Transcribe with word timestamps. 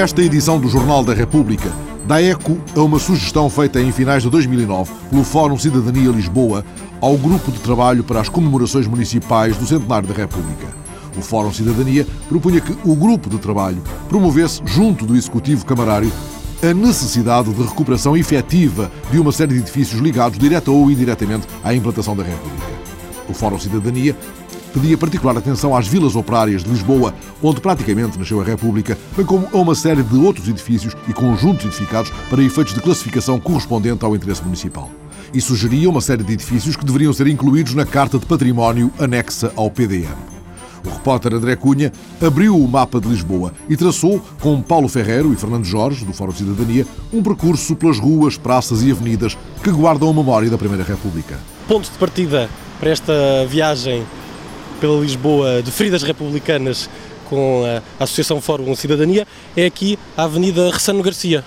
Esta 0.00 0.22
edição 0.22 0.58
do 0.58 0.66
Jornal 0.66 1.04
da 1.04 1.12
República 1.12 1.70
dá 2.06 2.22
eco 2.22 2.56
a 2.74 2.80
uma 2.80 2.98
sugestão 2.98 3.50
feita 3.50 3.82
em 3.82 3.92
finais 3.92 4.22
de 4.22 4.30
2009 4.30 4.90
pelo 5.10 5.22
Fórum 5.22 5.58
Cidadania 5.58 6.10
Lisboa 6.10 6.64
ao 7.02 7.18
Grupo 7.18 7.52
de 7.52 7.58
Trabalho 7.58 8.02
para 8.02 8.18
as 8.18 8.30
Comemorações 8.30 8.86
Municipais 8.86 9.58
do 9.58 9.66
Centenário 9.66 10.08
da 10.08 10.14
República. 10.14 10.68
O 11.18 11.20
Fórum 11.20 11.52
Cidadania 11.52 12.06
propunha 12.30 12.62
que 12.62 12.74
o 12.82 12.96
grupo 12.96 13.28
de 13.28 13.36
trabalho 13.36 13.82
promovesse, 14.08 14.62
junto 14.64 15.04
do 15.04 15.14
Executivo 15.14 15.66
Camarário, 15.66 16.10
a 16.62 16.72
necessidade 16.72 17.52
de 17.52 17.62
recuperação 17.62 18.16
efetiva 18.16 18.90
de 19.12 19.18
uma 19.18 19.32
série 19.32 19.52
de 19.52 19.60
edifícios 19.60 20.00
ligados, 20.00 20.38
direta 20.38 20.70
ou 20.70 20.90
indiretamente, 20.90 21.46
à 21.62 21.74
implantação 21.74 22.16
da 22.16 22.22
República. 22.22 22.70
O 23.28 23.34
Fórum 23.34 23.58
Cidadania 23.58 24.16
pedia 24.72 24.96
particular 24.96 25.36
atenção 25.36 25.76
às 25.76 25.86
vilas 25.86 26.16
operárias 26.16 26.64
de 26.64 26.70
Lisboa, 26.70 27.14
onde 27.42 27.60
praticamente 27.60 28.18
nasceu 28.18 28.40
a 28.40 28.44
República, 28.44 28.96
bem 29.16 29.26
como 29.26 29.48
a 29.52 29.56
uma 29.56 29.74
série 29.74 30.02
de 30.02 30.16
outros 30.16 30.48
edifícios 30.48 30.96
e 31.08 31.12
conjuntos 31.12 31.66
edificados 31.66 32.10
para 32.28 32.42
efeitos 32.42 32.74
de 32.74 32.80
classificação 32.80 33.38
correspondente 33.38 34.04
ao 34.04 34.14
interesse 34.14 34.42
municipal. 34.42 34.90
E 35.32 35.40
sugeria 35.40 35.88
uma 35.88 36.00
série 36.00 36.24
de 36.24 36.32
edifícios 36.32 36.76
que 36.76 36.84
deveriam 36.84 37.12
ser 37.12 37.26
incluídos 37.26 37.74
na 37.74 37.86
Carta 37.86 38.18
de 38.18 38.26
Património 38.26 38.90
anexa 38.98 39.52
ao 39.54 39.70
PDM. 39.70 40.40
O 40.84 40.90
repórter 40.90 41.34
André 41.34 41.56
Cunha 41.56 41.92
abriu 42.24 42.56
o 42.56 42.66
mapa 42.66 43.00
de 43.00 43.08
Lisboa 43.08 43.52
e 43.68 43.76
traçou, 43.76 44.22
com 44.40 44.62
Paulo 44.62 44.88
Ferreiro 44.88 45.32
e 45.32 45.36
Fernando 45.36 45.64
Jorge, 45.64 46.04
do 46.04 46.12
Fórum 46.12 46.32
de 46.32 46.38
Cidadania, 46.38 46.86
um 47.12 47.22
percurso 47.22 47.76
pelas 47.76 47.98
ruas, 47.98 48.38
praças 48.38 48.82
e 48.82 48.90
avenidas 48.90 49.36
que 49.62 49.70
guardam 49.70 50.08
a 50.08 50.14
memória 50.14 50.48
da 50.48 50.56
Primeira 50.56 50.82
República. 50.82 51.38
Pontos 51.68 51.90
de 51.90 51.98
partida 51.98 52.48
para 52.78 52.90
esta 52.90 53.12
viagem 53.46 54.04
pela 54.80 55.00
Lisboa 55.00 55.62
de 55.62 55.70
feridas 55.70 56.02
republicanas 56.02 56.88
com 57.28 57.62
a 57.98 58.04
Associação 58.04 58.40
Fórum 58.40 58.74
Cidadania 58.74 59.26
é 59.56 59.66
aqui 59.66 59.98
a 60.16 60.24
Avenida 60.24 60.70
Ressano 60.70 61.02
Garcia. 61.02 61.44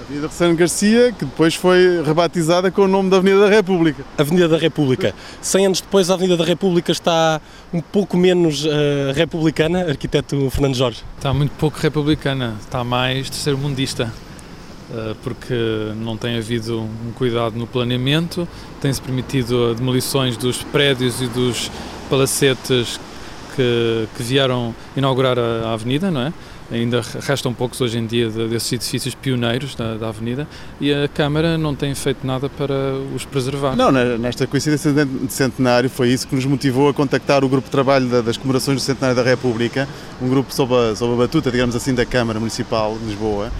Avenida 0.00 0.26
Ressano 0.26 0.56
Garcia, 0.56 1.12
que 1.12 1.24
depois 1.24 1.54
foi 1.54 2.02
rebatizada 2.04 2.70
com 2.70 2.82
o 2.82 2.88
nome 2.88 3.10
da 3.10 3.18
Avenida 3.18 3.40
da 3.42 3.50
República. 3.50 4.04
Avenida 4.16 4.48
da 4.48 4.58
República. 4.58 5.14
Cem 5.40 5.66
anos 5.66 5.80
depois, 5.80 6.10
a 6.10 6.14
Avenida 6.14 6.36
da 6.36 6.44
República 6.44 6.90
está 6.90 7.40
um 7.72 7.80
pouco 7.80 8.16
menos 8.16 8.64
uh, 8.64 8.68
republicana, 9.14 9.88
arquiteto 9.88 10.48
Fernando 10.50 10.74
Jorge. 10.74 11.02
Está 11.16 11.32
muito 11.34 11.52
pouco 11.52 11.78
republicana, 11.78 12.56
está 12.60 12.82
mais 12.82 13.28
terceiro-mundista. 13.28 14.12
Eh, 14.88 15.14
porque 15.22 15.54
não 15.96 16.16
tem 16.16 16.36
havido 16.36 16.80
um 16.80 17.10
cuidado 17.12 17.58
no 17.58 17.66
planeamento, 17.66 18.46
tem-se 18.80 19.02
permitido 19.02 19.74
demolições 19.74 20.36
dos 20.36 20.62
prédios 20.62 21.20
e 21.20 21.26
dos 21.26 21.72
palacetes 22.08 22.98
que, 23.56 24.06
que 24.16 24.22
vieram 24.22 24.74
inaugurar 24.96 25.38
a, 25.38 25.68
a, 25.68 25.72
avenida, 25.72 26.10
não 26.10 26.20
é? 26.20 26.32
Ainda 26.70 27.00
restam 27.20 27.54
poucos 27.54 27.80
hoje 27.80 27.96
em 27.96 28.06
dia 28.06 28.28
desses 28.28 28.72
edifícios 28.72 29.14
pioneiros 29.14 29.76
da, 29.76 29.94
da, 29.94 30.08
avenida 30.08 30.48
e 30.80 30.92
a 30.92 31.06
Câmara 31.06 31.56
não 31.56 31.76
tem 31.76 31.94
feito 31.94 32.26
nada 32.26 32.48
para 32.48 32.74
os 33.14 33.24
preservar. 33.24 33.76
Não, 33.76 33.92
nesta 33.92 34.48
coincidência 34.48 34.92
de 34.92 35.32
centenário 35.32 35.88
foi 35.88 36.08
isso 36.08 36.26
que 36.26 36.34
nos 36.34 36.44
motivou 36.44 36.88
a 36.88 36.94
contactar 36.94 37.44
o 37.44 37.48
grupo 37.48 37.66
de 37.66 37.70
trabalho 37.70 38.20
das 38.20 38.36
comemorações 38.36 38.78
do 38.78 38.84
centenário 38.84 39.16
da 39.16 39.22
República, 39.22 39.88
um 40.20 40.28
grupo 40.28 40.52
sob 40.52 40.74
a, 40.74 40.96
sob 40.96 41.14
a 41.14 41.16
batuta, 41.16 41.52
digamos 41.52 41.76
assim, 41.76 41.94
da 41.94 42.04
Câmara 42.04 42.40
Municipal 42.40 42.98
de 42.98 43.04
Lisboa, 43.04 43.52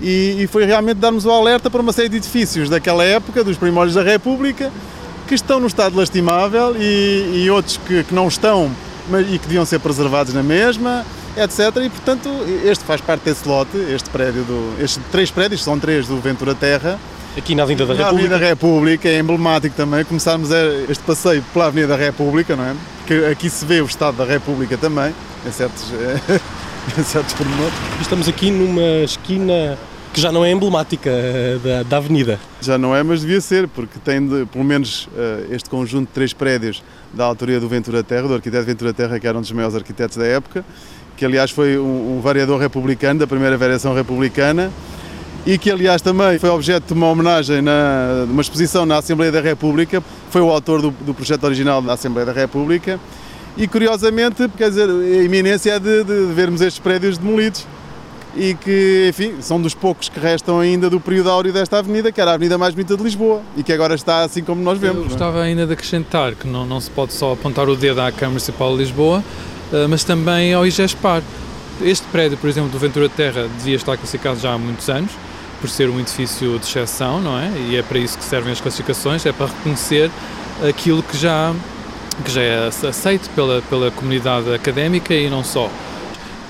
e, 0.00 0.42
e, 0.42 0.46
foi 0.46 0.64
realmente 0.64 0.98
darmos 0.98 1.24
o 1.24 1.30
alerta 1.30 1.70
para 1.70 1.80
uma 1.80 1.92
série 1.92 2.08
de 2.08 2.16
edifícios 2.16 2.68
daquela 2.68 3.04
época, 3.04 3.44
dos 3.44 3.56
primórdios 3.56 3.94
da 3.94 4.02
República, 4.02 4.70
que 5.26 5.34
estão 5.34 5.60
no 5.60 5.66
estado 5.66 5.96
lastimável 5.96 6.76
e, 6.76 7.44
e 7.44 7.50
outros 7.50 7.76
que, 7.76 8.04
que, 8.04 8.14
não 8.14 8.28
estão 8.28 8.70
mas, 9.08 9.26
e 9.26 9.38
que 9.38 9.46
deviam 9.46 9.64
ser 9.64 9.78
preservados 9.80 10.32
na 10.34 10.42
mesma, 10.42 11.04
etc. 11.36 11.76
E 11.84 11.90
portanto, 11.90 12.28
este 12.64 12.84
faz 12.84 13.00
parte 13.00 13.22
desse 13.24 13.46
lote, 13.48 13.76
este 13.76 14.10
prédio, 14.10 14.44
do, 14.44 14.82
estes 14.82 15.02
três 15.10 15.30
prédios, 15.30 15.62
são 15.62 15.78
três 15.78 16.06
do 16.06 16.20
Ventura 16.20 16.54
Terra. 16.54 16.98
Aqui 17.36 17.54
na 17.54 17.64
Avenida 17.64 17.84
da 17.86 17.94
na 17.94 17.98
República. 17.98 18.04
Na 18.04 18.36
Avenida 18.36 18.38
da 18.38 18.46
República, 18.46 19.08
é 19.08 19.18
emblemático 19.18 19.74
também 19.76 20.04
começarmos 20.04 20.50
este 20.88 21.02
passeio 21.02 21.42
pela 21.52 21.66
Avenida 21.66 21.88
da 21.88 21.96
República, 21.96 22.54
não 22.54 22.64
é? 22.64 22.74
Que 23.06 23.26
aqui 23.26 23.50
se 23.50 23.64
vê 23.64 23.80
o 23.80 23.86
estado 23.86 24.16
da 24.18 24.24
República 24.24 24.76
também, 24.78 25.14
em 25.44 25.50
certos. 25.50 25.92
certos 27.06 27.32
pormenores. 27.34 27.74
Estamos 28.00 28.28
aqui 28.28 28.50
numa 28.50 29.02
esquina 29.04 29.78
que 30.14 30.20
já 30.20 30.30
não 30.30 30.44
é 30.44 30.52
emblemática 30.52 31.10
eh, 31.10 31.58
da, 31.62 31.82
da 31.82 31.96
avenida. 31.96 32.38
Já 32.60 32.78
não 32.78 32.94
é, 32.94 33.02
mas 33.02 33.22
devia 33.22 33.40
ser, 33.40 33.66
porque 33.66 33.98
tem 33.98 34.24
de, 34.24 34.46
pelo 34.46 34.64
menos 34.64 35.06
uh, 35.06 35.52
este 35.52 35.68
conjunto 35.68 36.06
de 36.06 36.14
três 36.14 36.32
prédios 36.32 36.84
da 37.12 37.24
autoria 37.24 37.58
do 37.58 37.68
Ventura 37.68 38.00
Terra, 38.04 38.28
do 38.28 38.34
arquiteto 38.34 38.64
Ventura 38.64 38.94
Terra, 38.94 39.18
que 39.18 39.26
era 39.26 39.36
um 39.36 39.40
dos 39.40 39.50
maiores 39.50 39.74
arquitetos 39.74 40.16
da 40.16 40.24
época, 40.24 40.64
que 41.16 41.24
aliás 41.24 41.50
foi 41.50 41.76
um, 41.76 42.16
um 42.16 42.20
variador 42.20 42.60
republicano, 42.60 43.18
da 43.18 43.26
primeira 43.26 43.58
variação 43.58 43.92
republicana, 43.92 44.70
e 45.44 45.58
que 45.58 45.68
aliás 45.68 46.00
também 46.00 46.38
foi 46.38 46.48
objeto 46.48 46.86
de 46.86 46.92
uma 46.92 47.08
homenagem, 47.08 47.60
na, 47.60 48.24
de 48.24 48.30
uma 48.30 48.40
exposição 48.40 48.86
na 48.86 48.98
Assembleia 48.98 49.32
da 49.32 49.40
República, 49.40 50.00
foi 50.30 50.40
o 50.42 50.48
autor 50.48 50.80
do, 50.80 50.92
do 50.92 51.12
projeto 51.12 51.42
original 51.42 51.82
da 51.82 51.92
Assembleia 51.94 52.24
da 52.24 52.32
República, 52.32 53.00
e 53.56 53.66
curiosamente, 53.66 54.48
quer 54.56 54.68
dizer, 54.68 54.88
a 54.88 55.24
iminência 55.24 55.72
é 55.72 55.80
de, 55.80 56.04
de 56.04 56.32
vermos 56.32 56.60
estes 56.60 56.78
prédios 56.78 57.18
demolidos 57.18 57.66
e 58.36 58.54
que, 58.54 59.06
enfim, 59.08 59.34
são 59.40 59.60
dos 59.60 59.74
poucos 59.74 60.08
que 60.08 60.18
restam 60.18 60.58
ainda 60.58 60.90
do 60.90 60.98
período 60.98 61.30
áureo 61.30 61.52
desta 61.52 61.78
avenida, 61.78 62.10
que 62.10 62.20
era 62.20 62.32
a 62.32 62.34
avenida 62.34 62.58
mais 62.58 62.74
bonita 62.74 62.96
de 62.96 63.02
Lisboa 63.02 63.42
e 63.56 63.62
que 63.62 63.72
agora 63.72 63.94
está 63.94 64.22
assim 64.22 64.42
como 64.42 64.62
nós 64.62 64.78
vemos. 64.78 64.98
Eu 64.98 65.04
é? 65.04 65.08
gostava 65.08 65.40
ainda 65.40 65.66
de 65.66 65.72
acrescentar 65.72 66.34
que 66.34 66.46
não, 66.46 66.66
não 66.66 66.80
se 66.80 66.90
pode 66.90 67.12
só 67.12 67.32
apontar 67.32 67.68
o 67.68 67.76
dedo 67.76 68.00
à 68.00 68.10
Câmara 68.10 68.30
Municipal 68.30 68.72
de 68.72 68.82
Lisboa, 68.82 69.22
eh, 69.72 69.86
mas 69.86 70.04
também 70.04 70.52
ao 70.52 70.66
IGESPAR. 70.66 71.22
Este 71.82 72.06
prédio, 72.06 72.38
por 72.38 72.48
exemplo, 72.48 72.70
do 72.70 72.78
Ventura 72.78 73.08
Terra, 73.08 73.48
devia 73.58 73.76
estar 73.76 73.96
classificado 73.96 74.38
já 74.38 74.52
há 74.52 74.58
muitos 74.58 74.88
anos, 74.88 75.10
por 75.60 75.68
ser 75.68 75.88
um 75.88 75.98
edifício 75.98 76.58
de 76.58 76.64
exceção, 76.64 77.20
não 77.20 77.38
é? 77.38 77.50
E 77.68 77.76
é 77.76 77.82
para 77.82 77.98
isso 77.98 78.16
que 78.16 78.24
servem 78.24 78.52
as 78.52 78.60
classificações, 78.60 79.26
é 79.26 79.32
para 79.32 79.46
reconhecer 79.46 80.10
aquilo 80.68 81.02
que 81.02 81.16
já 81.16 81.52
que 82.22 82.30
já 82.30 82.42
é 82.42 82.68
aceito 82.68 83.28
pela, 83.30 83.60
pela 83.62 83.90
comunidade 83.90 84.52
académica 84.54 85.12
e 85.12 85.28
não 85.28 85.42
só. 85.42 85.68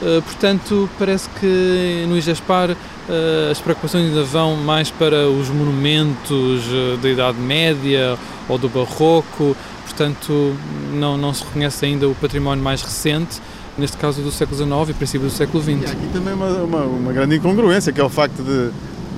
Uh, 0.05 0.21
portanto, 0.21 0.87
parece 0.99 1.31
que 1.41 2.05
no 2.07 2.19
IGESPAR 2.19 2.73
uh, 2.73 3.51
as 3.51 3.59
preocupações 3.59 4.09
ainda 4.09 4.23
vão 4.23 4.55
mais 4.55 4.91
para 4.91 5.31
os 5.31 5.49
monumentos 5.49 6.67
uh, 6.67 6.99
da 7.01 7.09
Idade 7.09 7.39
Média 7.39 8.19
ou 8.47 8.59
do 8.59 8.69
Barroco, 8.69 9.57
portanto, 9.83 10.55
não, 10.93 11.17
não 11.17 11.33
se 11.33 11.43
reconhece 11.43 11.87
ainda 11.87 12.07
o 12.07 12.15
património 12.15 12.63
mais 12.63 12.83
recente, 12.83 13.41
neste 13.79 13.97
caso 13.97 14.21
do 14.21 14.31
século 14.31 14.59
XIX 14.59 14.91
e 14.91 14.93
princípio 14.93 15.27
do 15.27 15.33
século 15.33 15.63
XX. 15.63 15.73
E 15.73 15.87
aqui 15.87 16.07
também 16.13 16.35
uma, 16.35 16.49
uma, 16.49 16.83
uma 16.83 17.13
grande 17.15 17.37
incongruência, 17.37 17.91
que 17.91 17.99
é 17.99 18.05
o 18.05 18.11
facto 18.11 18.43
de 18.43 18.71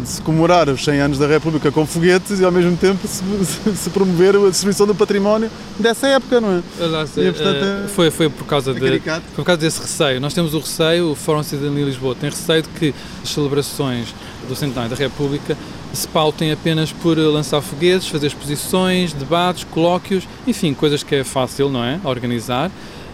se 0.04 0.20
comemorar 0.22 0.68
os 0.68 0.84
100 0.84 1.00
anos 1.00 1.18
da 1.18 1.26
República 1.26 1.70
com 1.70 1.86
foguetes 1.86 2.40
e 2.40 2.44
ao 2.44 2.52
mesmo 2.52 2.76
tempo 2.76 3.06
se, 3.06 3.22
se 3.74 3.90
promover 3.90 4.36
a 4.36 4.50
destruição 4.50 4.86
do 4.86 4.94
património 4.94 5.50
dessa 5.78 6.06
época, 6.08 6.40
não 6.40 6.58
é? 6.58 6.62
Aliás, 6.80 7.16
e, 7.16 7.32
portanto, 7.32 7.64
é, 7.64 7.88
foi, 7.88 8.10
foi, 8.10 8.28
por 8.28 8.46
causa 8.46 8.74
de, 8.74 8.80
foi 8.80 9.20
por 9.34 9.44
causa 9.44 9.60
desse 9.60 9.80
receio. 9.80 10.20
Nós 10.20 10.34
temos 10.34 10.54
o 10.54 10.58
receio, 10.58 11.12
o 11.12 11.14
Fórum 11.14 11.42
Cidadania 11.42 11.84
de 11.84 11.90
Lisboa 11.90 12.14
tem 12.14 12.30
receio 12.30 12.62
de 12.62 12.68
que 12.68 12.94
as 13.22 13.30
celebrações 13.30 14.14
do 14.48 14.54
centenário 14.54 14.90
da 14.90 14.96
República 14.96 15.56
se 15.92 16.06
pautem 16.06 16.52
apenas 16.52 16.92
por 16.92 17.16
lançar 17.16 17.60
foguetes, 17.60 18.08
fazer 18.08 18.26
exposições, 18.26 19.12
debates, 19.12 19.64
colóquios, 19.64 20.28
enfim, 20.46 20.74
coisas 20.74 21.02
que 21.02 21.16
é 21.16 21.24
fácil, 21.24 21.68
não 21.68 21.82
é? 21.82 21.98
Organizar 22.04 22.70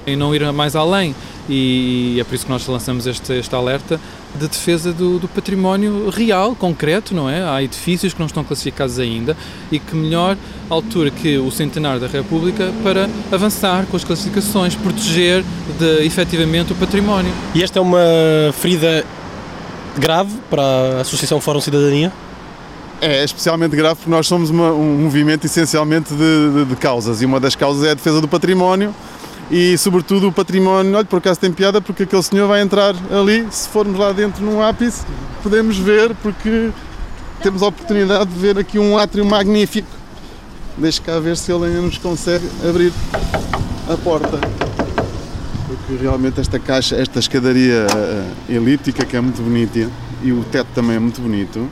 e 0.06 0.16
não 0.16 0.34
ir 0.34 0.50
mais 0.52 0.74
além. 0.74 1.14
E 1.48 2.18
é 2.20 2.24
por 2.24 2.34
isso 2.34 2.46
que 2.46 2.52
nós 2.52 2.66
lançamos 2.66 3.06
este, 3.06 3.32
este 3.32 3.54
alerta 3.54 4.00
de 4.34 4.48
defesa 4.48 4.92
do, 4.92 5.18
do, 5.18 5.28
património 5.28 6.08
real, 6.10 6.54
concreto, 6.54 7.14
não 7.14 7.28
é? 7.28 7.42
Há 7.42 7.62
edifícios 7.62 8.12
que 8.12 8.18
não 8.18 8.26
estão 8.26 8.42
classificados 8.42 8.98
ainda 8.98 9.36
e 9.70 9.78
que 9.78 9.94
melhor 9.94 10.36
altura 10.70 11.10
que 11.10 11.36
o 11.38 11.50
centenário 11.50 12.00
da 12.00 12.06
República 12.06 12.72
para 12.82 13.08
avançar 13.30 13.86
com 13.86 13.96
as 13.96 14.04
classificações, 14.04 14.74
proteger 14.74 15.44
de, 15.78 16.04
efetivamente 16.04 16.72
o 16.72 16.76
património. 16.76 17.32
E 17.54 17.62
esta 17.62 17.78
é 17.78 17.82
uma 17.82 17.98
ferida 18.54 19.04
grave 19.98 20.32
para 20.48 20.62
a 20.62 21.00
Associação 21.02 21.40
Fórum 21.40 21.60
Cidadania? 21.60 22.12
É 23.00 23.24
especialmente 23.24 23.74
grave 23.74 23.96
porque 23.96 24.10
nós 24.10 24.26
somos 24.26 24.48
uma, 24.48 24.70
um 24.70 25.02
movimento 25.02 25.44
essencialmente 25.44 26.14
de, 26.14 26.50
de, 26.52 26.64
de 26.66 26.76
causas 26.76 27.20
e 27.20 27.26
uma 27.26 27.40
das 27.40 27.56
causas 27.56 27.84
é 27.84 27.90
a 27.90 27.94
defesa 27.94 28.20
do 28.20 28.28
património 28.28 28.94
e 29.50 29.76
sobretudo 29.76 30.28
o 30.28 30.32
património, 30.32 30.96
olha, 30.96 31.04
por 31.04 31.18
acaso 31.18 31.40
tem 31.40 31.52
piada 31.52 31.80
porque 31.80 32.04
aquele 32.04 32.22
senhor 32.22 32.48
vai 32.48 32.62
entrar 32.62 32.94
ali, 33.10 33.46
se 33.50 33.68
formos 33.68 33.98
lá 33.98 34.12
dentro 34.12 34.44
num 34.44 34.62
ápice, 34.62 35.04
podemos 35.42 35.76
ver 35.76 36.14
porque 36.22 36.70
temos 37.42 37.62
a 37.62 37.66
oportunidade 37.66 38.30
de 38.30 38.38
ver 38.38 38.58
aqui 38.58 38.78
um 38.78 38.96
átrio 38.96 39.24
magnífico. 39.24 39.88
Deixa 40.78 41.02
cá 41.02 41.18
ver 41.18 41.36
se 41.36 41.52
ele 41.52 41.66
ainda 41.66 41.82
nos 41.82 41.98
consegue 41.98 42.48
abrir 42.66 42.92
a 43.92 43.96
porta. 43.96 44.38
Porque 45.66 46.02
realmente 46.02 46.40
esta 46.40 46.58
caixa, 46.58 46.96
esta 46.96 47.18
escadaria 47.18 47.86
uh, 47.86 48.52
elíptica 48.52 49.04
que 49.04 49.16
é 49.16 49.20
muito 49.20 49.42
bonita 49.42 49.90
e 50.22 50.32
o 50.32 50.44
teto 50.44 50.68
também 50.74 50.96
é 50.96 50.98
muito 50.98 51.20
bonito. 51.20 51.68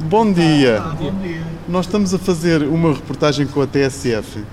Bom 0.00 0.30
dia. 0.32 0.80
Ah, 0.80 0.94
bom 0.94 1.12
dia. 1.22 1.42
Nós 1.68 1.86
estamos 1.86 2.12
a 2.12 2.18
fazer 2.18 2.62
uma 2.62 2.92
reportagem 2.92 3.46
com 3.46 3.62
a 3.62 3.66
TSF 3.66 4.44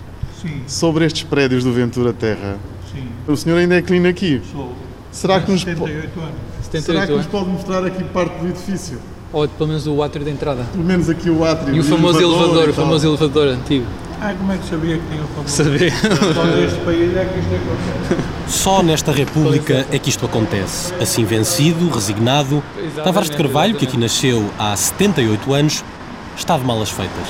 Sim. 0.42 0.62
sobre 0.68 1.06
estes 1.06 1.24
prédios 1.24 1.64
do 1.64 1.72
Ventura 1.72 2.14
Terra. 2.14 2.58
Sim. 2.92 3.08
O 3.28 3.36
senhor 3.36 3.58
ainda 3.58 3.76
é 3.76 3.82
clean 3.82 4.08
aqui? 4.10 4.42
Sou. 4.52 4.74
Será 5.12 5.42
que 5.42 5.52
nos, 5.52 5.62
78 5.62 6.20
anos. 6.20 6.32
será 6.70 7.02
78 7.02 7.08
que 7.08 7.18
nos 7.18 7.26
pode 7.28 7.50
mostrar 7.50 7.86
aqui 7.86 8.04
parte 8.06 8.38
do 8.40 8.48
edifício? 8.48 8.98
Ou 9.34 9.48
pelo 9.48 9.70
menos 9.70 9.88
o 9.88 10.02
átrio 10.02 10.26
de 10.26 10.32
entrada. 10.32 10.64
Pelo 10.72 10.84
menos 10.84 11.10
aqui 11.10 11.30
o 11.30 11.44
átrio. 11.44 11.76
E 11.76 11.80
o 11.80 11.84
famoso 11.84 12.22
elevador, 12.22 12.68
e 12.68 12.72
o 12.72 12.74
famoso 12.74 13.08
elevador 13.08 13.48
antigo. 13.48 13.86
Ah, 14.22 14.34
como 14.38 14.52
é 14.52 14.58
que 14.58 14.70
sabia 14.70 14.98
que 14.98 15.04
tinha 15.10 15.24
o 15.24 15.28
famoso? 15.28 15.50
Saber. 15.50 15.92
Só 15.92 16.44
neste 16.56 16.80
país 16.80 17.18
é 17.18 17.26
que 17.26 17.40
isto 17.40 17.56
acontece. 17.56 18.32
Só 18.48 18.84
nesta 18.84 19.12
República 19.12 19.86
é 19.92 20.00
que 20.00 20.10
isto 20.10 20.26
acontece. 20.26 20.94
Assim 21.02 21.24
vencido, 21.24 21.90
resignado, 21.90 22.62
Exatamente, 22.78 23.04
Tavares 23.04 23.30
de 23.30 23.38
Carvalho, 23.38 23.76
que 23.76 23.86
aqui 23.86 23.98
exatamente. 23.98 24.36
nasceu 24.42 24.52
há 24.60 24.76
78 24.76 25.54
anos, 25.54 25.84
está 26.38 26.58
de 26.58 26.66
malas 26.66 26.90
feitas. 26.90 27.28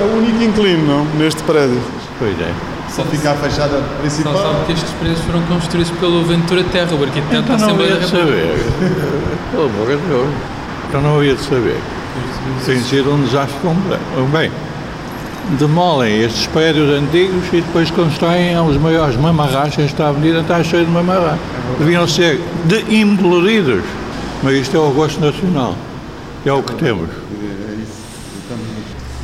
É 0.00 0.04
o 0.04 0.18
único 0.18 0.42
inclino, 0.42 0.86
não? 0.86 1.04
Neste 1.16 1.42
prédio. 1.42 1.80
Pois 2.22 2.40
é. 2.40 2.52
Só 2.88 3.02
fica 3.06 3.32
a 3.32 3.34
fachada 3.34 3.78
Só 3.78 4.00
principal. 4.00 4.36
sabe 4.36 4.66
que 4.66 4.72
estes 4.74 4.90
prédios 4.92 5.20
foram 5.22 5.42
construídos 5.42 5.90
pelo 5.98 6.22
Ventura 6.22 6.62
Terra, 6.62 6.94
o 6.94 7.02
arquiteto 7.02 7.34
Então 7.34 7.42
da 7.42 7.58
não 7.58 7.66
Assembleia 7.66 7.94
ia 7.94 7.98
da 7.98 8.06
saber. 8.06 8.56
Pelo 9.50 9.64
amor 9.64 9.86
de 9.88 9.96
Deus. 9.96 10.28
Então 10.88 11.00
não 11.00 11.24
ia 11.24 11.34
de 11.34 11.42
saber. 11.42 11.80
Tem 12.64 12.76
de 12.78 12.84
ser 12.84 13.08
um 13.08 13.20
desastre 13.24 13.58
completo. 13.60 14.02
Bem, 14.30 14.52
demolem 15.58 16.22
estes 16.22 16.46
prédios 16.46 16.96
antigos 16.96 17.44
e 17.52 17.56
depois 17.60 17.90
constroem 17.90 18.56
os 18.60 18.76
maiores 18.76 19.16
mamarrachas. 19.16 19.86
Esta 19.86 20.06
avenida 20.10 20.42
está 20.42 20.62
cheia 20.62 20.84
de 20.84 20.90
mamarrachas. 20.92 21.40
Deviam 21.80 22.06
ser 22.06 22.40
de 22.66 23.00
implodidos. 23.00 23.82
Mas 24.44 24.54
isto 24.54 24.76
é 24.76 24.80
o 24.80 24.90
gosto 24.90 25.20
nacional. 25.20 25.74
É 26.46 26.52
o 26.52 26.62
que 26.62 26.74
temos. 26.74 27.21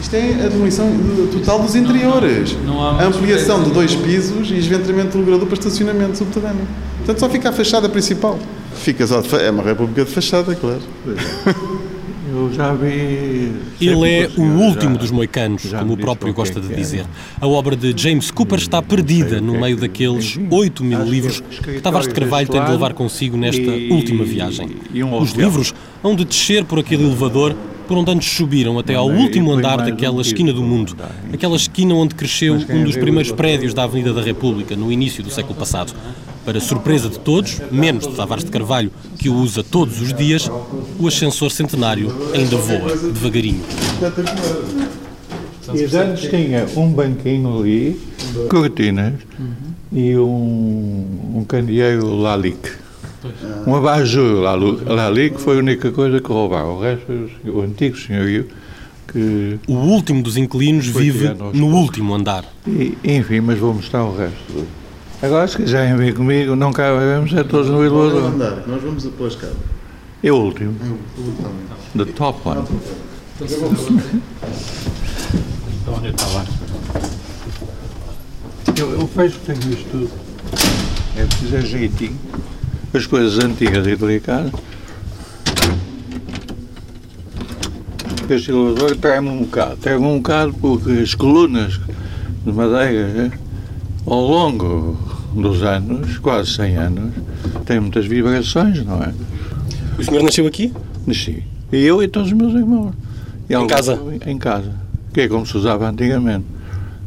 Isto 0.00 0.14
é 0.14 0.32
a 0.44 0.48
demolição 0.48 0.86
do- 0.90 1.30
total 1.32 1.60
dos 1.60 1.74
interiores. 1.74 2.56
não 2.64 2.80
há 2.82 3.02
a 3.02 3.06
ampliação 3.06 3.62
de 3.64 3.70
dois 3.70 3.94
pisos 3.94 4.50
e 4.50 4.54
esventramento 4.54 5.16
do 5.18 5.22
elevador 5.24 5.46
para 5.48 5.58
estacionamento 5.58 6.16
subterrâneo. 6.18 6.66
Portanto, 6.98 7.18
só 7.20 7.28
fica 7.28 7.48
a 7.50 7.52
fachada 7.52 7.88
principal. 7.88 8.38
Fica 8.74 9.06
só 9.06 9.20
de 9.20 9.28
fa- 9.28 9.38
É 9.38 9.50
uma 9.50 9.62
república 9.62 10.04
de 10.04 10.10
fachada, 10.10 10.54
claro. 10.54 10.80
Eu 12.30 12.52
já 12.52 12.74
vi. 12.74 13.50
Ele 13.80 14.08
é 14.10 14.30
o 14.36 14.42
último 14.42 14.92
já- 14.94 15.00
dos 15.00 15.10
moicanos, 15.10 15.62
já 15.62 15.78
como 15.78 15.94
o 15.94 15.96
próprio 15.96 16.30
é 16.30 16.32
gosta 16.32 16.60
de 16.60 16.70
é. 16.72 16.76
dizer. 16.76 17.06
A 17.40 17.46
obra 17.46 17.74
de 17.74 17.94
James 17.96 18.30
Cooper 18.30 18.58
está 18.58 18.82
perdida 18.82 19.40
no 19.40 19.58
meio 19.58 19.76
daqueles 19.78 20.38
8 20.50 20.84
mil 20.84 21.02
livros 21.04 21.40
que 21.64 21.80
Tavares 21.80 22.06
de 22.06 22.14
Carvalho 22.14 22.46
tem 22.46 22.62
de 22.62 22.70
levar 22.70 22.92
consigo 22.92 23.36
nesta 23.36 23.60
e- 23.62 23.90
última 23.90 24.24
viagem. 24.24 24.68
e 24.92 25.02
um 25.02 25.18
Os 25.18 25.32
livros 25.32 25.74
hão 26.04 26.14
de 26.14 26.24
descer 26.24 26.64
por 26.64 26.78
aquele 26.78 27.04
elevador 27.04 27.56
por 27.88 27.96
onde 27.96 28.10
antes 28.10 28.30
subiram 28.30 28.78
até 28.78 28.94
ao 28.94 29.08
último 29.08 29.52
andar 29.52 29.78
daquela 29.78 30.20
esquina 30.20 30.52
do 30.52 30.62
mundo. 30.62 30.96
Aquela 31.32 31.56
esquina 31.56 31.94
onde 31.94 32.14
cresceu 32.14 32.54
um 32.54 32.84
dos 32.84 32.96
primeiros 32.96 33.28
os 33.28 33.32
prédios 33.32 33.74
da 33.74 33.84
Avenida 33.84 34.12
da 34.12 34.22
República, 34.22 34.74
no 34.74 34.90
início 34.90 35.22
do 35.22 35.30
século 35.30 35.54
passado. 35.54 35.92
Para 36.44 36.60
surpresa 36.60 37.10
de 37.10 37.18
todos, 37.18 37.60
menos 37.70 38.06
de 38.06 38.14
Tavares 38.14 38.44
de 38.44 38.50
Carvalho, 38.50 38.90
que 39.18 39.28
o 39.28 39.34
usa 39.34 39.62
todos 39.62 40.00
os 40.00 40.14
dias, 40.14 40.50
o 40.98 41.06
ascensor 41.06 41.50
centenário 41.50 42.10
ainda 42.34 42.56
voa 42.56 42.96
devagarinho. 42.96 43.62
E 45.74 45.96
antes 45.96 46.30
tinha 46.30 46.66
um 46.74 46.90
banquinho 46.90 47.60
ali, 47.60 48.00
cortinas 48.48 49.14
e 49.92 50.16
um, 50.16 51.34
um 51.36 51.44
candeeiro 51.46 52.14
Lalique. 52.14 52.70
Um 53.66 53.74
abajur 53.74 54.40
Lalu- 54.40 54.80
Lalique 54.86 55.40
foi 55.40 55.56
a 55.56 55.58
única 55.58 55.90
coisa 55.90 56.20
que 56.20 56.28
roubaram. 56.28 56.76
O 56.76 56.80
resto, 56.80 57.30
o 57.46 57.60
antigo 57.62 57.96
senhorio, 57.96 58.46
que. 59.12 59.58
O 59.66 59.74
último 59.74 60.22
dos 60.22 60.36
inquilinos 60.36 60.86
vive 60.86 61.28
no 61.28 61.36
poucos. 61.36 61.62
último 61.72 62.14
andar. 62.14 62.44
E, 62.66 62.96
enfim, 63.04 63.40
mas 63.40 63.58
vou 63.58 63.74
mostrar 63.74 64.04
o 64.04 64.16
resto. 64.16 64.66
Agora, 65.20 65.48
se 65.48 65.56
quiserem 65.56 65.96
vir 65.96 66.14
comigo, 66.14 66.54
não 66.54 66.72
cabemos, 66.72 67.32
é 67.32 67.42
todos 67.42 67.68
no 67.68 67.80
elevador. 67.84 68.22
andar, 68.32 68.62
nós 68.68 68.80
vamos 68.82 69.04
a 69.04 69.10
pela 69.10 69.28
escada. 69.28 69.56
É 70.22 70.30
o 70.30 70.36
último. 70.36 70.74
The 71.96 72.04
top 72.04 72.40
one. 72.48 72.64
Onde 75.88 76.08
está 76.08 76.26
lá? 76.26 76.44
Eu, 78.78 78.92
eu 78.92 79.06
vejo 79.06 79.38
que 79.40 79.46
tenho 79.54 79.72
isto 79.72 79.88
tudo. 79.90 80.10
É 81.16 81.24
preciso 81.24 81.56
é 81.56 81.60
jeitinho. 81.62 82.16
As 82.94 83.06
coisas 83.06 83.42
antigas 83.44 83.86
e 83.86 83.96
delicadas. 83.96 84.52
Este 88.28 88.50
elevador 88.50 88.96
trai-me 88.96 89.28
um 89.28 89.38
bocado. 89.40 89.76
Trai-me 89.76 90.04
um 90.04 90.16
bocado 90.18 90.54
porque 90.54 90.90
as 90.92 91.14
colunas 91.14 91.80
de 92.44 92.52
madeira, 92.52 93.30
eh, 93.32 93.38
ao 94.06 94.20
longo 94.20 94.98
dos 95.34 95.62
anos, 95.62 96.18
quase 96.18 96.52
100 96.52 96.76
anos, 96.76 97.14
têm 97.64 97.80
muitas 97.80 98.06
vibrações, 98.06 98.84
não 98.84 99.02
é? 99.02 99.12
O 99.98 100.04
senhor 100.04 100.22
nasceu 100.22 100.46
aqui? 100.46 100.72
Nasci. 101.06 101.42
E 101.72 101.76
eu 101.84 102.02
e 102.02 102.08
todos 102.08 102.28
os 102.28 102.34
meus 102.36 102.52
irmãos. 102.54 102.92
E 103.48 103.54
alguns- 103.54 103.72
casa? 103.72 103.98
Em 104.26 104.36
casa. 104.38 104.72
Que 105.12 105.22
é 105.22 105.28
como 105.28 105.46
se 105.46 105.56
usava 105.56 105.88
antigamente. 105.88 106.44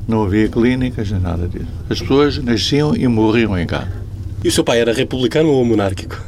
Não 0.07 0.23
havia 0.23 0.47
clínicas 0.49 1.11
nem 1.11 1.21
nada 1.21 1.47
disso. 1.47 1.67
As 1.89 1.99
pessoas 2.01 2.37
nasciam 2.43 2.95
e 2.95 3.07
morriam 3.07 3.57
em 3.57 3.65
casa. 3.67 4.00
E 4.43 4.47
o 4.47 4.51
seu 4.51 4.63
pai 4.63 4.79
era 4.79 4.91
republicano 4.91 5.49
ou 5.49 5.63
monárquico? 5.63 6.19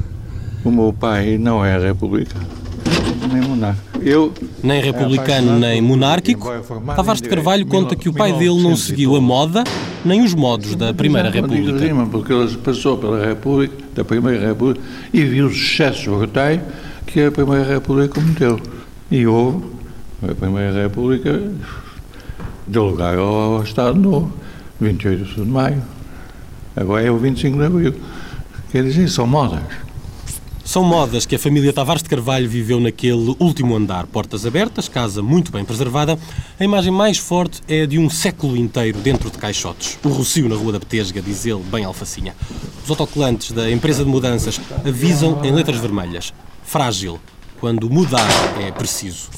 O 0.64 0.72
meu 0.72 0.94
pai 0.94 1.38
não 1.38 1.66
é 1.66 1.78
republicano, 1.78 2.46
nem 3.32 3.42
monarca. 3.42 3.82
Eu, 4.02 4.34
Nem 4.62 4.82
republicano 4.82 5.58
nem 5.58 5.82
monárquico, 5.82 6.50
Tavares 6.96 7.22
de 7.22 7.30
Carvalho 7.30 7.66
conta 7.66 7.96
que 7.96 8.10
o 8.10 8.14
pai 8.14 8.34
dele 8.34 8.62
não 8.62 8.76
seguiu 8.76 9.16
a 9.16 9.22
moda 9.22 9.64
nem 10.04 10.22
os 10.24 10.34
modos 10.34 10.76
da 10.76 10.94
Primeira 10.94 11.32
digo 11.32 11.48
República. 11.48 12.06
porque 12.12 12.34
ele 12.34 12.58
passou 12.58 12.98
pela 12.98 13.26
República, 13.26 13.74
da 13.96 14.04
Primeira 14.04 14.48
República, 14.48 14.82
e 15.14 15.24
viu 15.24 15.48
os 15.48 15.56
excessos 15.56 16.06
brutais 16.06 16.60
que 17.08 17.22
a 17.22 17.32
Primeira 17.32 17.64
República 17.64 18.14
cometeu. 18.14 18.60
E 19.10 19.26
houve, 19.26 19.66
a 20.30 20.36
Primeira 20.36 20.84
República 20.84 21.42
deu 22.68 22.86
lugar 22.86 23.18
ao, 23.18 23.36
ao 23.56 23.64
Estado 23.64 23.98
Novo, 23.98 24.32
28 24.80 25.44
de 25.44 25.50
maio. 25.50 25.82
Agora 26.76 27.04
é 27.04 27.12
o 27.12 27.18
25 27.18 27.58
de 27.58 27.66
abril. 27.66 27.96
Quer 28.72 28.84
dizer, 28.84 29.10
são 29.10 29.28
modas. 29.28 29.62
São 30.66 30.84
modas 30.84 31.26
que 31.26 31.36
a 31.36 31.40
família 31.40 31.74
Tavares 31.74 32.02
de 32.02 32.10
Carvalho 32.10 32.50
viveu 32.50 32.80
naquele 32.80 33.36
último 33.38 33.76
andar. 33.76 34.08
Portas 34.08 34.46
abertas, 34.46 34.88
casa 34.88 35.22
muito 35.22 35.52
bem 35.52 35.66
preservada. 35.66 36.18
A 36.60 36.64
imagem 36.64 36.92
mais 36.92 37.18
forte 37.18 37.62
é 37.68 37.82
a 37.82 37.86
de 37.86 38.00
um 38.00 38.10
século 38.10 38.56
inteiro 38.56 38.98
dentro 39.00 39.30
de 39.30 39.38
caixotes. 39.38 40.00
O 40.04 40.08
Rocio 40.08 40.48
na 40.48 40.56
Rua 40.56 40.72
da 40.72 40.80
Petesga, 40.80 41.22
diz 41.22 41.46
ele, 41.46 41.62
bem 41.70 41.84
alfacinha. 41.84 42.34
Os 42.84 42.90
autocolantes 42.90 43.52
da 43.52 43.70
empresa 43.70 44.04
de 44.04 44.10
mudanças 44.10 44.60
avisam 44.86 45.44
em 45.44 45.52
letras 45.52 45.80
vermelhas. 45.80 46.34
Frágil, 46.64 47.20
quando 47.60 47.90
mudar 47.90 48.28
é 48.60 48.72
preciso. 48.72 49.30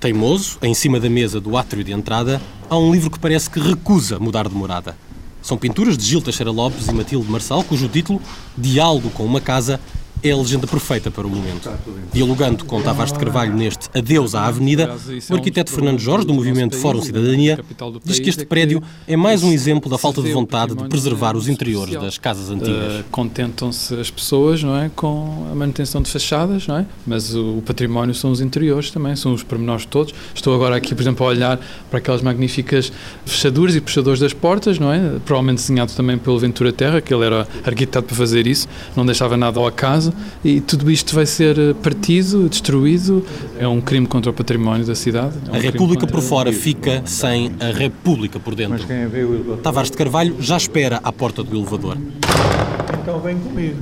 Teimoso, 0.00 0.58
em 0.62 0.72
cima 0.72 0.98
da 0.98 1.10
mesa 1.10 1.40
do 1.40 1.58
átrio 1.58 1.84
de 1.84 1.92
entrada, 1.92 2.40
há 2.70 2.76
um 2.76 2.90
livro 2.90 3.10
que 3.10 3.18
parece 3.18 3.50
que 3.50 3.60
recusa 3.60 4.18
mudar 4.18 4.48
de 4.48 4.54
morada. 4.54 4.96
São 5.42 5.56
pinturas 5.56 5.96
de 5.96 6.04
Gil 6.04 6.20
Teixeira 6.20 6.50
Lopes 6.50 6.88
e 6.88 6.92
Matilde 6.92 7.30
Marçal, 7.30 7.64
cujo 7.64 7.88
título, 7.88 8.20
Diálogo 8.56 9.10
com 9.10 9.24
uma 9.24 9.40
Casa, 9.40 9.80
é 10.22 10.30
a 10.30 10.36
legenda 10.36 10.66
perfeita 10.66 11.10
para 11.10 11.26
o 11.26 11.30
momento. 11.30 11.70
Dialogando 12.12 12.64
com 12.64 12.80
Tavares 12.82 13.12
de 13.12 13.18
Carvalho 13.18 13.54
neste 13.54 13.88
Adeus 13.96 14.34
à 14.34 14.46
Avenida, 14.46 14.94
o 15.30 15.34
arquiteto 15.34 15.70
Fernando 15.70 15.98
Jorge, 15.98 16.26
do 16.26 16.34
movimento 16.34 16.76
Fórum 16.76 17.00
Cidadania, 17.00 17.58
diz 18.04 18.18
que 18.18 18.28
este 18.28 18.44
prédio 18.44 18.82
é 19.08 19.16
mais 19.16 19.42
um 19.42 19.50
exemplo 19.50 19.90
da 19.90 19.96
falta 19.96 20.20
de 20.20 20.32
vontade 20.32 20.74
de 20.74 20.88
preservar 20.88 21.36
os 21.36 21.48
interiores 21.48 21.94
das 21.94 22.18
casas 22.18 22.50
antigas. 22.50 23.00
Uh, 23.00 23.04
contentam-se 23.10 23.94
as 23.94 24.10
pessoas, 24.10 24.62
não 24.62 24.76
é, 24.76 24.90
com 24.94 25.48
a 25.50 25.54
manutenção 25.54 26.02
de 26.02 26.10
fachadas, 26.10 26.66
não 26.66 26.78
é? 26.78 26.86
Mas 27.06 27.34
o, 27.34 27.58
o 27.58 27.62
património 27.62 28.14
são 28.14 28.30
os 28.30 28.40
interiores 28.40 28.90
também, 28.90 29.16
são 29.16 29.32
os 29.32 29.42
pormenores 29.42 29.86
todos. 29.86 30.12
Estou 30.34 30.54
agora 30.54 30.76
aqui, 30.76 30.94
por 30.94 31.02
exemplo, 31.02 31.26
a 31.26 31.30
olhar 31.30 31.60
para 31.88 31.98
aquelas 31.98 32.20
magníficas 32.20 32.92
fechaduras 33.24 33.74
e 33.74 33.80
puxadores 33.80 34.20
das 34.20 34.32
portas, 34.32 34.78
não 34.78 34.92
é? 34.92 35.18
Provavelmente 35.24 35.58
desenhado 35.58 35.92
também 35.92 36.18
pelo 36.18 36.38
Ventura 36.38 36.72
Terra, 36.72 37.00
que 37.00 37.12
ele 37.12 37.24
era 37.24 37.48
arquiteto 37.64 38.06
para 38.06 38.16
fazer 38.16 38.46
isso, 38.46 38.68
não 38.94 39.06
deixava 39.06 39.36
nada 39.36 39.58
ao 39.58 39.66
acaso 39.66 40.09
e 40.44 40.60
tudo 40.60 40.90
isto 40.90 41.14
vai 41.14 41.26
ser 41.26 41.58
eh, 41.58 41.74
partido, 41.74 42.48
destruído. 42.48 43.24
É 43.58 43.66
um 43.66 43.80
crime 43.80 44.06
contra 44.06 44.30
o 44.30 44.34
património 44.34 44.84
da 44.86 44.94
cidade. 44.94 45.34
É 45.48 45.50
um 45.50 45.54
A 45.54 45.58
República 45.58 46.00
contra- 46.00 46.16
por 46.20 46.22
fora 46.22 46.52
fica 46.52 47.02
sem 47.06 47.52
a 47.60 47.66
República 47.76 48.38
por 48.38 48.54
Mas 48.68 48.84
dentro. 48.84 49.56
Tavares 49.62 49.90
de 49.90 49.96
Carvalho 49.96 50.36
já 50.40 50.56
espera 50.56 51.00
à 51.02 51.12
porta 51.12 51.42
do 51.42 51.56
elevador. 51.56 51.96
então 53.02 53.20
vem 53.20 53.38
comigo. 53.38 53.76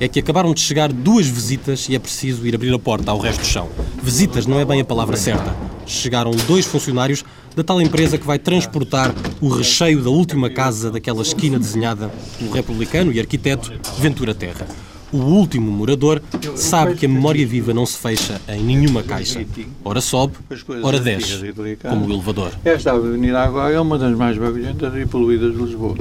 É 0.00 0.08
que 0.08 0.18
acabaram 0.18 0.52
de 0.52 0.60
chegar 0.60 0.92
duas 0.92 1.26
visitas 1.26 1.88
e 1.88 1.94
é 1.94 1.98
preciso 1.98 2.44
ir 2.46 2.54
abrir 2.54 2.74
a 2.74 2.78
porta 2.78 3.10
ao 3.12 3.18
resto 3.18 3.40
do 3.40 3.46
chão. 3.46 3.68
Visitas 4.02 4.44
não 4.44 4.58
é 4.58 4.64
bem 4.64 4.80
a 4.80 4.84
palavra 4.84 5.16
certa. 5.16 5.54
Chegaram 5.86 6.32
dois 6.48 6.66
funcionários 6.66 7.24
da 7.54 7.62
tal 7.62 7.80
empresa 7.80 8.18
que 8.18 8.26
vai 8.26 8.38
transportar 8.38 9.14
o 9.40 9.48
recheio 9.48 10.02
da 10.02 10.10
última 10.10 10.50
casa 10.50 10.90
daquela 10.90 11.22
esquina 11.22 11.58
desenhada 11.58 12.10
pelo 12.38 12.50
republicano 12.50 13.12
e 13.12 13.20
arquiteto 13.20 13.72
Ventura 13.98 14.34
Terra. 14.34 14.66
O 15.14 15.18
último 15.18 15.70
morador 15.70 16.20
sabe 16.56 16.96
que 16.96 17.06
a 17.06 17.08
memória 17.08 17.46
viva 17.46 17.72
não 17.72 17.86
se 17.86 17.96
fecha 17.96 18.40
em 18.48 18.64
nenhuma 18.64 19.00
caixa. 19.00 19.46
Ora 19.84 20.00
sobe, 20.00 20.34
ora 20.82 20.98
desce, 20.98 21.54
como 21.88 22.08
o 22.08 22.12
elevador. 22.12 22.50
Esta 22.64 22.90
avenida 22.90 23.40
agora 23.40 23.72
é 23.72 23.78
uma 23.78 23.96
das 23.96 24.12
mais 24.16 24.36
barulhentas 24.36 24.92
e 24.96 25.06
poluídas 25.06 25.52
de 25.54 25.62
Lisboa. 25.62 25.94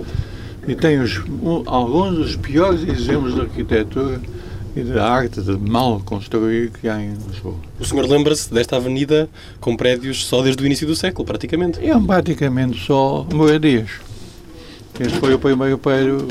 e 0.68 0.74
tem 0.74 1.00
os, 1.00 1.20
um, 1.44 1.62
alguns 1.68 2.18
dos 2.18 2.36
piores 2.38 2.82
exemplos 2.90 3.36
de 3.36 3.42
arquitetura 3.42 4.20
e 4.76 4.82
de 4.82 4.98
arte 4.98 5.42
de 5.42 5.58
mal 5.58 6.02
construir 6.04 6.72
que 6.72 6.90
há 6.90 7.00
em 7.00 7.14
Lisboa. 7.30 7.58
O 7.80 7.86
senhor 7.86 8.10
lembra-se 8.10 8.52
desta 8.52 8.78
avenida 8.78 9.30
com 9.60 9.78
prédios 9.78 10.26
só 10.26 10.42
desde 10.42 10.64
o 10.64 10.66
início 10.66 10.88
do 10.88 10.96
século, 10.96 11.24
praticamente? 11.24 11.80
É 11.88 11.96
praticamente 12.00 12.84
só 12.84 13.28
moradias. 13.32 13.92
Este 15.00 15.20
foi 15.20 15.36
o 15.36 15.40
primeiro 15.40 15.78
prédio, 15.78 16.28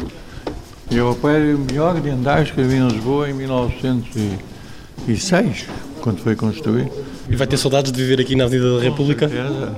e 0.93 0.99
é 0.99 1.03
o 1.03 1.15
prédio 1.15 1.59
melhor 1.59 1.99
de 1.99 2.11
andares 2.11 2.51
que 2.51 2.61
havia 2.61 2.77
em 2.77 2.89
Lisboa 2.89 3.31
em 3.31 3.33
1906, 3.33 5.65
quando 6.03 6.19
foi 6.19 6.37
construído. 6.37 6.91
E 7.31 7.37
vai 7.37 7.47
ter 7.47 7.57
saudades 7.57 7.91
de 7.91 7.99
viver 7.99 8.21
aqui 8.21 8.37
na 8.37 8.45
Avenida 8.45 8.77
da 8.77 8.83
República? 8.83 9.27
Com 9.27 9.35
certeza, 9.35 9.75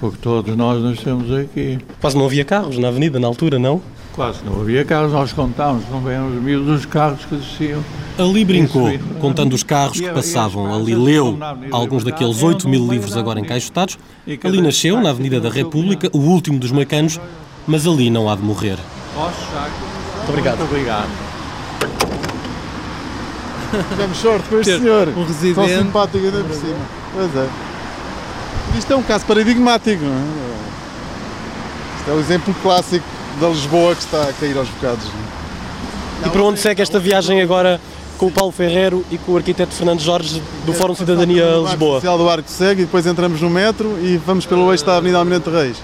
porque 0.00 0.16
todos 0.22 0.56
nós 0.56 0.82
nascemos 0.82 1.30
aqui. 1.30 1.78
Quase 2.00 2.16
não 2.16 2.24
havia 2.24 2.42
carros 2.42 2.78
na 2.78 2.88
avenida, 2.88 3.20
na 3.20 3.26
altura, 3.26 3.58
não? 3.58 3.82
Quase 4.14 4.42
não 4.42 4.62
havia 4.62 4.82
carros, 4.82 5.12
nós 5.12 5.30
contámos, 5.30 5.84
não 5.90 6.00
vêm 6.00 6.18
os 6.18 6.42
mil 6.42 6.64
dos 6.64 6.86
carros 6.86 7.22
que 7.26 7.36
desciam. 7.36 7.84
Ali 8.16 8.42
brincou, 8.42 8.90
contando 9.20 9.52
os 9.52 9.62
carros 9.62 10.00
que 10.00 10.08
passavam. 10.08 10.74
Ali 10.74 10.94
leu 10.94 11.38
alguns 11.70 12.02
daqueles 12.02 12.42
8 12.42 12.66
mil 12.66 12.90
livros 12.90 13.14
agora 13.14 13.38
encaixotados. 13.38 13.98
Ali 14.42 14.62
nasceu, 14.62 14.98
na 15.02 15.10
Avenida 15.10 15.38
da 15.38 15.50
República, 15.50 16.08
o 16.14 16.18
último 16.18 16.58
dos 16.58 16.72
macanos, 16.72 17.20
mas 17.66 17.86
ali 17.86 18.08
não 18.08 18.30
há 18.30 18.36
de 18.36 18.42
morrer. 18.42 18.78
Muito 20.20 20.28
obrigado. 20.30 20.58
Muito 20.58 20.70
obrigado. 20.70 21.08
Tivemos 23.90 24.18
sorte 24.18 24.48
com 24.48 24.58
este 24.60 24.78
senhor. 24.78 25.08
um 25.08 25.12
Tão 25.14 25.24
residente. 25.24 25.78
simpático 25.78 26.24
ainda 26.24 26.42
por 26.44 26.54
cima. 26.54 26.76
Pois 27.14 27.36
é. 27.36 27.48
Isto 28.78 28.92
é 28.92 28.96
um 28.96 29.02
caso 29.02 29.24
paradigmático, 29.26 30.02
não 30.04 30.12
é? 30.12 30.24
Isto 31.98 32.10
é 32.10 32.14
o 32.14 32.20
exemplo 32.20 32.54
clássico 32.62 33.04
da 33.40 33.48
Lisboa 33.48 33.94
que 33.94 34.02
está 34.02 34.22
a 34.24 34.32
cair 34.32 34.56
aos 34.56 34.68
bocados. 34.68 35.04
não 35.04 36.24
é? 36.24 36.26
E 36.26 36.30
para 36.30 36.42
onde 36.42 36.58
segue 36.60 36.82
esta 36.82 36.98
viagem 36.98 37.40
agora 37.40 37.80
com 38.18 38.26
o 38.26 38.30
Paulo 38.30 38.52
Ferreiro 38.52 39.04
e 39.10 39.16
com 39.18 39.32
o 39.32 39.36
arquiteto 39.36 39.72
Fernando 39.72 40.00
Jorge 40.00 40.42
do 40.66 40.72
Fórum 40.74 40.94
Cidadania 40.94 41.44
Lisboa? 41.64 41.94
Social 42.00 42.18
do 42.18 42.28
Arco 42.28 42.50
Cego 42.50 42.80
e 42.82 42.84
depois 42.84 43.06
entramos 43.06 43.40
no 43.40 43.48
metro 43.48 43.96
e 44.02 44.16
vamos 44.18 44.44
pelo 44.46 44.70
eixo 44.72 44.84
da 44.84 44.96
Avenida 44.96 45.18
Almirante 45.18 45.48
Reis. 45.48 45.76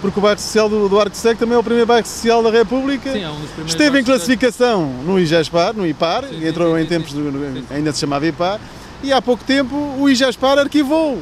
Porque 0.00 0.18
o 0.18 0.22
bairro 0.22 0.38
social 0.40 0.68
do, 0.68 0.88
do 0.88 1.00
Arco 1.00 1.16
Cego 1.16 1.40
também 1.40 1.56
é 1.56 1.58
o 1.58 1.62
primeiro 1.62 1.86
bairro 1.86 2.06
social 2.06 2.40
da 2.42 2.50
República. 2.50 3.12
Sim, 3.12 3.22
é 3.24 3.28
um 3.28 3.32
dos 3.40 3.48
primeiros 3.50 3.72
Esteve 3.72 4.00
em 4.00 4.04
classificação 4.04 4.84
no 5.04 5.18
IGESPAR, 5.18 5.74
no 5.74 5.84
IPAR, 5.86 6.24
Sim, 6.28 6.46
entrou 6.46 6.76
sim, 6.76 6.82
em 6.82 6.86
tempos, 6.86 7.10
sim, 7.10 7.16
do- 7.30 7.74
ainda 7.74 7.92
se 7.92 7.98
chamava 8.00 8.24
IPAR, 8.26 8.60
e 9.02 9.12
há 9.12 9.20
pouco 9.20 9.42
tempo 9.42 9.74
o 9.98 10.08
IGESPAR 10.08 10.58
arquivou. 10.58 11.20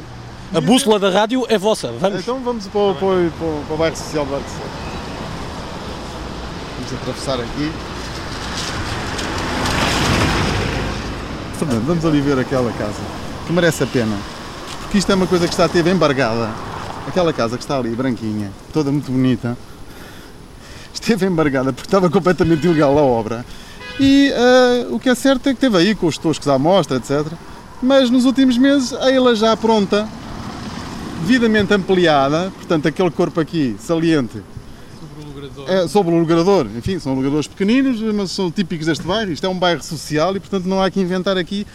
A 0.53 0.61
bússola 0.61 0.97
da 0.99 1.09
rádio 1.09 1.43
é 1.49 1.57
vossa, 1.57 1.91
vamos. 1.99 2.19
Então 2.19 2.39
vamos 2.39 2.67
para 2.67 2.79
o, 2.79 2.95
para 2.95 3.05
o- 3.07 3.31
para 3.31 3.47
o- 3.47 3.63
para 3.67 3.73
o 3.73 3.77
bairro 3.77 3.95
social 3.97 4.25
do 4.25 4.35
Arco 4.35 4.47
Cego. 4.49 4.69
Vamos 6.77 6.93
atravessar 7.01 7.39
aqui. 7.39 7.71
Fernando, 11.57 11.85
vamos 11.87 12.05
ali 12.05 12.21
ver 12.21 12.37
aquela 12.39 12.71
casa, 12.73 13.01
que 13.47 13.51
merece 13.53 13.83
a 13.83 13.87
pena. 13.87 14.15
Porque 14.83 14.99
isto 14.99 15.11
é 15.11 15.15
uma 15.15 15.25
coisa 15.27 15.47
que 15.47 15.53
está 15.53 15.65
a 15.65 15.69
ter 15.69 15.85
embargada. 15.87 16.49
Aquela 17.07 17.31
casa 17.33 17.57
que 17.57 17.63
está 17.63 17.77
ali, 17.77 17.89
branquinha, 17.95 18.51
toda 18.73 18.91
muito 18.91 19.11
bonita, 19.11 19.57
esteve 20.93 21.25
embargada 21.25 21.71
porque 21.71 21.87
estava 21.87 22.09
completamente 22.09 22.65
ilegal 22.67 22.97
a 22.97 23.01
obra. 23.01 23.45
E 23.99 24.31
ah, 24.35 24.87
o 24.91 24.99
que 24.99 25.09
é 25.09 25.15
certo 25.15 25.47
é 25.49 25.53
que 25.53 25.59
teve 25.59 25.77
aí 25.77 25.95
com 25.95 26.05
os 26.07 26.17
toscos 26.17 26.47
à 26.47 26.59
mostra, 26.59 26.97
etc. 26.97 27.25
Mas 27.81 28.09
nos 28.09 28.25
últimos 28.25 28.57
meses, 28.57 28.93
a 28.93 29.11
ela 29.11 29.35
já 29.35 29.55
pronta, 29.55 30.07
devidamente 31.21 31.73
ampliada, 31.73 32.51
portanto, 32.55 32.87
aquele 32.87 33.09
corpo 33.11 33.39
aqui 33.39 33.75
saliente 33.79 34.41
é 35.67 35.87
sobre 35.87 36.13
o 36.13 36.19
logrador, 36.19 36.67
enfim, 36.77 36.99
são 36.99 37.13
logradores 37.13 37.47
pequeninos, 37.47 38.01
mas 38.13 38.31
são 38.31 38.51
típicos 38.51 38.85
deste 38.87 39.05
bairro. 39.05 39.31
Isto 39.31 39.45
é 39.45 39.49
um 39.49 39.57
bairro 39.57 39.83
social 39.83 40.35
e, 40.35 40.39
portanto, 40.39 40.65
não 40.65 40.81
há 40.81 40.89
que 40.91 40.99
inventar 40.99 41.37
aqui 41.37 41.65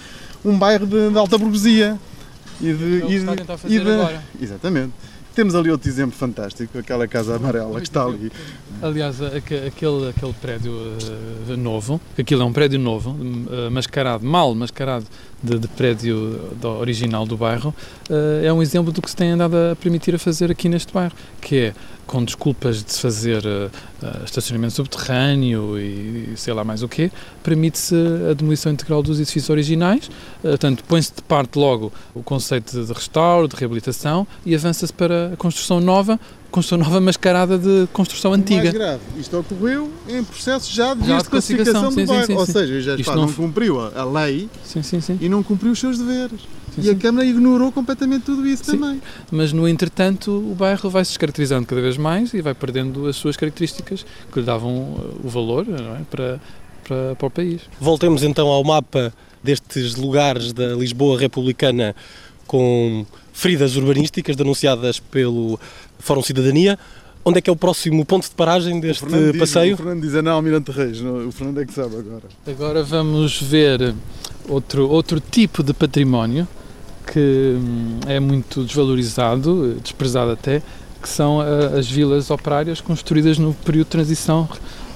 um 0.45 0.59
bairro 0.59 0.87
de, 0.87 1.11
de 1.11 1.19
alta 1.19 1.39
burguesia. 1.39 1.99
E 2.61 2.73
de, 2.73 3.01
É 3.01 3.05
o 3.05 3.09
que 3.09 3.13
e 3.13 3.17
está 3.17 3.33
a 3.33 3.35
de- 3.35 3.43
e 3.43 3.57
fazer 3.59 3.85
de- 3.85 3.91
agora. 3.93 4.23
Exatamente. 4.41 4.93
Temos 5.35 5.55
ali 5.55 5.71
outro 5.71 5.89
exemplo 5.89 6.15
fantástico, 6.17 6.77
aquela 6.79 7.09
casa 7.09 7.37
amarela 7.37 7.81
que 7.81 7.87
está 7.87 8.05
ali. 8.05 8.31
Aliás, 8.83 9.21
aque- 9.23 9.55
aquele, 9.67 10.09
aquele 10.11 10.33
prédio 10.35 10.73
eh, 11.49 11.57
novo, 11.57 12.01
aquilo 12.19 12.43
é 12.43 12.45
um 12.45 12.53
prédio 12.53 12.79
novo, 12.79 13.17
eh, 13.51 13.71
mascarado, 13.71 14.25
mal 14.27 14.55
mascarado 14.55 15.07
de, 15.43 15.59
de 15.59 15.69
prédio 15.69 16.39
do- 16.61 16.69
original 16.79 17.25
do 17.27 17.37
bairro, 17.37 17.75
eh, 18.11 18.45
é 18.47 18.53
um 18.53 18.61
exemplo 18.63 18.93
do 18.93 19.01
que 19.01 19.09
se 19.09 19.17
tem 19.17 19.31
andado 19.31 19.55
a 19.57 19.75
permitir 19.77 20.15
a 20.15 20.19
fazer 20.19 20.51
aqui 20.51 20.69
neste 20.69 20.93
bairro, 20.93 21.13
que 21.41 21.57
é 21.57 21.75
com 22.07 22.25
desculpas 22.25 22.83
de 22.85 22.93
se 22.93 23.01
fazer 23.01 23.43
eh, 23.47 23.71
estacionamento 24.25 24.75
subterrâneo 24.75 25.79
e 25.79 26.33
sei 26.37 26.53
lá 26.53 26.63
mais 26.65 26.83
o 26.83 26.89
quê, 26.89 27.11
permite-se 27.43 27.95
a 28.31 28.35
demolição 28.35 28.71
integral 28.73 29.03
dos 29.03 29.19
edifícios 29.19 29.49
originais, 29.51 30.11
eh, 30.45 30.49
portanto, 30.51 30.85
põe-se 30.87 31.13
de 31.15 31.23
parte 31.23 31.59
logo 31.59 31.93
o 32.15 32.23
conceito 32.23 32.85
de- 32.85 32.93
restauro, 32.93 33.49
de 33.49 33.57
reabilitação 33.57 34.27
e 34.45 34.55
avança-se 34.55 34.93
para 34.93 35.33
a 35.33 35.37
construção 35.37 35.81
nova, 35.81 36.19
construção 36.51 36.79
nova 36.79 37.01
mascarada 37.01 37.57
de 37.57 37.89
construção 37.93 38.33
O 38.33 38.35
antiga. 38.35 38.63
mais 38.63 38.75
grave, 38.75 39.01
isto 39.19 39.39
ocorreu 39.39 39.91
em 40.09 40.23
processo 40.23 40.71
já 40.75 40.93
de, 40.95 41.07
Já 41.07 41.19
de 41.19 41.29
classificação, 41.29 41.83
classificação, 41.83 41.89
do 41.89 41.95
sim, 41.95 42.01
sim, 42.01 42.07
bairro. 42.07 42.27
sim, 42.27 42.35
Ou 42.37 42.47
seja, 42.47 42.81
já 42.83 42.95
Isto 42.97 43.15
não, 43.15 43.27
não- 43.27 43.33
cumpriu 43.33 43.81
a, 43.81 43.93
a 44.01 44.05
lei 44.05 44.49
Sim, 44.65 44.83
sim, 44.83 45.01
sim. 45.01 45.19
e 45.21 45.29
não 45.29 45.43
cumpriu 45.43 45.73
os 45.73 45.79
seus 45.81 45.97
deveres. 45.99 46.41
Sim, 46.75 46.83
e 46.83 46.91
a. 46.91 46.95
Câmara 46.95 47.27
ignorou 47.27 47.71
completamente 47.73 48.25
tudo 48.25 48.47
isso 48.47 48.65
Sim. 48.65 48.73
também. 48.79 49.03
Mas, 49.31 49.53
no 49.53 49.67
entretanto, 49.69 50.31
o 50.31 50.55
bairro 50.55 50.89
vai 50.91 51.05
se 51.05 51.11
descaracterizando 51.13 51.67
cada 51.67 51.81
vez 51.81 51.97
mais 51.97 52.33
e 52.35 52.41
vai 52.41 52.55
perdendo 52.55 53.07
as 53.07 53.17
suas 53.17 53.37
características 53.37 54.05
que 54.33 54.41
lhe 54.41 54.47
davam 54.47 54.73
uh, 54.73 55.21
o 55.25 55.29
valor 55.29 55.67
não 55.67 55.97
é? 55.97 56.01
para, 56.11 56.41
para, 56.87 57.15
para 57.17 57.27
o 57.27 57.31
país. 57.31 57.61
Voltemos 57.81 58.23
então 58.23 58.49
ao 58.49 58.63
mapa 58.65 59.13
destes 59.43 59.97
lugares 59.97 60.53
da 60.53 60.69
Lisboa 60.75 61.19
republicana 61.19 61.95
com 62.47 63.05
feridas 63.33 63.77
urbanísticas 63.77 64.37
denunciadas 64.37 64.99
pelo 65.01 65.59
Fórum 65.99 66.23
Cidadania. 66.23 66.79
Onde 67.25 67.39
é 67.39 67.41
que 67.41 67.49
é 67.49 67.53
o 67.53 67.57
próximo 67.57 68.05
ponto 68.05 68.25
de 68.29 68.35
paragem 68.35 68.81
deste 68.81 69.05
O 69.05 69.09
Fernando 69.09 69.31
diz- 69.33 69.41
passeio? 69.41 69.75
o 69.75 69.77
Fernando 69.77 70.01
diz, 70.03 70.15
é 70.15 70.23
não, 70.23 70.33
Almirante 70.33 70.71
Reis. 70.73 71.01
não, 71.01 71.29
o 71.29 71.33
Fernando 71.33 71.61
é 71.61 71.65
que 71.67 71.73
sabe 71.73 71.97
agora. 71.97 72.23
Agora 72.47 72.83
vamos 72.83 73.41
ver 73.41 73.95
outro, 74.49 74.89
outro 74.89 75.21
tipo 75.21 75.63
de 75.63 75.73
património 75.73 76.49
que 77.13 77.57
hum, 77.59 78.01
é 78.07 78.19
muito 78.19 78.65
desvalorizado, 78.65 79.75
eh, 79.77 79.81
desprezado 79.83 80.31
até, 80.31 80.63
que 81.03 81.09
são 81.09 81.41
ah, 81.41 81.79
as 81.79 81.91
vilas 81.91 82.31
operárias 82.31 82.81
construídas 82.81 83.37
no 83.37 83.53
período 83.53 83.87
de 83.87 83.91
transição 83.91 84.49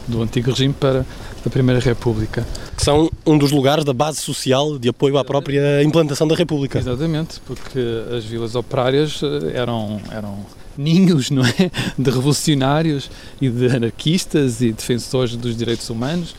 do 0.09 0.23
antigo 0.23 0.51
regime 0.51 0.73
para 0.73 1.05
a 1.45 1.51
Primeira 1.51 1.81
República. 1.81 2.47
Que 2.75 2.83
são 2.83 3.11
um 3.27 3.37
dos 3.37 3.51
lugares 3.51 3.85
da 3.85 3.93
base 3.93 4.21
social 4.21 4.79
de 4.79 4.89
apoio 4.89 5.19
à 5.19 5.25
própria 5.25 5.83
implantação 5.83 6.27
da 6.27 6.35
República. 6.35 6.79
Exatamente, 6.79 7.41
porque 7.45 7.79
as 8.17 8.25
vilas 8.25 8.55
operárias 8.55 9.21
eh, 9.23 9.53
eram, 9.55 10.01
eram 10.11 10.39
ninhos, 10.79 11.29
não 11.31 11.45
é? 11.45 11.71
De 11.99 12.11
revolucionários 12.11 13.11
e 13.41 13.51
de 13.51 13.67
anarquistas 13.67 14.63
e 14.63 14.73
defensores 14.73 15.37
dos 15.37 15.55
direitos 15.55 15.91
humanos, 15.91 16.35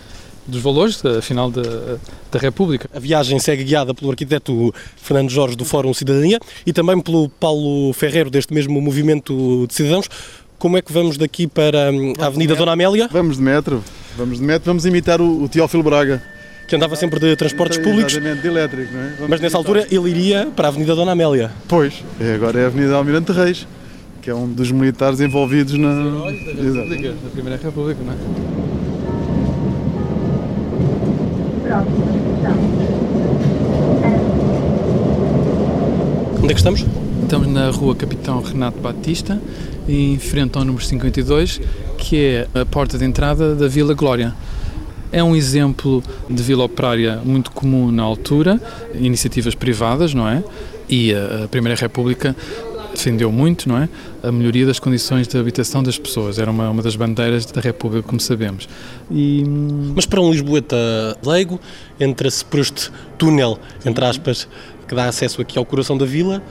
dos 0.47 0.61
valores, 0.61 1.03
afinal, 1.05 1.51
da, 1.51 1.61
da 2.31 2.39
República. 2.39 2.89
A 2.95 2.99
viagem 2.99 3.37
segue 3.39 3.63
guiada 3.63 3.93
pelo 3.93 4.09
arquiteto 4.11 4.73
Fernando 4.95 5.29
Jorge 5.29 5.55
do 5.55 5.65
Fórum 5.65 5.93
Cidadania 5.93 6.39
e 6.65 6.71
também 6.73 6.99
pelo 7.01 7.29
Paulo 7.29 7.91
Ferreiro 7.93 8.29
deste 8.29 8.53
mesmo 8.53 8.79
movimento 8.81 9.65
de 9.67 9.73
cidadãos. 9.73 10.07
Como 10.57 10.77
é 10.77 10.81
que 10.81 10.91
vamos 10.91 11.17
daqui 11.17 11.45
para 11.47 11.91
hum, 11.91 12.13
a 12.19 12.25
Avenida 12.27 12.55
Dona 12.55 12.71
Amélia, 12.71 13.07
Vamos 13.11 13.37
de 13.37 13.43
metro. 13.43 13.83
Vamos 14.17 14.39
de 14.39 14.43
metro, 14.43 14.65
vamos 14.65 14.85
imitar 14.85 15.21
o, 15.21 15.43
o 15.43 15.47
Teófilo 15.49 15.83
Braga. 15.83 16.23
que 16.67 16.75
andava 16.75 16.95
sempre 16.95 17.19
de 17.19 17.35
transportes 17.35 17.77
públicos, 17.77 18.13
Exatamente, 18.13 18.41
de 18.41 18.47
elétrico, 18.47 18.91
não 18.93 19.01
é? 19.01 19.07
Vamos 19.09 19.29
mas 19.29 19.39
nessa 19.41 19.57
imitar. 19.57 19.77
altura 19.77 19.87
ele 19.91 20.09
iria 20.09 20.47
para 20.55 20.67
a 20.67 20.69
Avenida 20.69 20.95
Dona 20.95 21.11
Amélia. 21.11 21.51
Pois, 21.67 22.03
é, 22.19 22.33
agora 22.33 22.59
é 22.59 22.63
a 22.63 22.67
Avenida 22.67 22.95
Almirante 22.95 23.31
Reis, 23.31 23.67
que 24.21 24.29
é 24.31 24.33
um 24.33 24.51
dos 24.51 24.71
militares 24.71 25.19
envolvidos 25.21 25.73
na. 25.77 25.91
Exato. 26.31 26.89
da 27.23 27.29
Primeira 27.31 27.59
República, 27.61 27.99
não 28.03 28.13
é? 28.13 28.86
Onde 36.37 36.45
é 36.45 36.47
que 36.47 36.53
estamos? 36.53 36.85
Estamos 37.23 37.47
na 37.49 37.69
rua 37.71 37.93
Capitão 37.93 38.41
Renato 38.41 38.79
Batista, 38.79 39.41
em 39.87 40.17
frente 40.17 40.57
ao 40.57 40.63
número 40.63 40.85
52, 40.85 41.59
que 41.97 42.23
é 42.23 42.47
a 42.61 42.65
porta 42.65 42.97
de 42.97 43.03
entrada 43.03 43.53
da 43.53 43.67
Vila 43.67 43.93
Glória. 43.93 44.33
É 45.11 45.21
um 45.21 45.35
exemplo 45.35 46.01
de 46.29 46.41
vila 46.41 46.63
operária 46.63 47.19
muito 47.25 47.51
comum 47.51 47.91
na 47.91 48.03
altura, 48.03 48.61
iniciativas 48.95 49.53
privadas, 49.53 50.13
não 50.13 50.27
é? 50.27 50.41
E 50.87 51.13
a 51.13 51.49
Primeira 51.49 51.77
República 51.77 52.33
defendeu 52.97 53.31
muito, 53.31 53.69
não 53.69 53.77
é? 53.77 53.89
A 54.23 54.31
melhoria 54.31 54.65
das 54.65 54.79
condições 54.79 55.27
de 55.27 55.37
habitação 55.37 55.81
das 55.81 55.97
pessoas. 55.97 56.39
Era 56.39 56.51
uma, 56.51 56.69
uma 56.69 56.81
das 56.81 56.95
bandeiras 56.95 57.45
da 57.45 57.61
República, 57.61 58.07
como 58.07 58.19
sabemos. 58.19 58.67
E 59.09 59.43
hum, 59.47 59.93
Mas 59.95 60.05
para 60.05 60.19
um 60.19 60.31
lisboeta 60.31 60.75
leigo, 61.25 61.59
entra-se 61.99 62.43
por 62.43 62.59
este 62.59 62.91
túnel, 63.17 63.57
entre 63.85 64.03
aspas, 64.03 64.47
que 64.87 64.95
dá 64.95 65.05
acesso 65.05 65.41
aqui 65.41 65.57
ao 65.57 65.65
coração 65.65 65.97
da 65.97 66.05
vila 66.05 66.41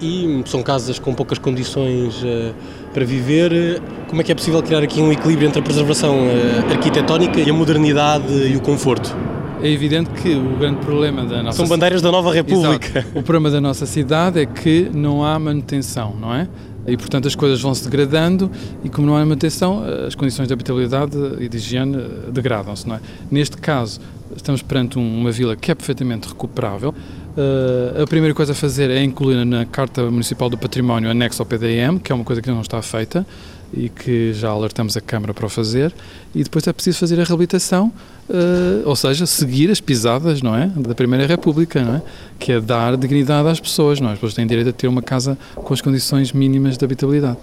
e 0.00 0.42
são 0.46 0.62
casas 0.62 0.98
com 0.98 1.14
poucas 1.14 1.38
condições 1.38 2.22
uh, 2.22 2.54
para 2.92 3.04
viver. 3.04 3.80
Como 4.08 4.20
é 4.20 4.24
que 4.24 4.32
é 4.32 4.34
possível 4.34 4.62
criar 4.62 4.82
aqui 4.82 5.00
um 5.00 5.12
equilíbrio 5.12 5.46
entre 5.46 5.60
a 5.60 5.62
preservação 5.62 6.26
uh, 6.26 6.70
arquitetónica 6.70 7.38
e 7.38 7.50
a 7.50 7.52
modernidade 7.52 8.32
e 8.32 8.56
o 8.56 8.60
conforto? 8.60 9.14
É 9.62 9.68
evidente 9.68 10.10
que 10.10 10.34
o 10.34 10.56
grande 10.56 10.80
problema 10.80 11.24
da 11.24 11.42
nossa 11.42 11.58
São 11.58 11.68
bandeiras 11.68 12.00
da 12.00 12.10
nova 12.10 12.32
República. 12.32 13.00
Exato. 13.00 13.08
O 13.18 13.22
problema 13.22 13.50
da 13.50 13.60
nossa 13.60 13.84
cidade 13.84 14.40
é 14.40 14.46
que 14.46 14.90
não 14.94 15.24
há 15.24 15.38
manutenção, 15.38 16.16
não 16.18 16.34
é? 16.34 16.48
E, 16.86 16.96
portanto, 16.96 17.28
as 17.28 17.34
coisas 17.34 17.60
vão 17.60 17.74
se 17.74 17.84
degradando 17.84 18.50
e, 18.82 18.88
como 18.88 19.06
não 19.06 19.16
há 19.16 19.20
manutenção, 19.20 19.84
as 20.06 20.14
condições 20.14 20.48
de 20.48 20.54
habitabilidade 20.54 21.16
e 21.38 21.48
de 21.48 21.58
higiene 21.58 21.96
degradam-se, 22.32 22.88
não 22.88 22.96
é? 22.96 23.00
Neste 23.30 23.58
caso, 23.58 24.00
estamos 24.34 24.62
perante 24.62 24.98
uma 24.98 25.30
vila 25.30 25.54
que 25.54 25.70
é 25.70 25.74
perfeitamente 25.74 26.28
recuperável. 26.28 26.94
Uh, 27.36 28.02
a 28.02 28.06
primeira 28.06 28.34
coisa 28.34 28.52
a 28.52 28.54
fazer 28.54 28.90
é 28.90 29.02
incluir 29.04 29.44
na 29.44 29.66
Carta 29.66 30.10
Municipal 30.10 30.48
do 30.48 30.56
Património 30.56 31.10
anexo 31.10 31.42
ao 31.42 31.46
PDM, 31.46 31.98
que 32.02 32.10
é 32.10 32.14
uma 32.14 32.24
coisa 32.24 32.40
que 32.40 32.50
não 32.50 32.62
está 32.62 32.80
feita 32.80 33.26
e 33.72 33.88
que 33.88 34.32
já 34.32 34.50
alertamos 34.50 34.96
a 34.96 35.00
Câmara 35.00 35.32
para 35.32 35.46
o 35.46 35.48
fazer, 35.48 35.92
e 36.34 36.42
depois 36.42 36.66
é 36.66 36.72
preciso 36.72 36.98
fazer 36.98 37.20
a 37.20 37.24
reabilitação, 37.24 37.92
uh, 38.28 38.82
ou 38.84 38.96
seja, 38.96 39.26
seguir 39.26 39.70
as 39.70 39.80
pisadas, 39.80 40.42
não 40.42 40.56
é, 40.56 40.66
da 40.66 40.94
Primeira 40.94 41.26
República, 41.26 41.82
não 41.82 41.96
é, 41.96 42.02
que 42.38 42.52
é 42.52 42.60
dar 42.60 42.96
dignidade 42.96 43.48
às 43.48 43.60
pessoas, 43.60 44.00
não 44.00 44.08
é? 44.08 44.12
as 44.12 44.18
pessoas 44.18 44.34
têm 44.34 44.46
direito 44.46 44.70
a 44.70 44.72
ter 44.72 44.88
uma 44.88 45.02
casa 45.02 45.38
com 45.54 45.72
as 45.72 45.80
condições 45.80 46.32
mínimas 46.32 46.76
de 46.76 46.84
habitabilidade. 46.84 47.38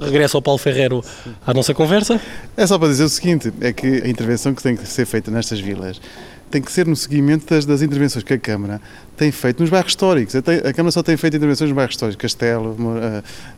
Regresso 0.00 0.38
ao 0.38 0.42
Paulo 0.42 0.58
Ferreiro 0.58 1.04
à 1.46 1.52
nossa 1.52 1.74
conversa. 1.74 2.18
É 2.56 2.66
só 2.66 2.78
para 2.78 2.88
dizer 2.88 3.04
o 3.04 3.08
seguinte, 3.08 3.52
é 3.60 3.70
que 3.70 3.86
a 3.86 4.08
intervenção 4.08 4.54
que 4.54 4.62
tem 4.62 4.74
que 4.74 4.86
ser 4.86 5.04
feita 5.04 5.30
nestas 5.30 5.60
vilas 5.60 6.00
tem 6.50 6.60
que 6.60 6.72
ser 6.72 6.86
no 6.86 6.96
seguimento 6.96 7.46
das, 7.52 7.64
das, 7.64 7.80
intervenções 7.80 8.24
que 8.24 8.34
a 8.34 8.38
Câmara 8.38 8.80
tem 9.16 9.30
feito 9.30 9.60
nos 9.60 9.70
bairros 9.70 9.92
históricos. 9.92 10.34
A, 10.34 10.72
Câmara 10.72 10.90
só 10.90 11.02
tem 11.02 11.16
feito 11.16 11.36
intervenções 11.36 11.70
nos 11.70 11.76
bairros 11.76 11.94
históricos, 11.94 12.20
Castelo, 12.20 12.76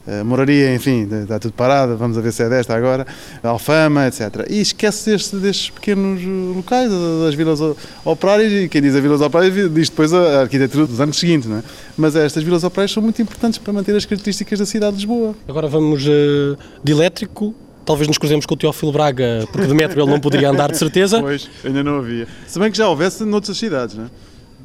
a, 0.06 0.20
a 0.20 0.24
Moraria, 0.24 0.74
enfim, 0.74 1.08
está 1.22 1.38
tudo 1.38 1.52
parado, 1.52 1.96
vamos 1.96 2.18
a 2.18 2.20
ver 2.20 2.32
se 2.32 2.42
é 2.42 2.48
desta 2.48 2.76
agora, 2.76 3.06
Alfama, 3.42 4.06
etc. 4.06 4.46
E 4.50 4.60
esquece 4.60 5.10
destes, 5.10 5.40
destes 5.40 5.70
pequenos 5.70 6.22
locais, 6.54 6.90
das 7.24 7.34
vilas 7.34 7.60
operárias, 8.04 8.52
e 8.52 8.68
quem 8.68 8.82
diz 8.82 8.94
a 8.94 9.00
vilas 9.00 9.20
operárias 9.20 9.72
diz 9.72 9.88
depois 9.88 10.12
a 10.12 10.42
arquitetura 10.42 10.86
dos 10.86 11.00
anos 11.00 11.18
seguintes, 11.18 11.48
não 11.48 11.58
é? 11.58 11.62
Mas 11.96 12.14
estas 12.14 12.42
vilas 12.42 12.64
operárias 12.64 12.92
são 12.92 13.02
muito 13.02 13.22
importantes 13.22 13.58
para 13.58 13.72
manter 13.72 13.96
as 13.96 14.04
características 14.04 14.58
da 14.58 14.66
cidade 14.66 14.96
de 14.96 15.06
Lisboa. 15.06 15.34
Agora 15.48 15.68
vamos 15.68 16.02
de 16.02 16.92
elétrico 16.92 17.54
talvez 17.84 18.08
nos 18.08 18.18
cruzemos 18.18 18.46
com 18.46 18.54
o 18.54 18.56
Teófilo 18.56 18.92
Braga, 18.92 19.46
porque 19.50 19.66
de 19.66 19.74
metro 19.74 20.00
ele 20.00 20.10
não 20.10 20.20
poderia 20.20 20.50
andar 20.50 20.70
de 20.70 20.78
certeza. 20.78 21.20
Pois, 21.20 21.48
ainda 21.64 21.82
não 21.82 21.98
havia. 21.98 22.26
Se 22.46 22.58
bem 22.58 22.70
que 22.70 22.78
já 22.78 22.88
houvesse 22.88 23.24
noutras 23.24 23.56
cidades, 23.56 23.96
né? 23.96 24.08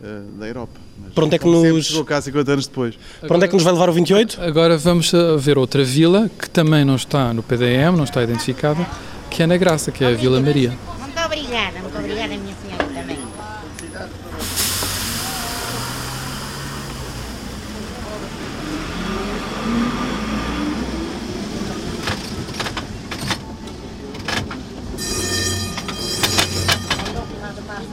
Uh, 0.01 0.39
da 0.39 0.47
Europa. 0.47 0.79
Mas 1.03 1.13
para 1.13 1.25
onde 1.25 1.36
é 1.36 1.39
que 1.39 1.45
nos. 1.47 2.01
Cá 2.03 2.21
50 2.21 2.51
anos 2.51 2.67
depois. 2.67 2.95
Para 3.21 3.36
onde 3.36 3.45
é 3.45 3.47
que 3.47 3.53
nos 3.55 3.63
vai 3.63 3.74
levar 3.74 3.89
o 3.89 3.93
28? 3.93 4.41
Agora 4.41 4.77
vamos 4.77 5.12
ver 5.39 5.57
outra 5.57 5.83
vila 5.83 6.29
que 6.39 6.50
também 6.50 6.86
não 6.86 6.95
está 6.95 7.33
no 7.33 7.41
PDM, 7.41 7.95
não 7.95 8.03
está 8.03 8.21
identificada, 8.21 8.86
que 9.29 9.41
é 9.41 9.47
na 9.47 9.57
Graça, 9.57 9.91
que 9.91 10.03
é 10.03 10.07
a 10.07 10.13
Vila 10.13 10.39
Maria. 10.39 10.74
Muito 11.00 11.19
obrigada, 11.19 11.79
muito 11.79 11.97
obrigada, 11.97 12.27
minha 12.38 12.55
senhora, 12.62 12.86
também. 12.93 13.17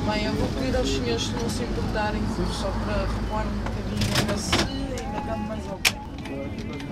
Bem, 0.06 0.26
eu 0.26 0.32
vou 0.34 0.48
se 1.18 1.32
não 1.32 1.48
se 1.48 1.62
importarem, 1.62 2.20
só 2.52 2.68
para 2.84 3.06
recuar 3.06 3.46
um 3.46 3.50
bocadinho 3.58 4.34
a 4.34 4.38
se 4.38 4.56
ainda 5.04 5.20
dá 5.26 5.36
mais 5.36 5.62
alguém. 5.68 6.04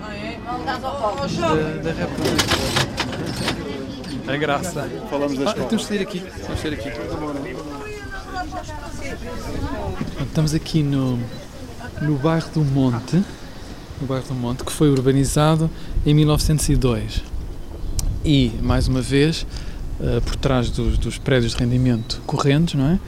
Ah, 0.01 0.15
é? 0.15 0.39
Não 0.45 0.65
dá 0.65 0.73
ao 0.87 1.19
oh, 1.21 1.27
jovem. 1.27 1.63
Da, 1.63 1.81
da 1.81 1.91
República. 1.91 2.43
A 4.27 4.37
graça. 4.37 4.89
Falamos 5.09 5.37
da 5.37 5.51
ah. 5.51 5.53
Temos 5.53 5.81
de 5.81 5.85
sair 5.87 6.01
aqui. 6.01 6.19
Temos 6.19 6.55
de 6.55 6.61
sair 6.61 6.73
aqui. 6.73 6.89
Estamos 10.21 10.53
aqui 10.53 10.83
no, 10.83 11.19
no 12.01 12.17
bairro 12.17 12.49
do 12.53 12.63
Monte, 12.63 13.23
no 13.99 14.07
bairro 14.07 14.25
do 14.25 14.33
Monte, 14.33 14.63
que 14.63 14.71
foi 14.71 14.89
urbanizado 14.89 15.69
em 16.05 16.13
1902. 16.13 17.23
E, 18.23 18.53
mais 18.61 18.87
uma 18.87 19.01
vez, 19.01 19.45
uh, 19.99 20.21
por 20.21 20.37
trás 20.37 20.69
dos, 20.69 20.97
dos, 20.97 21.17
prédios 21.17 21.53
de 21.53 21.59
rendimento 21.59 22.21
correntes, 22.25 22.75
não 22.75 22.85
é? 22.87 22.99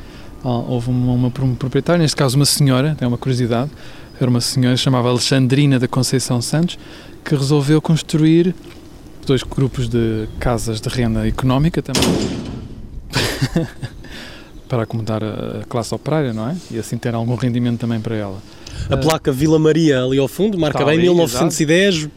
Uh, 0.45 0.63
houve 0.69 0.91
uma, 0.91 1.13
uma, 1.13 1.34
uma, 1.36 1.55
proprietária, 1.55 1.99
neste 1.99 2.15
caso 2.15 2.36
uma 2.36 2.45
senhora, 2.45 2.93
tem 2.93 3.08
uma 3.08 3.17
curiosidade, 3.17 3.71
era 4.21 4.29
uma 4.29 4.39
senhora 4.39 4.77
chamava 4.77 5.10
Alexandrina 5.10 5.79
da 5.79 5.88
Conceição 5.88 6.39
Santos, 6.39 6.77
que 7.23 7.36
resolveu 7.36 7.81
construir 7.81 8.53
dois 9.25 9.41
grupos 9.41 9.89
de 9.89 10.27
casas 10.39 10.79
de 10.79 10.88
renda 10.88 11.27
económica 11.27 11.81
também. 11.81 12.03
para 14.69 14.84
acomodar 14.84 15.23
a 15.23 15.63
classe 15.67 15.95
operária, 15.95 16.31
não 16.31 16.47
é? 16.47 16.55
E 16.69 16.77
assim 16.77 16.95
ter 16.95 17.15
algum 17.15 17.34
rendimento 17.34 17.79
também 17.79 17.99
para 17.99 18.15
ela. 18.15 18.38
A 18.88 18.97
placa 18.97 19.31
Vila 19.31 19.58
Maria 19.58 20.03
ali 20.03 20.19
ao 20.19 20.27
fundo 20.27 20.60
marca 20.60 20.86
bem 20.86 20.99
1910. 20.99 21.95
Exato. 21.95 22.12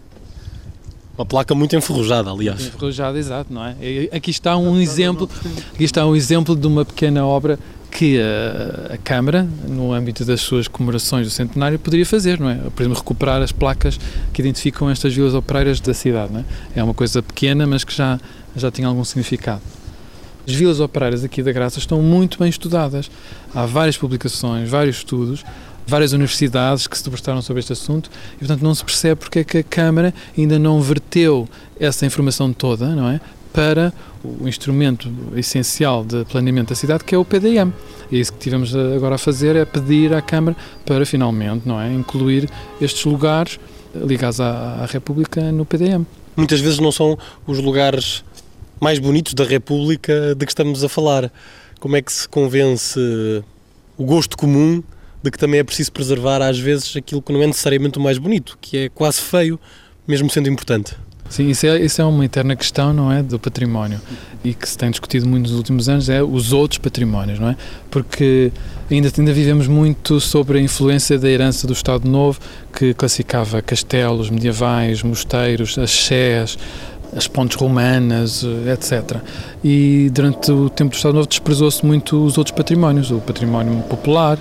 Uma 1.17 1.27
placa 1.27 1.55
muito 1.55 1.75
enferrujada, 1.75 2.31
aliás. 2.31 2.61
Enferrujada, 2.61 3.19
exato, 3.19 3.53
não 3.53 3.65
é? 3.65 3.75
Aqui 4.13 4.31
está 4.31 4.57
um 4.57 4.79
exemplo, 4.79 5.29
aqui 5.75 5.83
está 5.83 6.07
um 6.07 6.15
exemplo 6.15 6.55
de 6.55 6.67
uma 6.67 6.85
pequena 6.85 7.27
obra 7.27 7.59
que 7.91 8.21
a, 8.21 8.95
a, 8.95 8.99
Câmara, 8.99 9.47
no 9.67 9.93
âmbito 9.93 10.25
das 10.25 10.41
suas 10.41 10.69
comemorações 10.69 11.27
do 11.27 11.31
centenário, 11.31 11.79
poderia 11.79 12.07
fazer, 12.07 12.39
não 12.39 12.49
é? 12.49 12.57
Por 12.75 12.83
exemplo, 12.83 12.99
recuperar 12.99 13.43
as 13.43 13.53
placas 13.53 13.99
que 14.33 14.41
identificam 14.41 14.91
estas 14.91 15.15
vilas 15.15 15.35
operárias 15.35 15.81
da 15.81 15.95
cidade, 15.95 16.33
não 16.33 16.41
é? 16.41 16.45
É 16.77 16.83
uma 16.83 16.95
coisa 16.95 17.23
pequena, 17.23 17.67
mas 17.67 17.85
que 17.85 17.95
já, 17.95 18.21
já 18.55 18.71
tinha 18.71 18.87
algum 18.87 19.05
significado. 19.05 19.63
As 20.47 20.55
vilas 20.55 20.81
operárias 20.81 21.25
aqui 21.25 21.43
da 21.43 21.53
Graça 21.53 21.79
estão 21.79 22.01
muito 22.01 22.39
bem 22.39 22.49
estudadas. 22.49 23.11
Há 23.55 23.67
várias 23.67 23.99
publicações, 23.99 24.69
vários 24.69 24.97
estudos, 24.97 25.45
várias 25.87 26.13
universidades 26.13 26.87
que 26.87 26.97
se 26.97 27.05
debruçaram 27.05 27.41
sobre 27.41 27.61
este 27.61 27.73
assunto 27.73 28.11
e, 28.37 28.39
portanto, 28.41 28.63
não 28.63 28.75
se 28.75 28.85
percebe 28.85 29.21
porque 29.21 29.39
é 29.41 29.45
que 29.45 29.59
a 29.59 29.63
Câmara 29.63 30.13
ainda 30.37 30.59
não 30.59 30.81
verteu 30.81 31.49
essa 31.81 32.05
informação 32.05 32.53
toda, 32.53 32.95
não 32.95 33.09
é? 33.09 33.21
Para 33.59 33.93
o 34.23 34.47
instrumento 34.47 35.11
essencial 35.35 36.05
de 36.05 36.25
planeamento 36.27 36.69
da 36.69 36.77
cidade, 36.77 37.03
que 37.03 37.13
é 37.13 37.19
o 37.19 37.25
PDM. 37.25 37.73
E 38.09 38.21
isso 38.21 38.33
que 38.33 38.39
tivemos 38.39 38.73
agora 38.73 39.17
a 39.17 39.19
fazer, 39.19 39.57
é 39.57 39.65
pedir 39.65 40.15
à 40.15 40.23
Câmara 40.23 40.57
para, 40.87 41.05
finalmente, 41.05 41.67
não 41.67 41.81
é? 41.81 41.93
Incluir 41.93 42.49
estes 42.81 43.05
lugares 43.05 43.59
ligados 43.93 44.41
à, 44.41 44.85
à 44.85 44.87
República 44.87 45.51
no 45.51 45.65
PDM. 45.65 46.07
Muitas 46.37 46.61
vezes 46.61 46.79
não 46.79 46.93
são 46.93 47.19
os 47.49 47.59
lugares 47.59 48.23
mais 48.81 49.01
bonitos 49.01 49.35
da 49.35 49.43
República 49.43 50.37
de 50.37 50.47
que 50.47 50.53
estamos 50.53 50.85
a 50.85 50.89
falar. 50.89 51.29
Como 51.81 51.97
é 51.97 52.01
que 52.01 52.13
se 52.13 52.29
convence 52.29 53.01
o 53.97 54.05
gosto 54.05 54.39
comum 54.39 54.81
de 55.21 55.33
que 55.33 55.37
também 55.37 55.59
é 55.59 55.65
preciso 55.65 55.91
preservar 55.91 56.41
às 56.43 56.61
vezes 56.61 56.97
aquilo 56.97 57.21
que 57.21 57.33
não 57.33 57.43
é 57.43 57.47
necessariamente 57.49 57.99
o 57.99 58.01
mais 58.01 58.19
bonito, 58.19 58.57
que 58.61 58.77
é 58.77 58.89
quase 58.89 59.21
feio, 59.21 59.59
mesmo 60.07 60.31
sendo 60.31 60.49
importante? 60.49 60.95
Sim, 61.29 61.49
isso 61.49 61.67
é, 61.67 61.79
isso 61.81 62.01
é 62.01 62.05
uma 62.05 62.25
eterna 62.25 62.57
questão, 62.57 62.93
não 62.93 63.13
é, 63.13 63.23
do 63.23 63.39
património 63.39 64.01
e 64.45 64.55
que 64.55 64.69
se 64.69 64.79
tem 64.79 64.91
discutido 64.91 65.27
muito 65.29 65.49
nos 65.49 65.57
últimos 65.57 65.89
anos 65.89 66.09
é 66.09 66.23
os 66.23 66.53
outros 66.53 66.79
patrimónios, 66.79 67.39
não 67.39 67.49
é? 67.49 67.57
Porque 67.91 68.53
ainda, 68.91 69.11
ainda 69.17 69.33
vivemos 69.33 69.67
muito 69.67 70.21
sobre 70.21 70.59
a 70.59 70.63
influência 70.63 71.19
da 71.19 71.29
herança 71.29 71.67
do 71.67 71.73
Estado 71.73 72.09
Novo, 72.09 72.39
que 72.73 72.95
classificava 72.95 73.61
castelos 73.61 74.31
medievais, 74.31 75.03
mosteiros, 75.03 75.77
as 75.79 75.91
sés, 75.91 76.57
as 77.17 77.27
pontes 77.27 77.57
romanas, 77.57 78.45
etc. 78.73 79.17
E 79.65 80.11
durante 80.13 80.53
o 80.53 80.69
tempo 80.69 80.91
do 80.91 80.97
Estado 80.97 81.15
Novo 81.15 81.27
desprezou-se 81.27 81.85
muito 81.85 82.25
os 82.25 82.39
outros 82.39 82.55
patrimónios, 82.55 83.11
o 83.11 83.19
património 83.19 83.83
popular, 83.83 84.39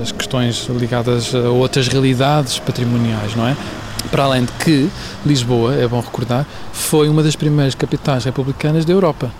as 0.00 0.12
questões 0.12 0.68
ligadas 0.68 1.34
a 1.34 1.50
outras 1.50 1.88
realidades 1.88 2.58
patrimoniais, 2.58 3.34
não 3.34 3.48
é? 3.48 3.56
Para 4.02 4.24
além 4.24 4.44
de 4.44 4.52
que 4.52 4.90
Lisboa, 5.24 5.74
é 5.74 5.86
bom 5.86 6.00
recordar, 6.00 6.46
foi 6.72 7.08
uma 7.08 7.22
das 7.22 7.36
primeiras 7.36 7.74
capitais 7.74 8.24
republicanas 8.24 8.84
da 8.84 8.92
Europa. 8.92 9.30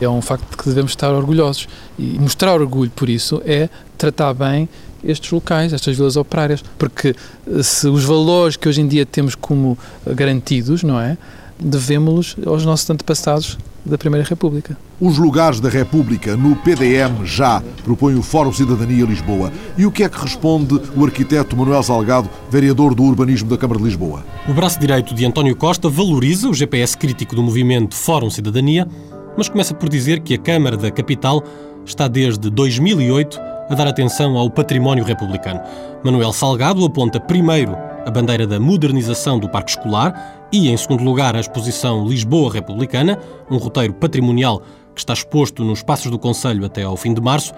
É 0.00 0.08
um 0.08 0.20
facto 0.20 0.48
de 0.50 0.56
que 0.56 0.68
devemos 0.68 0.92
estar 0.92 1.10
orgulhosos. 1.12 1.68
E 1.98 2.18
mostrar 2.18 2.54
orgulho 2.54 2.90
por 2.90 3.08
isso 3.08 3.40
é 3.44 3.68
tratar 3.96 4.34
bem 4.34 4.68
estes 5.02 5.30
locais, 5.30 5.72
estas 5.72 5.96
vilas 5.96 6.16
operárias. 6.16 6.62
Porque 6.78 7.14
eh, 7.46 7.62
se 7.62 7.86
os 7.88 8.04
valores 8.04 8.56
que 8.56 8.68
hoje 8.68 8.80
em 8.80 8.88
dia 8.88 9.06
temos 9.06 9.34
como 9.34 9.78
garantidos, 10.06 10.82
não 10.82 11.00
é? 11.00 11.16
devemos-los 11.58 12.36
aos 12.46 12.64
nossos 12.64 12.88
antepassados 12.90 13.58
da 13.84 13.98
Primeira 13.98 14.26
República. 14.26 14.76
Os 15.00 15.18
lugares 15.18 15.60
da 15.60 15.68
República 15.68 16.36
no 16.36 16.56
PDM 16.56 17.24
já, 17.24 17.62
propõe 17.84 18.14
o 18.14 18.22
Fórum 18.22 18.52
Cidadania 18.52 19.04
Lisboa. 19.04 19.52
E 19.76 19.84
o 19.84 19.90
que 19.90 20.02
é 20.02 20.08
que 20.08 20.20
responde 20.20 20.80
o 20.96 21.04
arquiteto 21.04 21.56
Manuel 21.56 21.82
Salgado, 21.82 22.30
vereador 22.50 22.94
do 22.94 23.02
Urbanismo 23.02 23.48
da 23.48 23.58
Câmara 23.58 23.78
de 23.78 23.84
Lisboa? 23.86 24.24
O 24.48 24.54
braço 24.54 24.80
direito 24.80 25.14
de 25.14 25.26
António 25.26 25.54
Costa 25.56 25.88
valoriza 25.88 26.48
o 26.48 26.54
GPS 26.54 26.96
crítico 26.96 27.34
do 27.34 27.42
movimento 27.42 27.94
Fórum 27.94 28.30
Cidadania, 28.30 28.88
mas 29.36 29.48
começa 29.48 29.74
por 29.74 29.88
dizer 29.88 30.20
que 30.20 30.34
a 30.34 30.38
Câmara 30.38 30.76
da 30.76 30.90
Capital 30.90 31.42
está 31.84 32.08
desde 32.08 32.48
2008 32.50 33.53
a 33.68 33.74
dar 33.74 33.86
atenção 33.86 34.36
ao 34.36 34.50
património 34.50 35.04
republicano. 35.04 35.60
Manuel 36.02 36.32
Salgado 36.32 36.84
aponta 36.84 37.20
primeiro 37.20 37.76
a 38.04 38.10
bandeira 38.10 38.46
da 38.46 38.60
modernização 38.60 39.38
do 39.38 39.48
parque 39.48 39.70
escolar 39.70 40.46
e, 40.52 40.68
em 40.68 40.76
segundo 40.76 41.02
lugar, 41.02 41.34
a 41.34 41.40
exposição 41.40 42.06
Lisboa 42.06 42.52
Republicana, 42.52 43.18
um 43.50 43.56
roteiro 43.56 43.94
patrimonial 43.94 44.62
que 44.94 45.00
está 45.00 45.12
exposto 45.12 45.64
nos 45.64 45.82
passos 45.82 46.10
do 46.10 46.18
Conselho 46.18 46.64
até 46.64 46.82
ao 46.82 46.96
fim 46.96 47.12
de 47.12 47.20
março, 47.20 47.52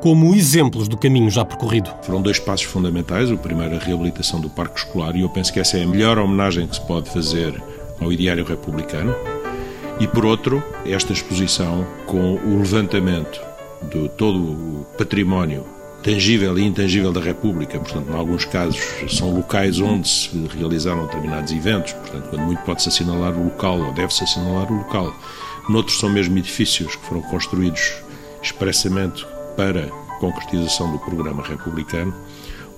como 0.00 0.34
exemplos 0.34 0.88
do 0.88 0.96
caminho 0.96 1.30
já 1.30 1.44
percorrido. 1.44 1.90
Foram 2.02 2.20
dois 2.20 2.38
passos 2.38 2.66
fundamentais. 2.66 3.30
O 3.30 3.38
primeiro, 3.38 3.76
a 3.76 3.78
reabilitação 3.78 4.40
do 4.40 4.50
parque 4.50 4.80
escolar, 4.80 5.14
e 5.14 5.20
eu 5.20 5.28
penso 5.28 5.52
que 5.52 5.60
essa 5.60 5.78
é 5.78 5.84
a 5.84 5.86
melhor 5.86 6.18
homenagem 6.18 6.66
que 6.66 6.74
se 6.74 6.80
pode 6.82 7.08
fazer 7.08 7.62
ao 8.00 8.12
ideário 8.12 8.44
republicano. 8.44 9.14
E 10.00 10.06
por 10.08 10.26
outro, 10.26 10.62
esta 10.84 11.12
exposição 11.12 11.86
com 12.06 12.34
o 12.34 12.58
levantamento 12.58 13.51
de 13.90 14.08
todo 14.10 14.38
o 14.38 14.86
património 14.96 15.64
tangível 16.02 16.58
e 16.58 16.64
intangível 16.64 17.12
da 17.12 17.20
República. 17.20 17.78
Portanto, 17.78 18.10
em 18.10 18.14
alguns 18.14 18.44
casos, 18.44 18.80
são 19.08 19.34
locais 19.34 19.80
onde 19.80 20.08
se 20.08 20.30
realizaram 20.56 21.06
determinados 21.06 21.52
eventos. 21.52 21.92
Portanto, 21.92 22.28
quando 22.28 22.42
muito 22.42 22.62
pode-se 22.62 22.88
assinalar 22.88 23.32
o 23.34 23.44
local 23.44 23.78
ou 23.78 23.92
deve-se 23.92 24.24
assinalar 24.24 24.70
o 24.70 24.78
local. 24.78 25.14
Noutros 25.68 25.98
são 25.98 26.10
mesmo 26.10 26.36
edifícios 26.36 26.96
que 26.96 27.06
foram 27.06 27.22
construídos 27.22 27.94
expressamente 28.42 29.24
para 29.56 29.86
concretização 30.18 30.90
do 30.90 30.98
programa 30.98 31.42
republicano, 31.42 32.14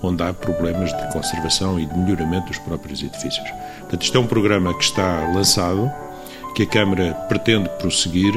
onde 0.02 0.22
há 0.22 0.32
problemas 0.32 0.94
de 0.94 1.12
conservação 1.12 1.78
e 1.80 1.86
de 1.86 1.96
melhoramento 1.96 2.48
dos 2.48 2.58
próprios 2.58 3.02
edifícios. 3.02 3.48
Portanto, 3.80 4.02
isto 4.02 4.18
é 4.18 4.20
um 4.20 4.26
programa 4.26 4.76
que 4.76 4.84
está 4.84 5.30
lançado, 5.34 5.90
que 6.54 6.62
a 6.62 6.66
Câmara 6.66 7.12
pretende 7.28 7.68
prosseguir 7.80 8.32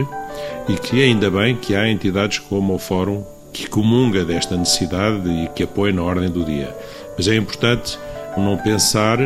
e 0.67 0.73
que 0.73 1.03
ainda 1.03 1.29
bem 1.29 1.55
que 1.55 1.75
há 1.75 1.87
entidades 1.87 2.39
como 2.39 2.73
o 2.73 2.79
Fórum 2.79 3.23
que 3.53 3.67
comunga 3.67 4.25
desta 4.25 4.55
necessidade 4.55 5.27
e 5.29 5.47
que 5.49 5.63
apoia 5.63 5.93
na 5.93 6.03
ordem 6.03 6.29
do 6.29 6.43
dia. 6.43 6.75
Mas 7.15 7.27
é 7.27 7.35
importante 7.35 7.97
não 8.37 8.57
pensar 8.57 9.17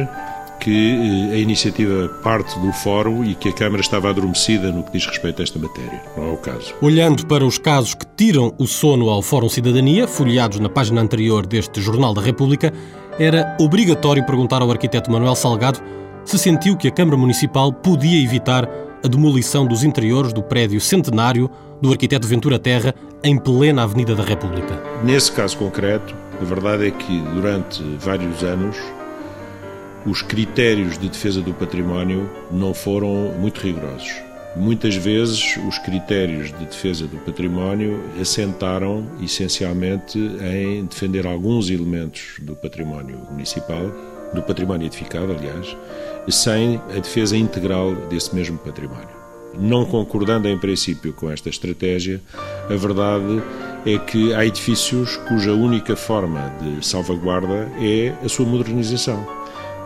que 0.60 1.30
eh, 1.32 1.34
a 1.34 1.38
iniciativa 1.38 2.08
parte 2.24 2.58
do 2.60 2.72
Fórum 2.72 3.26
e 3.26 3.36
que 3.36 3.50
a 3.50 3.54
Câmara 3.54 3.82
estava 3.82 4.10
adormecida 4.10 4.72
no 4.72 4.84
que 4.84 4.92
diz 4.92 5.06
respeito 5.06 5.42
a 5.42 5.44
esta 5.44 5.60
matéria. 5.60 6.02
Não 6.16 6.30
é 6.30 6.32
o 6.32 6.38
caso. 6.38 6.74
Olhando 6.82 7.26
para 7.26 7.44
os 7.44 7.58
casos 7.58 7.96
que 7.96 8.06
tiram 8.16 8.54
o 8.58 8.68
sono 8.68 9.10
ao 9.10 9.22
Fórum 9.22 9.50
Cidadania, 9.50 10.08
folheados 10.08 10.60
na 10.60 10.70
página 10.70 11.02
anterior 11.02 11.46
deste 11.46 11.82
Jornal 11.82 12.14
da 12.14 12.22
República, 12.22 12.72
era 13.20 13.58
obrigatório 13.60 14.26
perguntar 14.26 14.62
ao 14.62 14.72
arquiteto 14.72 15.12
Manuel 15.12 15.36
Salgado 15.36 15.82
se 16.32 16.38
sentiu 16.38 16.78
que 16.78 16.88
a 16.88 16.92
Câmara 16.92 17.18
Municipal 17.18 17.74
podia 17.74 18.24
evitar 18.24 18.66
a 19.04 19.08
demolição 19.10 19.66
dos 19.66 19.84
interiores 19.84 20.32
do 20.32 20.42
prédio 20.42 20.80
centenário 20.80 21.52
do 21.82 21.92
arquiteto 21.92 22.26
Ventura 22.26 22.58
Terra 22.58 22.96
em 23.22 23.38
plena 23.38 23.84
Avenida 23.84 24.16
da 24.16 24.24
República. 24.24 24.82
Nesse 25.04 25.30
caso 25.34 25.58
concreto, 25.58 26.16
a 26.42 26.46
verdade 26.46 26.88
é 26.88 26.92
que 26.92 27.20
durante 27.34 27.84
vários 28.00 28.44
anos 28.44 28.78
os 30.06 30.22
critérios 30.22 30.98
de 30.98 31.10
defesa 31.10 31.42
do 31.42 31.54
património 31.54 32.30
não 32.50 32.74
foram 32.74 33.34
muito 33.38 33.60
rigorosos. 33.60 34.14
Muitas 34.56 34.96
vezes 34.96 35.58
os 35.68 35.80
critérios 35.80 36.48
de 36.48 36.66
defesa 36.66 37.08
do 37.08 37.18
património 37.18 38.02
assentaram 38.20 39.06
essencialmente 39.22 40.18
em 40.18 40.86
defender 40.86 41.28
alguns 41.28 41.70
elementos 41.70 42.36
do 42.40 42.56
património 42.56 43.20
municipal, 43.30 43.92
do 44.34 44.42
património 44.42 44.88
edificado, 44.88 45.32
aliás, 45.32 45.76
sem 46.30 46.82
a 46.96 47.00
defesa 47.00 47.36
integral 47.36 47.94
desse 48.10 48.34
mesmo 48.36 48.58
património. 48.58 49.22
Não 49.58 49.86
concordando 49.86 50.48
em 50.48 50.58
princípio 50.58 51.12
com 51.12 51.30
esta 51.30 51.50
estratégia, 51.50 52.22
a 52.70 52.76
verdade 52.76 53.44
é 53.86 53.98
que 53.98 54.34
há 54.34 54.46
edifícios 54.46 55.18
cuja 55.28 55.52
única 55.52 55.96
forma 55.96 56.54
de 56.62 56.86
salvaguarda 56.86 57.70
é 57.80 58.14
a 58.24 58.30
sua 58.30 58.46
modernização 58.46 59.42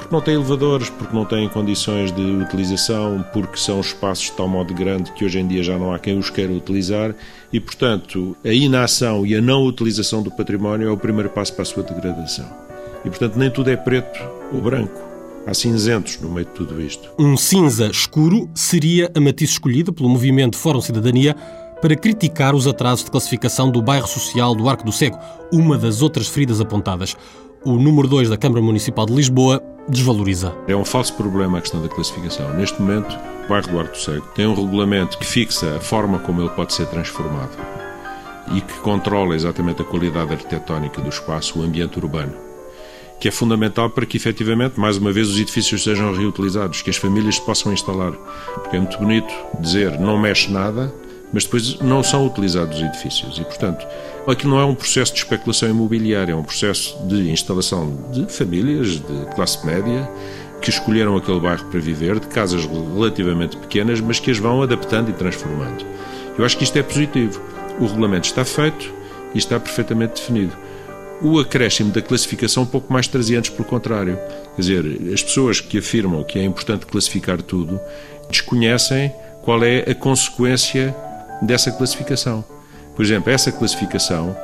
porque 0.05 0.13
não 0.13 0.21
têm 0.21 0.35
elevadores, 0.35 0.89
porque 0.89 1.15
não 1.15 1.25
têm 1.25 1.49
condições 1.49 2.11
de 2.11 2.21
utilização, 2.21 3.25
porque 3.33 3.57
são 3.57 3.79
espaços 3.79 4.25
de 4.25 4.33
tal 4.33 4.47
modo 4.47 4.71
grande 4.73 5.11
que 5.13 5.25
hoje 5.25 5.39
em 5.39 5.47
dia 5.47 5.63
já 5.63 5.79
não 5.79 5.91
há 5.91 5.97
quem 5.97 6.17
os 6.17 6.29
queira 6.29 6.53
utilizar 6.53 7.15
e, 7.51 7.59
portanto, 7.59 8.37
a 8.45 8.49
inação 8.49 9.25
e 9.25 9.35
a 9.35 9.41
não 9.41 9.63
utilização 9.63 10.21
do 10.21 10.29
património 10.29 10.87
é 10.87 10.91
o 10.91 10.97
primeiro 10.97 11.29
passo 11.29 11.53
para 11.53 11.63
a 11.63 11.65
sua 11.65 11.81
degradação. 11.81 12.64
E, 13.05 13.09
portanto, 13.09 13.37
nem 13.37 13.51
tudo 13.51 13.69
é 13.69 13.75
preto 13.75 14.19
ou 14.51 14.61
branco. 14.61 14.99
Há 15.47 15.53
cinzentos 15.53 16.19
no 16.19 16.29
meio 16.29 16.47
de 16.47 16.53
tudo 16.53 16.81
isto. 16.81 17.11
Um 17.19 17.37
cinza 17.37 17.85
escuro 17.87 18.49
seria 18.55 19.11
a 19.15 19.19
matiz 19.19 19.51
escolhida 19.51 19.93
pelo 19.93 20.09
movimento 20.09 20.57
Fórum 20.57 20.81
Cidadania 20.81 21.35
para 21.81 21.95
criticar 21.95 22.55
os 22.55 22.65
atrasos 22.65 23.05
de 23.05 23.11
classificação 23.11 23.69
do 23.69 23.81
bairro 23.81 24.07
social 24.07 24.55
do 24.55 24.67
Arco 24.67 24.83
do 24.83 24.91
Cego, 24.91 25.19
uma 25.51 25.77
das 25.77 26.01
outras 26.01 26.27
feridas 26.27 26.59
apontadas. 26.59 27.15
O 27.63 27.73
número 27.73 28.07
2 28.07 28.29
da 28.29 28.37
Câmara 28.37 28.61
Municipal 28.61 29.05
de 29.05 29.13
Lisboa 29.13 29.61
desvaloriza. 29.87 30.55
É 30.67 30.75
um 30.75 30.85
falso 30.85 31.13
problema 31.13 31.59
a 31.59 31.61
questão 31.61 31.81
da 31.81 31.89
classificação. 31.89 32.51
Neste 32.55 32.81
momento, 32.81 33.15
o 33.45 33.49
bairro 33.49 33.67
do 33.67 33.79
Arco 33.79 33.97
Seco 33.97 34.27
tem 34.33 34.47
um 34.47 34.55
regulamento 34.55 35.17
que 35.19 35.25
fixa 35.25 35.75
a 35.75 35.79
forma 35.79 36.17
como 36.19 36.41
ele 36.41 36.49
pode 36.49 36.73
ser 36.73 36.87
transformado 36.87 37.55
e 38.51 38.61
que 38.61 38.79
controla 38.79 39.35
exatamente 39.35 39.81
a 39.81 39.85
qualidade 39.85 40.33
arquitetónica 40.33 41.01
do 41.01 41.09
espaço, 41.09 41.59
o 41.59 41.63
ambiente 41.63 41.97
urbano, 41.99 42.33
que 43.19 43.27
é 43.27 43.31
fundamental 43.31 43.89
para 43.89 44.05
que 44.05 44.17
efetivamente, 44.17 44.79
mais 44.79 44.97
uma 44.97 45.11
vez, 45.11 45.29
os 45.29 45.39
edifícios 45.39 45.83
sejam 45.83 46.13
reutilizados, 46.13 46.81
que 46.81 46.89
as 46.89 46.97
famílias 46.97 47.35
se 47.35 47.41
possam 47.41 47.73
instalar. 47.73 48.11
Porque 48.55 48.75
é 48.75 48.79
muito 48.79 48.97
bonito 48.97 49.33
dizer 49.59 49.99
não 49.99 50.17
mexe 50.17 50.51
nada, 50.51 50.93
mas 51.31 51.43
depois 51.43 51.79
não 51.79 52.03
são 52.03 52.25
utilizados 52.25 52.77
os 52.77 52.83
edifícios. 52.83 53.37
E, 53.37 53.43
portanto, 53.43 53.85
aquilo 54.27 54.51
não 54.51 54.59
é 54.59 54.65
um 54.65 54.75
processo 54.75 55.13
de 55.13 55.19
especulação 55.19 55.69
imobiliária, 55.69 56.33
é 56.33 56.35
um 56.35 56.43
processo 56.43 56.97
de 57.07 57.29
instalação 57.29 58.09
de 58.11 58.31
famílias 58.31 58.99
de 58.99 59.35
classe 59.35 59.65
média 59.65 60.09
que 60.61 60.69
escolheram 60.69 61.15
aquele 61.15 61.39
bairro 61.39 61.65
para 61.65 61.79
viver, 61.79 62.19
de 62.19 62.27
casas 62.27 62.65
relativamente 62.65 63.57
pequenas, 63.57 63.99
mas 64.01 64.19
que 64.19 64.31
as 64.31 64.37
vão 64.37 64.61
adaptando 64.61 65.09
e 65.09 65.13
transformando. 65.13 65.85
Eu 66.37 66.45
acho 66.45 66.57
que 66.57 66.63
isto 66.63 66.77
é 66.77 66.83
positivo. 66.83 67.41
O 67.79 67.85
regulamento 67.85 68.27
está 68.27 68.43
feito 68.43 68.91
e 69.33 69.37
está 69.37 69.59
perfeitamente 69.59 70.21
definido. 70.21 70.55
O 71.21 71.39
acréscimo 71.39 71.91
da 71.91 72.01
classificação 72.01 72.65
pouco 72.65 72.91
mais 72.91 73.07
traziantes, 73.07 73.49
pelo 73.49 73.63
contrário. 73.63 74.17
Quer 74.55 74.61
dizer, 74.61 75.13
as 75.13 75.23
pessoas 75.23 75.61
que 75.61 75.77
afirmam 75.77 76.23
que 76.23 76.37
é 76.37 76.43
importante 76.43 76.85
classificar 76.85 77.41
tudo 77.41 77.79
desconhecem 78.29 79.13
qual 79.41 79.63
é 79.63 79.79
a 79.89 79.95
consequência 79.95 80.95
dessa 81.41 81.71
classificação. 81.71 82.43
Por 82.95 83.03
exemplo, 83.03 83.31
essa 83.31 83.51
classificação, 83.51 84.35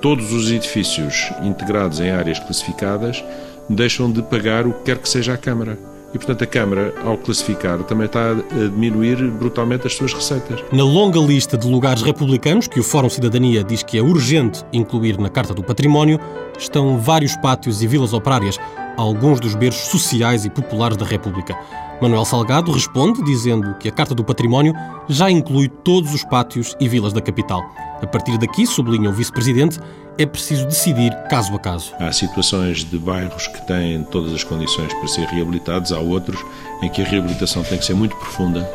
todos 0.00 0.32
os 0.32 0.50
edifícios 0.50 1.30
integrados 1.42 2.00
em 2.00 2.10
áreas 2.10 2.38
classificadas 2.38 3.22
deixam 3.68 4.10
de 4.10 4.22
pagar 4.22 4.66
o 4.66 4.72
que 4.72 4.84
quer 4.84 4.98
que 4.98 5.08
seja 5.08 5.34
a 5.34 5.38
Câmara. 5.38 5.78
E, 6.14 6.18
portanto, 6.18 6.44
a 6.44 6.46
Câmara, 6.46 6.94
ao 7.04 7.18
classificar, 7.18 7.78
também 7.84 8.06
está 8.06 8.30
a 8.30 8.68
diminuir 8.68 9.16
brutalmente 9.32 9.86
as 9.86 9.94
suas 9.94 10.12
receitas. 10.14 10.62
Na 10.72 10.84
longa 10.84 11.18
lista 11.18 11.58
de 11.58 11.68
lugares 11.68 12.02
republicanos 12.02 12.68
que 12.68 12.80
o 12.80 12.82
Fórum 12.82 13.10
Cidadania 13.10 13.62
diz 13.62 13.82
que 13.82 13.98
é 13.98 14.02
urgente 14.02 14.64
incluir 14.72 15.18
na 15.18 15.28
Carta 15.28 15.52
do 15.52 15.62
Património, 15.62 16.18
estão 16.58 16.98
vários 16.98 17.36
pátios 17.36 17.82
e 17.82 17.86
vilas 17.86 18.12
operárias, 18.12 18.58
alguns 18.96 19.40
dos 19.40 19.54
berços 19.54 19.90
sociais 19.90 20.44
e 20.44 20.50
populares 20.50 20.96
da 20.96 21.04
República. 21.04 21.56
Manuel 22.00 22.24
Salgado 22.24 22.72
responde 22.72 23.22
dizendo 23.22 23.74
que 23.74 23.88
a 23.88 23.92
Carta 23.92 24.14
do 24.14 24.24
Património 24.24 24.74
já 25.08 25.30
inclui 25.30 25.68
todos 25.68 26.12
os 26.14 26.24
pátios 26.24 26.76
e 26.78 26.88
vilas 26.88 27.12
da 27.12 27.22
capital. 27.22 27.62
A 28.02 28.06
partir 28.06 28.36
daqui, 28.38 28.66
sublinha 28.66 29.08
o 29.08 29.12
vice-presidente, 29.12 29.80
é 30.18 30.24
preciso 30.24 30.66
decidir 30.66 31.14
caso 31.28 31.54
a 31.54 31.58
caso. 31.58 31.92
Há 31.98 32.10
situações 32.12 32.84
de 32.84 32.98
bairros 32.98 33.46
que 33.46 33.66
têm 33.66 34.02
todas 34.04 34.32
as 34.32 34.42
condições 34.42 34.92
para 34.94 35.08
ser 35.08 35.26
reabilitados, 35.26 35.92
há 35.92 35.98
outros 35.98 36.40
em 36.82 36.88
que 36.88 37.02
a 37.02 37.04
reabilitação 37.04 37.62
tem 37.62 37.78
que 37.78 37.84
ser 37.84 37.94
muito 37.94 38.16
profunda 38.16 38.68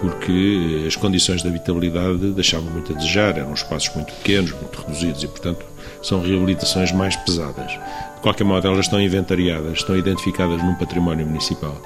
porque 0.00 0.84
as 0.86 0.96
condições 0.96 1.42
de 1.42 1.48
habitabilidade 1.48 2.32
deixavam 2.32 2.70
muito 2.70 2.92
a 2.92 2.96
desejar, 2.96 3.36
eram 3.36 3.52
espaços 3.52 3.94
muito 3.94 4.12
pequenos, 4.14 4.50
muito 4.52 4.80
reduzidos 4.80 5.22
e, 5.22 5.28
portanto, 5.28 5.64
são 6.02 6.22
reabilitações 6.22 6.90
mais 6.90 7.16
pesadas. 7.16 7.70
De 7.70 8.20
qualquer 8.22 8.44
modo, 8.44 8.66
elas 8.66 8.86
estão 8.86 9.00
inventariadas, 9.00 9.78
estão 9.78 9.96
identificadas 9.96 10.62
num 10.62 10.74
património 10.74 11.26
municipal 11.26 11.76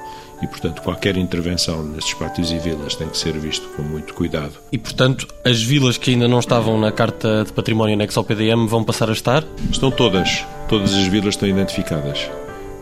e, 0.45 0.47
portanto, 0.47 0.81
qualquer 0.81 1.17
intervenção 1.17 1.83
nestes 1.83 2.13
pátios 2.13 2.51
e 2.51 2.59
vilas 2.59 2.95
tem 2.95 3.09
que 3.09 3.17
ser 3.17 3.33
visto 3.33 3.67
com 3.69 3.81
muito 3.81 4.13
cuidado. 4.13 4.53
E, 4.71 4.77
portanto, 4.77 5.27
as 5.43 5.61
vilas 5.61 5.97
que 5.97 6.11
ainda 6.11 6.27
não 6.27 6.39
estavam 6.39 6.79
na 6.79 6.91
Carta 6.91 7.43
de 7.43 7.51
Património 7.51 7.95
anexo 7.95 8.19
ao 8.19 8.23
PDM 8.23 8.67
vão 8.67 8.83
passar 8.83 9.09
a 9.09 9.13
estar? 9.13 9.43
Estão 9.71 9.91
todas. 9.91 10.45
Todas 10.69 10.93
as 10.93 11.07
vilas 11.07 11.33
estão 11.33 11.49
identificadas. 11.49 12.29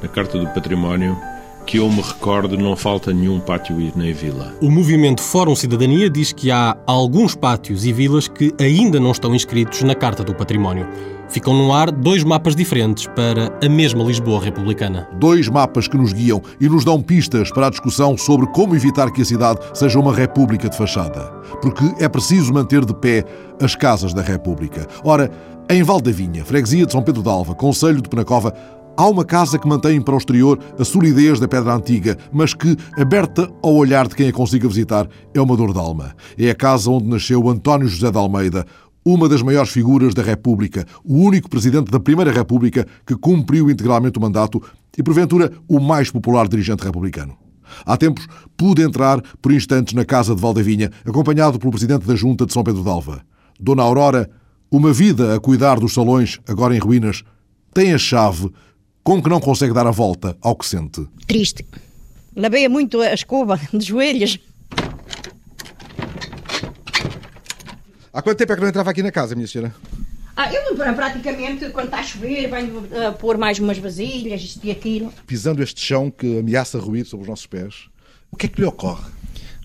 Na 0.02 0.10
Carta 0.10 0.38
do 0.38 0.48
Património 0.48 1.18
que 1.66 1.78
eu 1.78 1.90
me 1.90 2.02
recordo, 2.02 2.58
não 2.58 2.76
falta 2.76 3.14
nenhum 3.14 3.40
pátio 3.40 3.80
e 3.80 3.92
nem 3.96 4.12
vila. 4.12 4.54
O 4.62 4.70
movimento 4.70 5.22
Fórum 5.22 5.56
Cidadania 5.56 6.10
diz 6.10 6.34
que 6.34 6.52
há 6.52 6.76
alguns 6.86 7.36
pátios 7.36 7.86
e 7.86 7.94
vilas 7.94 8.28
que 8.28 8.54
ainda 8.60 9.00
não 9.00 9.12
estão 9.12 9.34
inscritos 9.34 9.82
na 9.82 9.96
Carta 9.96 10.26
do 10.26 10.36
Património. 10.36 10.86
Ficam 11.34 11.56
no 11.56 11.74
ar 11.74 11.92
dois 11.92 12.24
mapas 12.24 12.56
diferentes 12.56 13.08
para 13.08 13.58
a 13.66 13.68
mesma 13.68 14.04
Lisboa 14.04 14.40
republicana. 14.40 15.10
Dois 15.20 15.50
mapas 15.50 15.88
que 15.88 15.98
nos 15.98 16.14
guiam 16.14 16.40
e 16.62 16.70
nos 16.70 16.86
dão 16.86 17.02
pistas 17.02 17.50
para 17.50 17.66
a 17.66 17.70
discussão 17.72 18.16
sobre 18.16 18.46
como 18.46 18.76
evitar 18.76 19.10
que 19.10 19.24
a 19.24 19.26
cidade 19.26 19.60
seja 19.74 19.98
uma 19.98 20.14
república 20.14 20.70
de 20.70 20.78
fachada. 20.78 21.32
Porque 21.60 21.92
é 21.98 22.08
preciso 22.08 22.54
manter 22.54 22.86
de 22.86 22.94
pé 22.94 23.26
as 23.60 23.76
casas 23.76 24.14
da 24.14 24.22
república. 24.22 24.88
Ora, 25.04 25.32
em 25.72 25.82
Valdavinha, 25.82 26.46
freguesia 26.46 26.86
de 26.86 26.92
São 26.92 27.02
Pedro 27.02 27.24
d'Alva, 27.24 27.56
Conselho 27.56 28.00
de 28.00 28.10
Penacova, 28.10 28.54
Há 28.96 29.08
uma 29.08 29.26
casa 29.26 29.58
que 29.58 29.68
mantém 29.68 30.00
para 30.00 30.14
o 30.14 30.18
exterior 30.20 30.60
a 30.78 30.86
solidez 30.86 31.40
da 31.40 31.48
pedra 31.48 31.74
antiga, 31.74 32.16
mas 32.32 32.54
que, 32.54 32.78
aberta 32.96 33.50
ao 33.64 33.74
olhar 33.74 34.08
de 34.08 34.16
quem 34.16 34.30
a 34.30 34.32
consiga 34.32 34.68
visitar, 34.68 35.08
é 35.34 35.42
uma 35.42 35.58
dor 35.58 35.74
de 35.74 35.80
alma. 35.80 36.16
É 36.38 36.52
a 36.52 36.56
casa 36.56 36.92
onde 36.92 37.08
nasceu 37.08 37.50
António 37.50 37.88
José 37.88 38.12
de 38.12 38.18
Almeida, 38.20 38.68
uma 39.06 39.28
das 39.28 39.42
maiores 39.42 39.72
figuras 39.72 40.14
da 40.14 40.24
República, 40.24 40.86
o 41.04 41.18
único 41.18 41.50
presidente 41.50 41.92
da 41.92 42.00
Primeira 42.00 42.32
República 42.32 42.88
que 43.06 43.16
cumpriu 43.16 43.70
integralmente 43.70 44.18
o 44.18 44.22
mandato 44.22 44.62
e, 44.98 45.04
porventura, 45.04 45.52
o 45.68 45.80
mais 45.80 46.10
popular 46.10 46.48
dirigente 46.48 46.84
republicano. 46.84 47.38
Há 47.86 47.98
tempos 47.98 48.28
pude 48.56 48.82
entrar 48.82 49.22
por 49.42 49.52
instantes 49.52 49.94
na 49.94 50.06
casa 50.06 50.36
de 50.36 50.42
Valdavinha, 50.42 50.92
acompanhado 51.06 51.60
pelo 51.60 51.72
presidente 51.72 52.06
da 52.06 52.16
Junta 52.16 52.46
de 52.46 52.54
São 52.54 52.64
Pedro 52.64 52.84
d'Alva. 52.84 53.22
Dona 53.60 53.84
Aurora, 53.84 54.30
uma 54.72 54.94
vida 54.94 55.36
a 55.36 55.40
cuidar 55.40 55.80
dos 55.80 55.94
salões, 55.94 56.40
agora 56.48 56.76
em 56.76 56.80
ruínas, 56.80 57.24
tem 57.74 57.94
a 57.94 57.98
chave 57.98 58.52
com 59.04 59.22
que 59.22 59.30
não 59.30 59.40
consegue 59.40 59.74
dar 59.74 59.86
a 59.86 59.92
volta 59.92 60.38
ao 60.42 60.56
que 60.56 60.66
sente. 60.66 61.06
Triste. 61.28 61.66
Lavei 62.36 62.68
muito 62.68 63.00
a 63.02 63.14
escova 63.14 63.60
de 63.74 63.86
joelhos. 63.86 64.40
Há 68.14 68.22
quanto 68.22 68.38
tempo 68.38 68.54
é 68.54 68.56
que 68.56 68.62
não 68.62 68.70
entrava 68.70 68.92
aqui 68.92 69.02
na 69.02 69.12
casa, 69.12 69.34
minha 69.34 69.48
senhora? 69.48 69.74
Ah, 70.36 70.54
eu 70.54 70.76
praticamente, 70.76 71.70
quando 71.70 71.86
está 71.86 72.00
a 72.00 72.04
chover, 72.04 72.48
venho 72.48 72.80
uh, 72.80 73.14
pôr 73.18 73.38
mais 73.38 73.58
umas 73.58 73.80
vasilhas, 73.80 74.42
isto 74.42 74.64
e 74.64 74.70
aquilo. 74.70 75.12
Pisando 75.26 75.64
este 75.64 75.82
chão 75.82 76.12
que 76.12 76.40
ameaça 76.40 76.78
ruir 76.78 77.06
sobre 77.06 77.24
os 77.24 77.30
nossos 77.30 77.48
pés, 77.48 77.90
o 78.32 78.38
que 78.38 78.46
é 78.46 78.50
que 78.50 78.62
lhe 78.62 78.68
ocorre? 78.68 79.10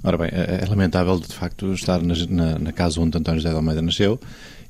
Ora 0.02 0.16
bem, 0.16 0.28
é, 0.32 0.64
é 0.64 0.66
lamentável 0.66 1.18
de 1.18 1.34
facto 1.34 1.72
estar 1.74 2.00
na, 2.00 2.14
na, 2.28 2.58
na 2.58 2.72
casa 2.72 3.00
onde 3.00 3.18
António 3.18 3.40
José 3.40 3.50
de 3.50 3.56
Almeida 3.56 3.82
nasceu 3.82 4.18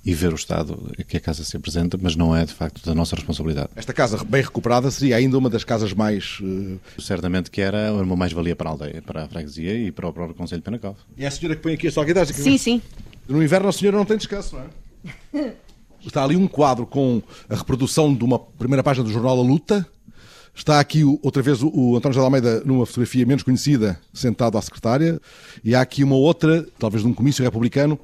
e 0.04 0.14
ver 0.14 0.32
o 0.32 0.36
estado 0.36 0.94
que 1.06 1.16
a 1.16 1.20
casa 1.20 1.44
se 1.44 1.56
apresenta, 1.56 1.98
mas 2.00 2.16
não 2.16 2.34
é 2.34 2.44
de 2.44 2.54
facto 2.54 2.84
da 2.84 2.94
nossa 2.94 3.14
responsabilidade. 3.14 3.68
Esta 3.76 3.92
casa 3.92 4.22
bem 4.24 4.42
recuperada 4.42 4.90
seria 4.90 5.16
ainda 5.16 5.36
uma 5.36 5.50
das 5.50 5.64
casas 5.64 5.92
mais. 5.92 6.38
Uh... 6.40 6.78
Certamente 6.98 7.50
que 7.50 7.60
era 7.60 7.92
uma 7.92 8.16
mais-valia 8.16 8.56
para 8.56 8.70
a 8.70 8.72
aldeia, 8.72 9.02
para 9.02 9.24
a 9.24 9.28
freguesia 9.28 9.74
e 9.74 9.92
para 9.92 10.08
o 10.08 10.12
próprio 10.12 10.34
Conselho 10.34 10.60
de 10.60 10.64
Penacov. 10.64 10.96
E 11.16 11.24
é 11.24 11.28
a 11.28 11.30
senhora 11.30 11.56
que 11.56 11.62
põe 11.62 11.74
aqui 11.74 11.88
a 11.88 11.92
solidariedade? 11.92 12.32
Sim, 12.40 12.56
sim. 12.56 12.82
No 13.28 13.42
inverno 13.42 13.68
a 13.68 13.72
senhora 13.72 13.96
não 13.96 14.04
tem 14.04 14.16
descanso, 14.16 14.56
não 14.56 15.42
é? 15.42 15.52
Está 16.00 16.24
ali 16.24 16.36
um 16.36 16.46
quadro 16.46 16.86
com 16.86 17.20
a 17.48 17.56
reprodução 17.56 18.14
de 18.14 18.24
uma 18.24 18.38
primeira 18.38 18.82
página 18.82 19.04
do 19.04 19.12
jornal 19.12 19.38
A 19.38 19.42
Luta. 19.42 19.86
Está 20.54 20.80
aqui 20.80 21.04
outra 21.22 21.42
vez 21.42 21.62
o 21.62 21.96
António 21.96 22.14
José 22.14 22.24
Almeida 22.24 22.62
numa 22.64 22.86
fotografia 22.86 23.26
menos 23.26 23.42
conhecida, 23.42 24.00
sentado 24.12 24.56
à 24.56 24.62
secretária. 24.62 25.20
E 25.62 25.74
há 25.74 25.80
aqui 25.80 26.02
uma 26.02 26.16
outra, 26.16 26.66
talvez 26.78 27.02
de 27.02 27.08
um 27.08 27.14
comício 27.14 27.44
republicano. 27.44 27.98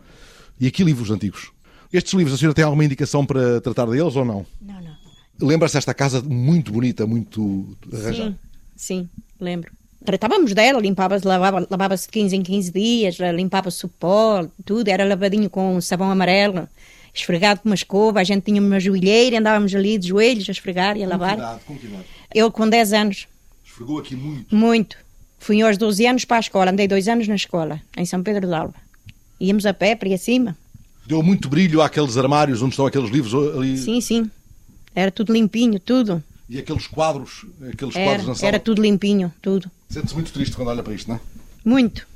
E 0.60 0.66
aqui 0.66 0.84
livros 0.84 1.10
antigos. 1.10 1.53
Estes 1.94 2.12
livros, 2.12 2.34
a 2.34 2.38
senhora 2.38 2.52
tem 2.52 2.64
alguma 2.64 2.84
indicação 2.84 3.24
para 3.24 3.60
tratar 3.60 3.86
deles 3.86 4.16
ou 4.16 4.24
não? 4.24 4.44
Não, 4.60 4.80
não. 4.82 4.96
Lembra-se 5.40 5.74
desta 5.74 5.94
casa 5.94 6.20
muito 6.20 6.72
bonita, 6.72 7.06
muito 7.06 7.76
arranjada? 7.92 8.36
Sim, 8.74 9.06
sim, 9.06 9.08
lembro. 9.40 9.70
Tratávamos 10.04 10.52
dela, 10.52 10.80
limpava-se, 10.80 11.24
lavava-se 11.24 11.68
lavava 11.70 11.96
de 11.96 12.08
15 12.08 12.34
em 12.34 12.42
15 12.42 12.72
dias, 12.72 13.16
limpava-se 13.32 13.86
o 13.86 13.88
pó, 13.88 14.44
tudo, 14.64 14.88
era 14.88 15.04
lavadinho 15.04 15.48
com 15.48 15.80
sabão 15.80 16.10
amarelo, 16.10 16.68
esfregado 17.14 17.60
com 17.60 17.68
uma 17.68 17.76
escova, 17.76 18.18
a 18.18 18.24
gente 18.24 18.42
tinha 18.42 18.60
uma 18.60 18.80
joelheira, 18.80 19.38
andávamos 19.38 19.72
ali 19.72 19.96
de 19.96 20.08
joelhos 20.08 20.48
a 20.48 20.52
esfregar 20.52 20.96
e 20.96 21.04
a 21.04 21.06
lavar. 21.06 21.60
Que 21.64 21.86
idade? 21.86 22.06
Eu 22.34 22.50
com 22.50 22.68
10 22.68 22.92
anos. 22.92 23.28
Esfregou 23.64 24.00
aqui 24.00 24.16
muito? 24.16 24.52
Muito. 24.52 24.98
Fui 25.38 25.62
aos 25.62 25.78
12 25.78 26.06
anos 26.08 26.24
para 26.24 26.38
a 26.38 26.40
escola, 26.40 26.72
andei 26.72 26.88
dois 26.88 27.06
anos 27.06 27.28
na 27.28 27.36
escola, 27.36 27.80
em 27.96 28.04
São 28.04 28.20
Pedro 28.20 28.48
de 28.48 28.52
Alva. 28.52 28.74
Íamos 29.40 29.64
a 29.64 29.72
pé 29.72 29.94
para 29.94 30.08
ir 30.08 30.14
acima. 30.14 30.56
Deu 31.06 31.22
muito 31.22 31.48
brilho 31.48 31.82
àqueles 31.82 32.16
armários 32.16 32.62
onde 32.62 32.72
estão 32.72 32.86
aqueles 32.86 33.10
livros 33.10 33.34
ali? 33.34 33.76
Sim, 33.76 34.00
sim. 34.00 34.30
Era 34.94 35.10
tudo 35.10 35.32
limpinho, 35.32 35.78
tudo. 35.78 36.22
E 36.48 36.58
aqueles 36.58 36.86
quadros, 36.86 37.44
aqueles 37.72 37.96
era, 37.96 38.10
quadros 38.10 38.28
na 38.28 38.34
sala? 38.34 38.48
Era 38.48 38.58
tudo 38.60 38.80
limpinho, 38.80 39.32
tudo. 39.42 39.70
Sente-se 39.88 40.14
muito 40.14 40.32
triste 40.32 40.54
quando 40.54 40.68
olha 40.68 40.82
para 40.82 40.94
isto, 40.94 41.08
não 41.08 41.16
é? 41.16 41.20
Muito. 41.64 42.06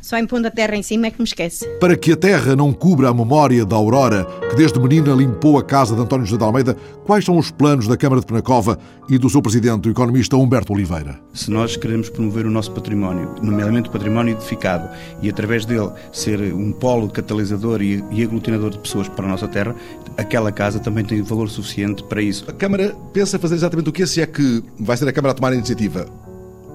Só 0.00 0.18
impondo 0.18 0.46
a 0.46 0.50
terra 0.50 0.76
em 0.76 0.82
cima 0.82 1.06
é 1.06 1.10
que 1.10 1.18
me 1.18 1.24
esquece. 1.24 1.66
Para 1.80 1.96
que 1.96 2.12
a 2.12 2.16
terra 2.16 2.54
não 2.54 2.72
cubra 2.72 3.08
a 3.08 3.14
memória 3.14 3.64
da 3.64 3.76
Aurora, 3.76 4.24
que 4.48 4.56
desde 4.56 4.78
menina 4.78 5.12
limpou 5.12 5.58
a 5.58 5.64
casa 5.64 5.96
de 5.96 6.00
António 6.00 6.24
José 6.26 6.38
de 6.38 6.44
Almeida, 6.44 6.76
quais 7.04 7.24
são 7.24 7.36
os 7.36 7.50
planos 7.50 7.88
da 7.88 7.96
Câmara 7.96 8.20
de 8.20 8.26
Penacova 8.26 8.78
e 9.08 9.18
do 9.18 9.28
seu 9.28 9.42
presidente, 9.42 9.88
o 9.88 9.90
economista 9.90 10.36
Humberto 10.36 10.72
Oliveira? 10.72 11.18
Se 11.34 11.50
nós 11.50 11.76
queremos 11.76 12.08
promover 12.08 12.46
o 12.46 12.50
nosso 12.50 12.70
património, 12.72 13.34
nomeadamente 13.42 13.88
o 13.88 13.92
património 13.92 14.34
edificado, 14.34 14.88
e 15.20 15.28
através 15.28 15.64
dele 15.64 15.90
ser 16.12 16.40
um 16.54 16.72
polo 16.72 17.08
catalisador 17.08 17.82
e, 17.82 18.04
e 18.10 18.22
aglutinador 18.22 18.70
de 18.70 18.78
pessoas 18.78 19.08
para 19.08 19.24
a 19.24 19.28
nossa 19.28 19.48
terra, 19.48 19.74
aquela 20.16 20.52
casa 20.52 20.78
também 20.78 21.04
tem 21.04 21.22
valor 21.22 21.48
suficiente 21.48 22.02
para 22.04 22.22
isso. 22.22 22.44
A 22.48 22.52
Câmara 22.52 22.94
pensa 23.12 23.38
fazer 23.38 23.56
exatamente 23.56 23.88
o 23.88 23.92
que? 23.92 24.06
Se 24.06 24.20
é 24.20 24.26
que 24.26 24.62
vai 24.78 24.96
ser 24.96 25.08
a 25.08 25.12
Câmara 25.12 25.32
a 25.32 25.34
tomar 25.34 25.52
a 25.52 25.56
iniciativa? 25.56 26.25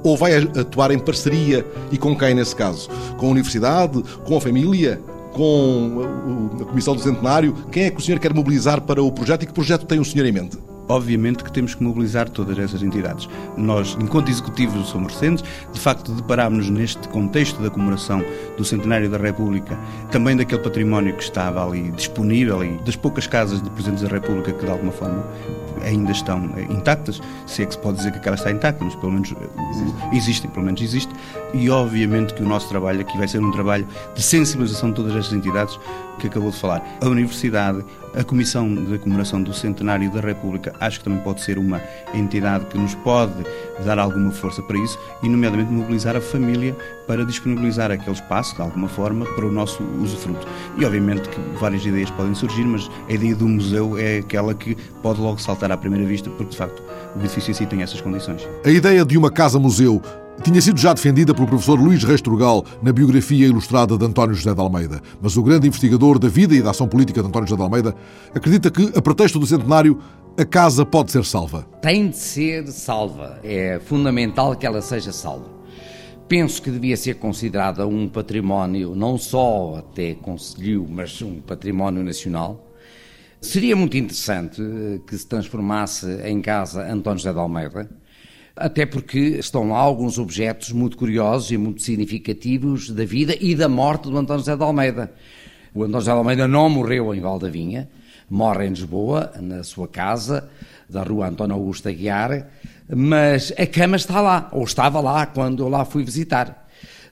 Ou 0.03 0.17
vai 0.17 0.35
atuar 0.35 0.91
em 0.91 0.99
parceria 0.99 1.65
e 1.91 1.97
com 1.97 2.15
quem 2.15 2.33
nesse 2.33 2.55
caso? 2.55 2.89
Com 3.17 3.27
a 3.27 3.29
universidade? 3.29 4.03
Com 4.25 4.37
a 4.37 4.41
família? 4.41 5.01
Com 5.33 6.01
a 6.61 6.65
Comissão 6.65 6.95
do 6.95 7.01
Centenário? 7.01 7.53
Quem 7.71 7.83
é 7.83 7.91
que 7.91 7.97
o 7.97 8.01
senhor 8.01 8.19
quer 8.19 8.33
mobilizar 8.33 8.81
para 8.81 9.01
o 9.01 9.11
projeto 9.11 9.43
e 9.43 9.45
que 9.45 9.53
projeto 9.53 9.85
tem 9.85 9.99
o 9.99 10.05
senhor 10.05 10.25
em 10.25 10.31
mente? 10.31 10.70
Obviamente 10.91 11.41
que 11.41 11.51
temos 11.53 11.73
que 11.73 11.81
mobilizar 11.81 12.29
todas 12.29 12.59
essas 12.59 12.83
entidades. 12.83 13.29
Nós, 13.55 13.97
enquanto 13.97 14.27
executivos 14.27 14.89
Somos 14.89 15.13
Recentes, 15.13 15.41
de 15.71 15.79
facto 15.79 16.11
deparámos-nos 16.11 16.69
neste 16.69 17.07
contexto 17.07 17.61
da 17.61 17.69
comemoração 17.69 18.21
do 18.57 18.65
centenário 18.65 19.09
da 19.09 19.17
República, 19.17 19.79
também 20.11 20.35
daquele 20.35 20.61
património 20.61 21.15
que 21.15 21.23
estava 21.23 21.65
ali 21.65 21.91
disponível 21.91 22.61
e 22.61 22.77
das 22.83 22.97
poucas 22.97 23.25
casas 23.25 23.61
de 23.61 23.69
Presidentes 23.69 24.03
da 24.03 24.09
República 24.09 24.51
que 24.51 24.65
de 24.65 24.69
alguma 24.69 24.91
forma 24.91 25.25
ainda 25.81 26.11
estão 26.11 26.51
eh, 26.57 26.63
intactas, 26.69 27.21
se 27.47 27.63
é 27.63 27.65
que 27.65 27.73
se 27.73 27.79
pode 27.79 27.97
dizer 27.97 28.11
que 28.11 28.17
aquela 28.17 28.35
está 28.35 28.51
intacta, 28.51 28.83
mas 28.83 28.93
pelo 28.95 29.13
menos 29.13 29.31
eh, 29.31 30.15
existem, 30.15 30.51
pelo 30.51 30.65
menos 30.65 30.81
existe, 30.81 31.13
e 31.53 31.69
obviamente 31.69 32.33
que 32.33 32.43
o 32.43 32.45
nosso 32.45 32.67
trabalho 32.67 32.99
aqui 32.99 33.17
vai 33.17 33.29
ser 33.29 33.39
um 33.39 33.51
trabalho 33.51 33.87
de 34.13 34.21
sensibilização 34.21 34.89
de 34.89 34.95
todas 34.95 35.15
estas 35.15 35.33
entidades 35.33 35.79
que 36.19 36.27
acabou 36.27 36.51
de 36.51 36.57
falar. 36.57 36.83
A 37.01 37.07
Universidade, 37.07 37.83
a 38.15 38.23
Comissão 38.23 38.73
de 38.73 38.97
Comemoração 38.97 39.41
do 39.41 39.53
Centenário 39.53 40.11
da 40.11 40.19
República, 40.19 40.73
acho 40.79 40.99
que 40.99 41.05
também 41.05 41.19
pode 41.21 41.41
ser 41.41 41.57
uma 41.57 41.81
entidade 42.13 42.65
que 42.65 42.77
nos 42.77 42.93
pode 42.95 43.33
dar 43.85 43.97
alguma 43.99 44.31
força 44.31 44.61
para 44.61 44.77
isso 44.77 44.99
e, 45.23 45.29
nomeadamente, 45.29 45.71
mobilizar 45.71 46.15
a 46.15 46.21
família 46.21 46.75
para 47.07 47.25
disponibilizar 47.25 47.91
aquele 47.91 48.15
espaço, 48.15 48.55
de 48.55 48.61
alguma 48.61 48.87
forma, 48.87 49.25
para 49.35 49.45
o 49.45 49.51
nosso 49.51 49.83
usufruto. 50.01 50.47
E, 50.77 50.85
obviamente, 50.85 51.27
que 51.29 51.39
várias 51.59 51.85
ideias 51.85 52.09
podem 52.11 52.35
surgir, 52.35 52.63
mas 52.63 52.89
a 53.09 53.13
ideia 53.13 53.35
do 53.35 53.47
museu 53.47 53.97
é 53.97 54.19
aquela 54.19 54.53
que 54.53 54.75
pode 55.01 55.19
logo 55.19 55.39
saltar 55.39 55.71
à 55.71 55.77
primeira 55.77 56.05
vista, 56.05 56.29
porque, 56.29 56.51
de 56.51 56.57
facto, 56.57 56.83
o 57.15 57.19
edifício 57.19 57.51
em 57.51 57.53
si 57.53 57.65
tem 57.65 57.81
essas 57.81 58.01
condições. 58.01 58.47
A 58.65 58.69
ideia 58.69 59.05
de 59.05 59.17
uma 59.17 59.31
casa-museu 59.31 60.01
tinha 60.41 60.61
sido 60.61 60.79
já 60.79 60.93
defendida 60.93 61.33
pelo 61.33 61.47
professor 61.47 61.79
Luís 61.79 62.03
Reis 62.03 62.21
Turgal 62.21 62.65
na 62.81 62.91
biografia 62.91 63.45
ilustrada 63.45 63.97
de 63.97 64.05
António 64.05 64.35
José 64.35 64.53
de 64.53 64.59
Almeida. 64.59 65.01
Mas 65.21 65.37
o 65.37 65.43
grande 65.43 65.67
investigador 65.67 66.17
da 66.17 66.27
vida 66.27 66.55
e 66.55 66.61
da 66.61 66.71
ação 66.71 66.87
política 66.87 67.21
de 67.21 67.27
António 67.27 67.47
José 67.47 67.57
de 67.57 67.63
Almeida 67.63 67.95
acredita 68.33 68.71
que, 68.71 68.91
a 68.95 69.01
pretexto 69.01 69.39
do 69.39 69.45
centenário, 69.45 69.99
a 70.37 70.43
casa 70.43 70.85
pode 70.85 71.11
ser 71.11 71.23
salva. 71.25 71.67
Tem 71.81 72.09
de 72.09 72.17
ser 72.17 72.67
salva. 72.67 73.39
É 73.43 73.79
fundamental 73.85 74.55
que 74.55 74.65
ela 74.65 74.81
seja 74.81 75.11
salva. 75.11 75.45
Penso 76.27 76.61
que 76.61 76.71
devia 76.71 76.95
ser 76.95 77.15
considerada 77.15 77.85
um 77.85 78.07
património, 78.07 78.95
não 78.95 79.17
só 79.17 79.75
até 79.77 80.13
conselho, 80.15 80.87
mas 80.89 81.21
um 81.21 81.41
património 81.41 82.03
nacional. 82.03 82.67
Seria 83.41 83.75
muito 83.75 83.97
interessante 83.97 84.61
que 85.05 85.17
se 85.17 85.27
transformasse 85.27 86.07
em 86.23 86.41
casa 86.41 86.83
António 86.89 87.19
José 87.19 87.33
de 87.33 87.39
Almeida, 87.39 87.89
até 88.61 88.85
porque 88.85 89.19
estão 89.39 89.69
lá 89.69 89.79
alguns 89.79 90.17
objetos 90.17 90.71
muito 90.71 90.95
curiosos 90.95 91.51
e 91.51 91.57
muito 91.57 91.81
significativos 91.81 92.89
da 92.89 93.03
vida 93.03 93.35
e 93.39 93.55
da 93.55 93.67
morte 93.67 94.03
do 94.03 94.17
António 94.17 94.39
José 94.39 94.55
de 94.55 94.63
Almeida. 94.63 95.11
O 95.73 95.83
António 95.83 96.01
José 96.01 96.11
de 96.11 96.17
Almeida 96.17 96.47
não 96.47 96.69
morreu 96.69 97.13
em 97.13 97.19
Valdavinha, 97.19 97.89
morre 98.29 98.67
em 98.67 98.69
Lisboa, 98.69 99.31
na 99.41 99.63
sua 99.63 99.87
casa, 99.87 100.49
da 100.87 101.01
rua 101.03 101.27
António 101.27 101.55
Augusto 101.55 101.89
Aguiar, 101.89 102.47
mas 102.87 103.51
a 103.57 103.65
cama 103.65 103.95
está 103.95 104.21
lá, 104.21 104.49
ou 104.51 104.63
estava 104.63 104.99
lá 104.99 105.25
quando 105.25 105.63
eu 105.63 105.69
lá 105.69 105.83
fui 105.83 106.03
visitar. 106.03 106.60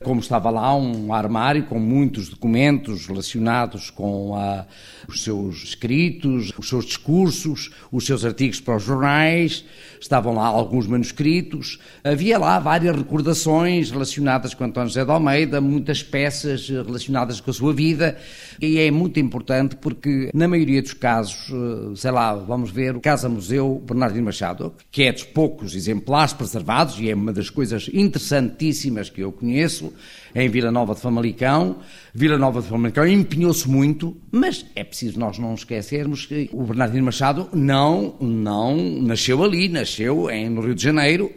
Como 0.04 0.22
estava 0.22 0.50
lá 0.50 0.74
um 0.76 1.14
armário 1.14 1.64
com 1.66 1.78
muitos 1.78 2.30
documentos 2.30 3.06
relacionados 3.06 3.90
com 3.90 4.36
a, 4.36 4.66
os 5.08 5.24
seus 5.24 5.64
escritos, 5.64 6.54
os 6.58 6.70
seus 6.70 6.86
discursos, 6.86 7.72
os 7.92 8.06
seus 8.06 8.24
artigos 8.24 8.62
para 8.62 8.78
os 8.78 8.84
jornais, 8.84 9.66
estavam 10.00 10.34
lá 10.34 10.46
alguns 10.46 10.88
manuscritos, 10.88 11.80
havia 12.04 12.38
lá 12.38 12.58
várias 12.60 12.96
recordações 12.96 13.92
relacionadas 13.92 14.54
com 14.54 14.64
António 14.64 14.90
José 14.90 15.04
de 15.04 15.12
Almeida, 15.12 15.60
muitas 15.60 16.02
peças 16.02 16.70
relacionadas 16.70 17.42
com 17.42 17.52
a 17.52 17.54
sua 17.54 17.74
vida, 17.74 18.18
e 18.62 18.80
é 18.80 18.90
muito 18.92 19.20
importante 19.20 19.76
porque, 19.76 20.30
na 20.34 20.48
maioria 20.48 20.82
dos 20.82 20.94
casos, 20.94 21.52
eh, 21.52 21.96
sei 21.96 22.12
lá, 22.12 22.36
vamos 22.36 22.72
ver 22.72 22.96
o 22.96 23.02
Casa 23.02 23.28
Museu 23.28 23.84
Bernardino 23.86 24.26
Machado, 24.26 24.74
que 24.90 25.04
é 25.04 25.12
dos 25.12 25.24
poucos 25.24 25.76
exemplares 25.76 26.34
preservados 26.34 27.00
e 27.00 27.10
é 27.10 27.16
uma 27.16 27.34
das 27.34 27.50
coisas 27.50 27.90
interessantíssimas 27.94 29.10
que 29.10 29.22
eu 29.22 29.32
conheço, 29.32 29.89
em 30.36 30.50
Vila 30.50 30.72
Nova 30.72 30.94
de 30.94 31.02
Famalicão. 31.02 31.78
Vila 32.14 32.38
Nova 32.38 32.62
de 32.62 32.68
Famalicão 32.68 33.08
empenhou-se 33.08 33.70
muito, 33.70 34.16
mas 34.32 34.66
é 34.76 34.84
preciso 34.84 35.20
nós 35.20 35.38
não 35.38 35.54
esquecermos 35.54 36.26
que 36.26 36.50
o 36.54 36.64
Bernardino 36.64 37.06
Machado 37.06 37.50
não, 37.54 38.16
não 38.20 38.76
nasceu 39.02 39.44
ali, 39.44 39.70
nasceu 39.70 40.30
em, 40.30 40.50
no 40.50 40.62
Rio 40.62 40.76
de 40.76 40.84
Janeiro 40.84 41.32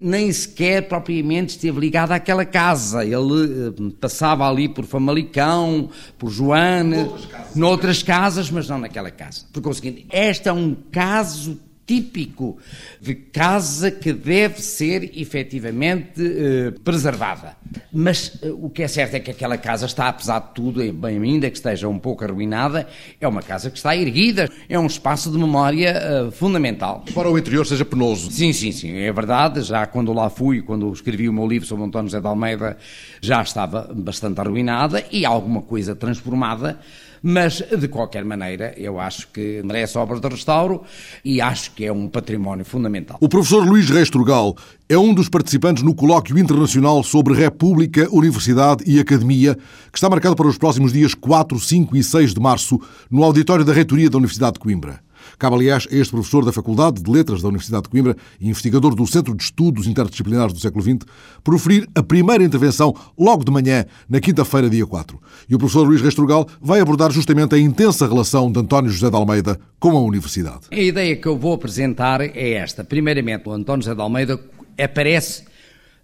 nem 0.00 0.30
sequer 0.32 0.88
propriamente 0.88 1.50
esteve 1.50 1.80
ligado 1.80 2.12
àquela 2.12 2.44
casa. 2.44 3.04
Ele 3.04 3.68
eh, 3.68 3.92
passava 4.00 4.48
ali 4.48 4.68
por 4.68 4.84
Famalicão, 4.84 5.88
por 6.18 6.30
Joane, 6.30 6.96
noutras 6.96 7.26
casas, 7.26 7.56
noutras 7.56 8.02
casas 8.02 8.50
mas 8.50 8.68
não 8.68 8.78
naquela 8.78 9.10
casa. 9.10 9.46
Por 9.52 9.62
conseguinte, 9.62 10.06
este 10.12 10.48
é 10.48 10.52
um 10.52 10.76
caso 10.90 11.58
típico 11.86 12.58
de 13.00 13.14
casa 13.14 13.90
que 13.90 14.12
deve 14.12 14.60
ser 14.62 15.10
efetivamente 15.18 16.20
eh, 16.20 16.72
preservada. 16.82 17.56
Mas 17.92 18.38
eh, 18.42 18.50
o 18.50 18.70
que 18.70 18.82
é 18.82 18.88
certo 18.88 19.14
é 19.14 19.20
que 19.20 19.30
aquela 19.30 19.58
casa 19.58 19.86
está, 19.86 20.08
apesar 20.08 20.38
de 20.40 20.54
tudo, 20.54 20.92
bem 20.92 21.22
ainda 21.22 21.50
que 21.50 21.56
esteja 21.56 21.88
um 21.88 21.98
pouco 21.98 22.24
arruinada, 22.24 22.88
é 23.20 23.28
uma 23.28 23.42
casa 23.42 23.70
que 23.70 23.76
está 23.76 23.94
erguida, 23.94 24.48
é 24.68 24.78
um 24.78 24.86
espaço 24.86 25.30
de 25.30 25.38
memória 25.38 25.90
eh, 25.90 26.30
fundamental. 26.30 27.04
Para 27.14 27.30
o 27.30 27.38
interior 27.38 27.66
seja 27.66 27.84
penoso. 27.84 28.30
Sim, 28.30 28.52
sim, 28.52 28.72
sim, 28.72 28.96
é 28.96 29.12
verdade. 29.12 29.60
Já 29.62 29.86
quando 29.86 30.12
lá 30.12 30.30
fui, 30.30 30.62
quando 30.62 30.90
escrevi 30.92 31.28
o 31.28 31.32
meu 31.32 31.46
livro 31.46 31.68
sobre 31.68 31.84
António 31.84 32.08
José 32.08 32.20
de 32.20 32.26
Almeida, 32.26 32.78
já 33.20 33.42
estava 33.42 33.90
bastante 33.94 34.40
arruinada 34.40 35.04
e 35.10 35.24
alguma 35.24 35.60
coisa 35.60 35.94
transformada 35.94 36.78
mas 37.26 37.62
de 37.62 37.88
qualquer 37.88 38.22
maneira 38.22 38.74
eu 38.76 39.00
acho 39.00 39.28
que 39.28 39.62
merece 39.64 39.96
obras 39.96 40.20
de 40.20 40.28
restauro 40.28 40.82
e 41.24 41.40
acho 41.40 41.70
que 41.72 41.86
é 41.86 41.92
um 41.92 42.06
património 42.06 42.66
fundamental. 42.66 43.16
O 43.18 43.28
professor 43.30 43.66
Luís 43.66 43.88
Reis 43.88 44.10
Turgal 44.10 44.54
é 44.86 44.98
um 44.98 45.14
dos 45.14 45.30
participantes 45.30 45.82
no 45.82 45.94
colóquio 45.94 46.38
internacional 46.38 47.02
sobre 47.02 47.32
República, 47.32 48.06
Universidade 48.12 48.84
e 48.86 49.00
Academia, 49.00 49.56
que 49.90 49.96
está 49.96 50.10
marcado 50.10 50.36
para 50.36 50.46
os 50.46 50.58
próximos 50.58 50.92
dias 50.92 51.14
4, 51.14 51.58
5 51.58 51.96
e 51.96 52.04
6 52.04 52.34
de 52.34 52.40
março 52.40 52.78
no 53.10 53.24
auditório 53.24 53.64
da 53.64 53.72
Reitoria 53.72 54.10
da 54.10 54.18
Universidade 54.18 54.54
de 54.54 54.60
Coimbra. 54.60 55.03
Cabe, 55.38 55.56
aliás, 55.56 55.86
a 55.90 55.94
este 55.94 56.10
professor 56.10 56.44
da 56.44 56.52
Faculdade 56.52 57.02
de 57.02 57.10
Letras 57.10 57.42
da 57.42 57.48
Universidade 57.48 57.84
de 57.84 57.88
Coimbra 57.88 58.16
e 58.40 58.48
investigador 58.48 58.94
do 58.94 59.06
Centro 59.06 59.34
de 59.34 59.42
Estudos 59.42 59.86
Interdisciplinares 59.86 60.52
do 60.52 60.60
século 60.60 60.82
XX, 60.82 60.98
proferir 61.42 61.88
a 61.94 62.02
primeira 62.02 62.44
intervenção 62.44 62.94
logo 63.18 63.44
de 63.44 63.50
manhã, 63.50 63.84
na 64.08 64.20
quinta-feira, 64.20 64.68
dia 64.68 64.86
4. 64.86 65.20
E 65.48 65.54
o 65.54 65.58
professor 65.58 65.86
Luís 65.86 66.00
Restrugal 66.00 66.46
vai 66.60 66.80
abordar 66.80 67.10
justamente 67.10 67.54
a 67.54 67.58
intensa 67.58 68.06
relação 68.06 68.50
de 68.50 68.58
António 68.58 68.90
José 68.90 69.10
de 69.10 69.16
Almeida 69.16 69.58
com 69.78 69.90
a 69.90 70.00
Universidade. 70.00 70.66
A 70.70 70.80
ideia 70.80 71.16
que 71.16 71.26
eu 71.26 71.36
vou 71.36 71.54
apresentar 71.54 72.20
é 72.20 72.52
esta. 72.52 72.84
Primeiramente, 72.84 73.48
o 73.48 73.52
António 73.52 73.82
José 73.82 73.94
de 73.94 74.00
Almeida 74.00 74.40
aparece 74.78 75.44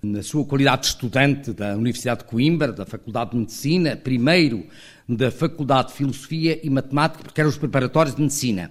na 0.02 0.22
sua 0.22 0.44
qualidade 0.44 0.82
de 0.82 0.88
estudante 0.88 1.52
da 1.52 1.76
Universidade 1.76 2.20
de 2.20 2.26
Coimbra, 2.26 2.72
da 2.72 2.86
Faculdade 2.86 3.32
de 3.32 3.36
Medicina, 3.36 3.96
primeiro 3.96 4.64
da 5.08 5.30
Faculdade 5.30 5.88
de 5.88 5.94
Filosofia 5.94 6.58
e 6.62 6.70
Matemática, 6.70 7.22
porque 7.22 7.40
eram 7.40 7.50
os 7.50 7.58
preparatórios 7.58 8.14
de 8.14 8.22
Medicina 8.22 8.70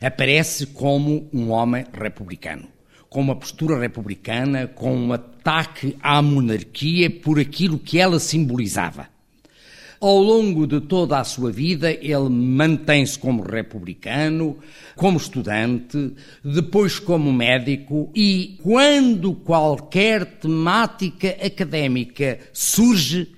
aparece 0.00 0.66
como 0.66 1.28
um 1.32 1.50
homem 1.50 1.84
republicano, 1.92 2.68
com 3.08 3.20
uma 3.20 3.36
postura 3.36 3.78
republicana, 3.78 4.66
com 4.66 4.96
um 4.96 5.12
ataque 5.12 5.96
à 6.02 6.20
monarquia 6.20 7.10
por 7.10 7.38
aquilo 7.38 7.78
que 7.78 7.98
ela 7.98 8.18
simbolizava. 8.18 9.08
Ao 9.98 10.18
longo 10.18 10.66
de 10.66 10.78
toda 10.80 11.18
a 11.18 11.24
sua 11.24 11.50
vida, 11.50 11.90
ele 11.90 12.28
mantém-se 12.28 13.18
como 13.18 13.42
republicano, 13.42 14.58
como 14.94 15.16
estudante, 15.16 16.12
depois 16.44 16.98
como 16.98 17.32
médico 17.32 18.10
e, 18.14 18.58
quando 18.62 19.32
qualquer 19.32 20.26
temática 20.26 21.30
académica 21.42 22.38
surge, 22.52 23.32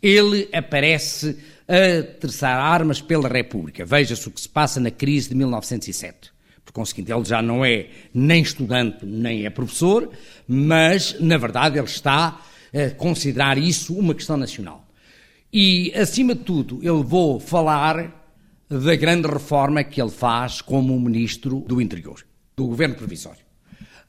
ele 0.00 0.48
aparece 0.52 1.36
a 1.68 2.02
terçar 2.20 2.58
armas 2.58 3.00
pela 3.00 3.28
República. 3.28 3.84
Veja-se 3.84 4.28
o 4.28 4.30
que 4.30 4.40
se 4.40 4.48
passa 4.48 4.80
na 4.80 4.90
crise 4.90 5.30
de 5.30 5.34
1907. 5.34 6.32
Por 6.64 6.72
conseguinte, 6.72 7.12
ele 7.12 7.24
já 7.24 7.42
não 7.42 7.64
é 7.64 7.88
nem 8.12 8.42
estudante 8.42 9.04
nem 9.04 9.44
é 9.44 9.50
professor, 9.50 10.10
mas, 10.48 11.18
na 11.20 11.36
verdade, 11.36 11.78
ele 11.78 11.86
está 11.86 12.40
a 12.72 12.90
considerar 12.96 13.58
isso 13.58 13.94
uma 13.94 14.14
questão 14.14 14.36
nacional. 14.36 14.86
E, 15.52 15.92
acima 15.94 16.34
de 16.34 16.42
tudo, 16.42 16.80
eu 16.82 17.02
vou 17.02 17.38
falar 17.38 18.24
da 18.68 18.96
grande 18.96 19.28
reforma 19.28 19.84
que 19.84 20.00
ele 20.00 20.10
faz 20.10 20.60
como 20.60 20.98
ministro 20.98 21.60
do 21.60 21.80
Interior, 21.80 22.24
do 22.56 22.66
governo 22.66 22.94
provisório. 22.94 23.43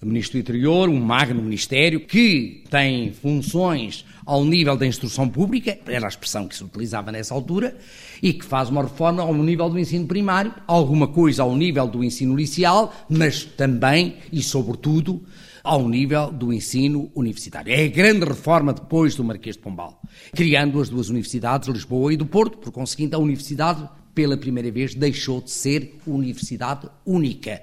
Ministro 0.05 0.37
do 0.37 0.41
Interior, 0.41 0.87
um 0.87 0.99
magno 0.99 1.41
ministério 1.41 1.99
que 1.99 2.63
tem 2.69 3.11
funções 3.11 4.05
ao 4.25 4.45
nível 4.45 4.77
da 4.77 4.85
instrução 4.85 5.27
pública, 5.27 5.79
era 5.87 6.05
a 6.05 6.09
expressão 6.09 6.47
que 6.47 6.55
se 6.55 6.63
utilizava 6.63 7.11
nessa 7.11 7.33
altura, 7.33 7.75
e 8.21 8.31
que 8.31 8.45
faz 8.45 8.69
uma 8.69 8.83
reforma 8.83 9.23
ao 9.23 9.33
nível 9.33 9.69
do 9.69 9.79
ensino 9.79 10.05
primário, 10.05 10.53
alguma 10.67 11.07
coisa 11.07 11.43
ao 11.43 11.55
nível 11.55 11.87
do 11.87 12.03
ensino 12.03 12.33
inicial, 12.33 12.93
mas 13.09 13.43
também 13.43 14.17
e 14.31 14.41
sobretudo 14.43 15.23
ao 15.63 15.89
nível 15.89 16.31
do 16.31 16.53
ensino 16.53 17.09
universitário. 17.15 17.73
É 17.73 17.85
a 17.85 17.87
grande 17.87 18.25
reforma 18.25 18.73
depois 18.73 19.15
do 19.15 19.23
Marquês 19.23 19.55
de 19.55 19.61
Pombal, 19.63 19.99
criando 20.35 20.79
as 20.79 20.89
duas 20.89 21.09
universidades, 21.09 21.67
Lisboa 21.67 22.13
e 22.13 22.17
do 22.17 22.25
Porto, 22.25 22.59
por 22.59 22.71
conseguinte 22.71 23.15
a 23.15 23.19
universidade 23.19 23.89
pela 24.13 24.37
primeira 24.37 24.71
vez 24.71 24.93
deixou 24.93 25.41
de 25.41 25.49
ser 25.51 25.99
universidade 26.05 26.87
única 27.05 27.61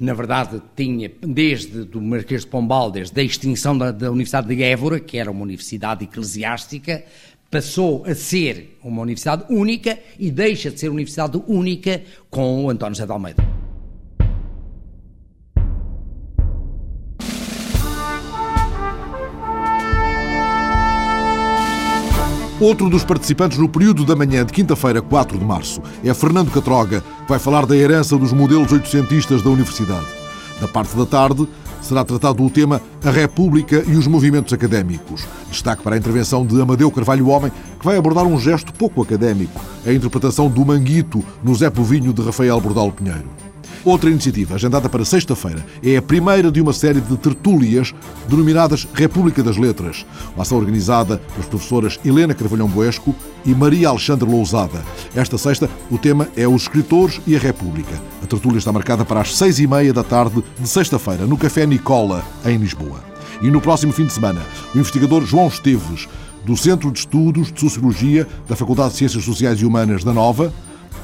na 0.00 0.14
verdade, 0.14 0.60
tinha, 0.74 1.10
desde 1.20 1.88
o 1.96 2.00
Marquês 2.00 2.42
de 2.42 2.46
Pombal, 2.48 2.90
desde 2.90 3.20
a 3.20 3.24
extinção 3.24 3.76
da, 3.76 3.90
da 3.90 4.10
Universidade 4.10 4.54
de 4.54 4.62
Évora, 4.62 4.98
que 4.98 5.18
era 5.18 5.30
uma 5.30 5.42
universidade 5.42 6.04
eclesiástica, 6.04 7.04
passou 7.50 8.04
a 8.06 8.14
ser 8.14 8.78
uma 8.82 9.02
universidade 9.02 9.44
única 9.50 9.98
e 10.18 10.30
deixa 10.30 10.70
de 10.70 10.80
ser 10.80 10.88
universidade 10.88 11.40
única 11.46 12.02
com 12.30 12.64
o 12.64 12.70
António 12.70 12.94
José 12.94 13.06
de 13.06 13.12
Almeida. 13.12 13.61
Outro 22.62 22.88
dos 22.88 23.02
participantes 23.02 23.58
no 23.58 23.68
período 23.68 24.04
da 24.04 24.14
manhã 24.14 24.46
de 24.46 24.52
quinta-feira, 24.52 25.02
4 25.02 25.36
de 25.36 25.44
março, 25.44 25.82
é 26.04 26.14
Fernando 26.14 26.52
Catroga, 26.52 27.00
que 27.00 27.28
vai 27.28 27.40
falar 27.40 27.66
da 27.66 27.76
herança 27.76 28.16
dos 28.16 28.32
modelos 28.32 28.70
oitocentistas 28.70 29.42
da 29.42 29.50
Universidade. 29.50 30.06
Da 30.60 30.68
parte 30.68 30.96
da 30.96 31.04
tarde, 31.04 31.48
será 31.80 32.04
tratado 32.04 32.40
o 32.40 32.48
tema 32.48 32.80
A 33.04 33.10
República 33.10 33.82
e 33.84 33.96
os 33.96 34.06
Movimentos 34.06 34.52
Académicos. 34.52 35.26
Destaque 35.50 35.82
para 35.82 35.96
a 35.96 35.98
intervenção 35.98 36.46
de 36.46 36.62
Amadeu 36.62 36.88
Carvalho 36.92 37.30
Homem, 37.30 37.50
que 37.80 37.84
vai 37.84 37.96
abordar 37.96 38.24
um 38.24 38.38
gesto 38.38 38.72
pouco 38.72 39.02
académico, 39.02 39.60
a 39.84 39.92
interpretação 39.92 40.48
do 40.48 40.64
Manguito 40.64 41.20
no 41.42 41.52
Zé 41.56 41.68
Povinho 41.68 42.12
de 42.12 42.22
Rafael 42.22 42.60
Bordal 42.60 42.92
Pinheiro. 42.92 43.28
Outra 43.84 44.08
iniciativa, 44.08 44.54
agendada 44.54 44.88
para 44.88 45.04
sexta-feira, 45.04 45.66
é 45.82 45.96
a 45.96 46.02
primeira 46.02 46.52
de 46.52 46.60
uma 46.60 46.72
série 46.72 47.00
de 47.00 47.16
tertúlias 47.16 47.92
denominadas 48.28 48.86
República 48.94 49.42
das 49.42 49.56
Letras, 49.56 50.06
uma 50.36 50.42
ação 50.42 50.56
organizada 50.56 51.18
pelas 51.32 51.46
professoras 51.46 51.98
Helena 52.04 52.32
Carvalhão 52.32 52.68
Boesco 52.68 53.12
e 53.44 53.52
Maria 53.52 53.88
Alexandre 53.88 54.30
Lousada. 54.30 54.84
Esta 55.16 55.36
sexta, 55.36 55.68
o 55.90 55.98
tema 55.98 56.28
é 56.36 56.46
os 56.46 56.62
escritores 56.62 57.20
e 57.26 57.34
a 57.34 57.40
República. 57.40 58.00
A 58.22 58.26
tertúlia 58.26 58.58
está 58.58 58.70
marcada 58.70 59.04
para 59.04 59.20
as 59.20 59.36
seis 59.36 59.58
e 59.58 59.66
meia 59.66 59.92
da 59.92 60.04
tarde 60.04 60.44
de 60.60 60.68
sexta-feira, 60.68 61.26
no 61.26 61.36
Café 61.36 61.66
Nicola, 61.66 62.24
em 62.44 62.58
Lisboa. 62.58 63.02
E 63.40 63.50
no 63.50 63.60
próximo 63.60 63.92
fim 63.92 64.06
de 64.06 64.12
semana, 64.12 64.40
o 64.72 64.78
investigador 64.78 65.26
João 65.26 65.48
Esteves, 65.48 66.08
do 66.44 66.56
Centro 66.56 66.92
de 66.92 67.00
Estudos 67.00 67.52
de 67.52 67.58
Sociologia 67.58 68.28
da 68.48 68.54
Faculdade 68.54 68.92
de 68.92 68.98
Ciências 68.98 69.24
Sociais 69.24 69.60
e 69.60 69.64
Humanas 69.64 70.04
da 70.04 70.12
Nova, 70.12 70.52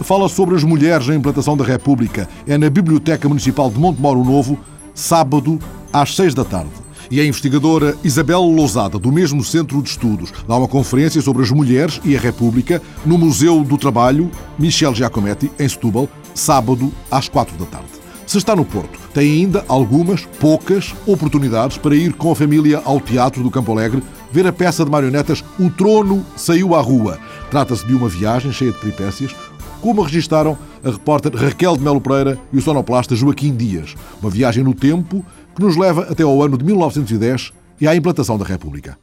fala 0.04 0.28
sobre 0.28 0.54
as 0.54 0.64
mulheres 0.64 1.06
na 1.06 1.14
implantação 1.14 1.56
da 1.56 1.64
República. 1.64 2.28
É 2.46 2.56
na 2.56 2.70
Biblioteca 2.70 3.28
Municipal 3.28 3.70
de 3.70 3.78
Montemoro 3.78 4.24
Novo, 4.24 4.58
sábado, 4.94 5.58
às 5.92 6.14
seis 6.14 6.34
da 6.34 6.44
tarde. 6.44 6.70
E 7.10 7.20
a 7.20 7.24
investigadora 7.24 7.96
Isabel 8.04 8.42
Lousada, 8.42 8.98
do 8.98 9.10
mesmo 9.10 9.42
Centro 9.42 9.82
de 9.82 9.88
Estudos, 9.88 10.32
dá 10.46 10.56
uma 10.56 10.68
conferência 10.68 11.22
sobre 11.22 11.42
as 11.42 11.50
mulheres 11.50 12.00
e 12.04 12.14
a 12.16 12.20
República 12.20 12.82
no 13.04 13.16
Museu 13.16 13.64
do 13.64 13.78
Trabalho 13.78 14.30
Michel 14.58 14.94
Giacometti, 14.94 15.50
em 15.58 15.68
Setúbal, 15.68 16.08
sábado, 16.34 16.92
às 17.10 17.28
quatro 17.28 17.56
da 17.56 17.64
tarde. 17.64 17.88
Se 18.26 18.36
está 18.36 18.54
no 18.54 18.62
Porto, 18.62 18.98
tem 19.14 19.40
ainda 19.40 19.64
algumas, 19.66 20.26
poucas, 20.38 20.94
oportunidades 21.06 21.78
para 21.78 21.96
ir 21.96 22.12
com 22.12 22.30
a 22.30 22.36
família 22.36 22.82
ao 22.84 23.00
Teatro 23.00 23.42
do 23.42 23.50
Campo 23.50 23.72
Alegre 23.72 24.02
ver 24.30 24.46
a 24.46 24.52
peça 24.52 24.84
de 24.84 24.90
marionetas 24.90 25.42
O 25.58 25.70
Trono 25.70 26.22
Saiu 26.36 26.74
à 26.74 26.80
Rua. 26.82 27.18
Trata-se 27.50 27.86
de 27.86 27.94
uma 27.94 28.06
viagem 28.06 28.52
cheia 28.52 28.70
de 28.70 28.78
peripécias, 28.78 29.34
como 29.80 30.02
registaram 30.02 30.56
a 30.84 30.90
repórter 30.90 31.34
Raquel 31.34 31.76
de 31.76 31.82
Melo 31.82 32.00
Pereira 32.00 32.38
e 32.52 32.58
o 32.58 32.62
sonoplasta 32.62 33.14
Joaquim 33.14 33.54
Dias. 33.54 33.94
Uma 34.20 34.30
viagem 34.30 34.64
no 34.64 34.74
tempo 34.74 35.24
que 35.54 35.62
nos 35.62 35.76
leva 35.76 36.02
até 36.10 36.22
ao 36.22 36.42
ano 36.42 36.56
de 36.56 36.64
1910 36.64 37.52
e 37.80 37.86
à 37.86 37.94
implantação 37.94 38.38
da 38.38 38.44
República. 38.44 38.98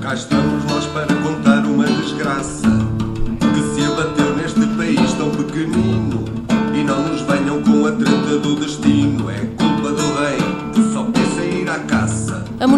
Cá 0.00 0.14
estamos 0.14 0.63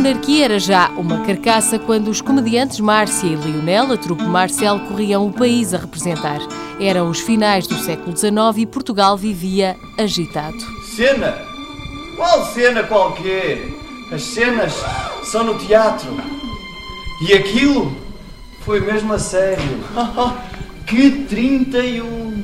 monarquia 0.06 0.44
era 0.44 0.58
já 0.60 0.88
uma 0.90 1.22
carcaça 1.22 1.80
quando 1.80 2.06
os 2.08 2.20
comediantes 2.20 2.78
Márcia 2.78 3.26
e 3.26 3.34
Lionel, 3.34 3.92
a 3.92 3.96
trupe 3.96 4.22
Marcel, 4.22 4.78
corriam 4.86 5.26
o 5.26 5.32
país 5.32 5.74
a 5.74 5.78
representar. 5.78 6.38
Eram 6.80 7.10
os 7.10 7.18
finais 7.18 7.66
do 7.66 7.74
século 7.74 8.16
XIX 8.16 8.32
e 8.58 8.66
Portugal 8.66 9.16
vivia 9.16 9.76
agitado. 9.98 10.56
Cena? 10.94 11.36
Qual 12.14 12.44
cena 12.46 12.84
qualquer? 12.84 13.68
As 14.12 14.22
cenas 14.22 14.72
são 15.24 15.42
no 15.42 15.58
teatro. 15.58 16.08
E 17.28 17.32
aquilo 17.32 17.92
foi 18.60 18.78
mesmo 18.78 19.12
a 19.12 19.18
sério. 19.18 19.80
que 20.86 21.10
31! 21.24 22.35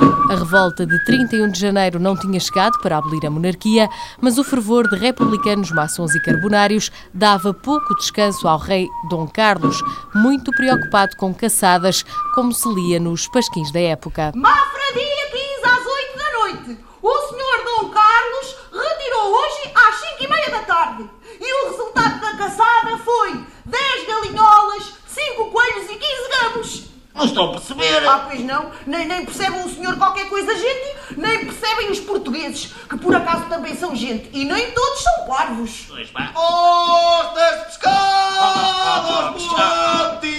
A 0.00 0.34
revolta 0.36 0.86
de 0.86 0.96
31 1.04 1.50
de 1.50 1.58
janeiro 1.58 1.98
não 1.98 2.16
tinha 2.16 2.38
chegado 2.38 2.78
para 2.78 2.98
abolir 2.98 3.26
a 3.26 3.30
monarquia, 3.30 3.88
mas 4.20 4.38
o 4.38 4.44
fervor 4.44 4.88
de 4.88 4.96
republicanos, 4.96 5.72
maçons 5.72 6.14
e 6.14 6.22
carbonários 6.22 6.90
dava 7.12 7.52
pouco 7.52 7.96
descanso 7.96 8.46
ao 8.46 8.56
rei 8.56 8.88
Dom 9.08 9.26
Carlos, 9.26 9.82
muito 10.14 10.52
preocupado 10.52 11.16
com 11.16 11.34
caçadas, 11.34 12.04
como 12.32 12.52
se 12.52 12.68
lia 12.72 13.00
nos 13.00 13.26
pasquins 13.26 13.72
da 13.72 13.80
época. 13.80 14.30
Mafra, 14.36 14.80
dia 14.94 15.30
15 15.32 15.64
às 15.64 15.86
8 15.86 16.18
da 16.18 16.32
noite. 16.38 16.84
O 17.02 17.18
senhor 17.28 17.64
Dom 17.64 17.88
Carlos 17.90 18.56
retirou 18.72 19.32
hoje 19.32 19.72
às 19.74 19.94
5 19.96 20.24
e 20.24 20.28
meia 20.28 20.50
da 20.50 20.62
tarde. 20.62 21.10
E 21.40 21.52
o 21.54 21.70
resultado 21.70 22.20
da 22.20 22.36
caçada 22.36 22.98
foi 22.98 23.44
10 23.64 24.06
galinholas, 24.06 24.92
5 25.08 25.50
coelhos 25.50 25.90
e 25.90 25.94
15 25.94 26.02
gamos. 26.40 26.89
Não 27.20 27.26
estou 27.26 27.50
a 27.50 27.52
perceber. 27.52 28.08
Ah, 28.08 28.26
pois 28.30 28.40
não. 28.40 28.70
Nem, 28.86 29.06
nem 29.06 29.26
percebem 29.26 29.62
o 29.62 29.68
senhor 29.68 29.94
qualquer 29.96 30.26
coisa, 30.30 30.54
gente. 30.56 31.18
Nem 31.18 31.44
percebem 31.44 31.90
os 31.90 32.00
portugueses, 32.00 32.72
que 32.88 32.96
por 32.96 33.14
acaso 33.14 33.44
também 33.44 33.76
são 33.76 33.94
gente. 33.94 34.30
E 34.32 34.46
nem 34.46 34.70
todos 34.70 35.02
são 35.02 35.26
parvos. 35.26 35.84
Pois 35.88 36.08
pá. 36.08 36.32
Ostas 36.34 37.66
pescadas, 37.66 39.50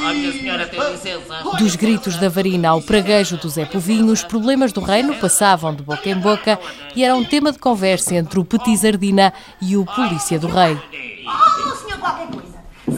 Oh, 0.04 0.14
minha 0.14 0.32
senhora, 0.32 0.66
tem 0.66 0.80
licença. 0.92 1.44
Dos 1.60 1.76
gritos 1.76 2.16
da 2.18 2.30
varina 2.30 2.70
ao 2.70 2.82
praguejo 2.82 3.38
do 3.38 3.48
Zé 3.48 3.66
Povinho, 3.66 4.12
os 4.12 4.24
problemas 4.24 4.74
do 4.74 4.82
reino 4.82 5.14
passavam 5.16 5.76
de 5.76 5.84
boca 5.84 6.10
em 6.10 6.18
boca 6.18 6.60
e 6.96 7.04
era 7.04 7.16
um 7.16 7.24
tema 7.24 7.52
de 7.52 7.60
conversa 7.60 8.16
entre 8.16 8.40
o 8.40 8.46
Petit 8.46 8.76
Sardina 8.78 9.32
e 9.62 9.78
o 9.78 9.86
polícia 9.86 10.40
do 10.40 10.48
rei. 10.48 10.76
Oh, 11.28 11.76
senhor 11.76 12.00
qualquer 12.00 12.28
coisa. 12.28 12.52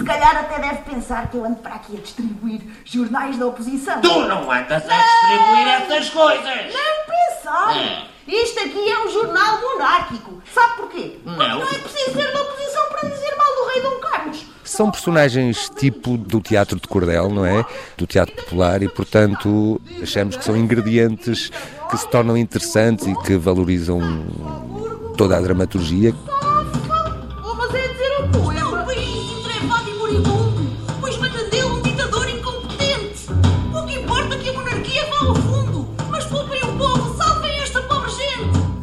Se 0.04 0.08
calhar 0.08 0.36
até 0.36 0.60
deve 0.60 0.82
pensar 0.82 1.30
que 1.32 1.38
eu 1.38 1.46
ando 1.46 1.56
para 1.56 1.76
aqui 1.76 1.96
a 1.96 2.02
distribuir 2.02 2.60
jornais 2.84 3.38
da 3.38 3.48
oposição. 3.48 4.02
Tu 4.02 4.10
não 4.28 4.52
andas 4.52 4.84
a 4.86 4.98
distribuir 4.98 5.68
essas 5.70 6.10
coisas. 6.10 6.46
Nem 6.46 7.06
pensar. 7.08 7.78
É. 7.78 8.06
Isto 8.28 8.60
aqui 8.60 8.92
é 8.92 9.06
um 9.06 9.10
jornal 9.10 9.62
monárquico. 9.62 10.44
Sabe 10.54 10.74
porquê? 10.76 11.20
Porque 11.24 11.40
Não. 11.40 11.60
não 11.60 11.64
é 11.64 11.74
preciso 11.76 12.12
ser 12.12 12.34
da 12.34 12.42
oposição 12.42 12.84
para 12.90 13.10
dizer 13.12 13.34
mal 13.38 13.56
do 13.56 13.72
rei 13.72 13.82
Dom 13.82 14.00
Carlos. 14.02 14.46
São 14.66 14.92
personagens 14.92 15.70
tipo 15.70 16.18
do 16.18 16.42
teatro 16.42 16.78
de 16.82 16.88
cordel, 16.90 17.30
não 17.30 17.46
é? 17.46 17.66
Do 17.96 18.06
teatro 18.06 18.36
popular 18.36 18.84
e, 18.84 18.90
portanto, 18.90 19.80
achamos 20.02 20.36
que 20.36 20.44
são 20.44 20.58
ingredientes 20.58 21.50
que 21.90 21.98
se 21.98 22.10
tornam 22.10 22.36
interessantes 22.36 23.08
e 23.08 23.16
que 23.22 23.38
valorizam 23.38 24.02
toda 25.16 25.38
a 25.38 25.40
dramaturgia. 25.40 26.14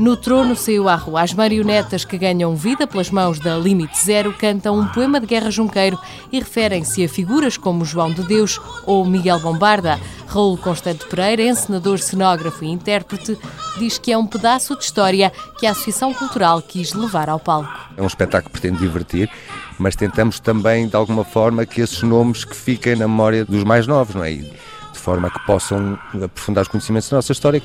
No 0.00 0.16
trono 0.16 0.56
saiu 0.56 0.88
à 0.88 0.94
rua. 0.94 1.20
As 1.20 1.34
marionetas 1.34 2.06
que 2.06 2.16
ganham 2.16 2.56
vida 2.56 2.86
pelas 2.86 3.10
mãos 3.10 3.38
da 3.38 3.58
Limite 3.58 4.02
Zero 4.02 4.32
cantam 4.32 4.78
um 4.78 4.88
poema 4.88 5.20
de 5.20 5.26
Guerra 5.26 5.50
Junqueiro 5.50 5.98
e 6.32 6.38
referem-se 6.38 7.04
a 7.04 7.08
figuras 7.08 7.58
como 7.58 7.84
João 7.84 8.10
de 8.10 8.22
Deus 8.22 8.58
ou 8.86 9.04
Miguel 9.04 9.38
Bombarda. 9.40 10.00
Raul 10.26 10.56
Constante 10.56 11.04
Pereira, 11.04 11.42
encenador, 11.42 11.98
cenógrafo 11.98 12.64
e 12.64 12.68
intérprete, 12.68 13.36
diz 13.78 13.98
que 13.98 14.10
é 14.10 14.16
um 14.16 14.26
pedaço 14.26 14.74
de 14.74 14.84
história 14.84 15.30
que 15.58 15.66
a 15.66 15.72
Associação 15.72 16.14
Cultural 16.14 16.62
quis 16.62 16.94
levar 16.94 17.28
ao 17.28 17.38
palco. 17.38 17.68
É 17.94 18.00
um 18.00 18.06
espetáculo 18.06 18.50
que 18.50 18.58
pretende 18.58 18.80
divertir, 18.80 19.30
mas 19.78 19.94
tentamos 19.94 20.40
também, 20.40 20.88
de 20.88 20.96
alguma 20.96 21.24
forma, 21.24 21.66
que 21.66 21.82
esses 21.82 22.02
nomes 22.02 22.42
que 22.42 22.56
fiquem 22.56 22.96
na 22.96 23.06
memória 23.06 23.44
dos 23.44 23.64
mais 23.64 23.86
novos, 23.86 24.14
não 24.14 24.24
é? 24.24 24.32
De 24.32 24.48
forma 24.94 25.28
que 25.28 25.44
possam 25.44 25.98
aprofundar 26.14 26.62
os 26.62 26.68
conhecimentos 26.68 27.10
da 27.10 27.18
nossa 27.18 27.32
história. 27.32 27.60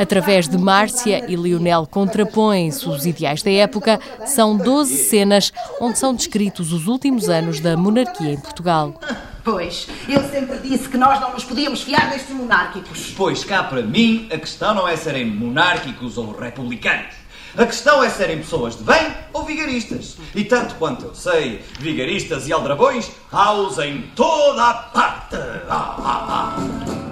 Através 0.00 0.48
de 0.48 0.56
Márcia 0.56 1.26
e 1.28 1.36
Lionel 1.36 1.86
contrapõem-se 1.86 2.88
os 2.88 3.04
ideais 3.04 3.42
da 3.42 3.50
época. 3.50 4.00
São 4.24 4.56
12 4.56 4.96
cenas 4.96 5.52
onde 5.78 5.98
são 5.98 6.14
descritos 6.14 6.72
os 6.72 6.86
últimos 6.86 7.28
anos 7.28 7.60
da 7.60 7.76
monarquia 7.76 8.32
em 8.32 8.40
Portugal. 8.40 8.98
Pois, 9.44 9.86
eu 10.08 10.22
sempre 10.30 10.58
disse 10.58 10.88
que 10.88 10.96
nós 10.96 11.20
não 11.20 11.34
nos 11.34 11.44
podíamos 11.44 11.82
fiar 11.82 12.08
destes 12.08 12.34
monárquicos. 12.34 13.12
Pois 13.14 13.44
cá 13.44 13.62
para 13.62 13.82
mim 13.82 14.26
a 14.32 14.38
questão 14.38 14.74
não 14.74 14.88
é 14.88 14.96
serem 14.96 15.26
monárquicos 15.26 16.16
ou 16.16 16.32
republicanos. 16.32 17.20
A 17.58 17.66
questão 17.66 18.02
é 18.02 18.08
serem 18.08 18.38
pessoas 18.38 18.76
de 18.76 18.84
bem 18.84 19.14
ou 19.34 19.44
vigaristas. 19.44 20.16
E 20.34 20.44
tanto 20.44 20.76
quanto 20.76 21.04
eu 21.04 21.14
sei, 21.14 21.62
vigaristas 21.78 22.48
e 22.48 22.52
aldrabões 22.54 23.10
há-os 23.30 23.78
em 23.80 24.02
toda 24.16 24.64
a 24.64 24.74
parte. 24.74 25.36
Ah, 25.68 25.96
ah, 25.98 26.26
ah. 26.28 26.56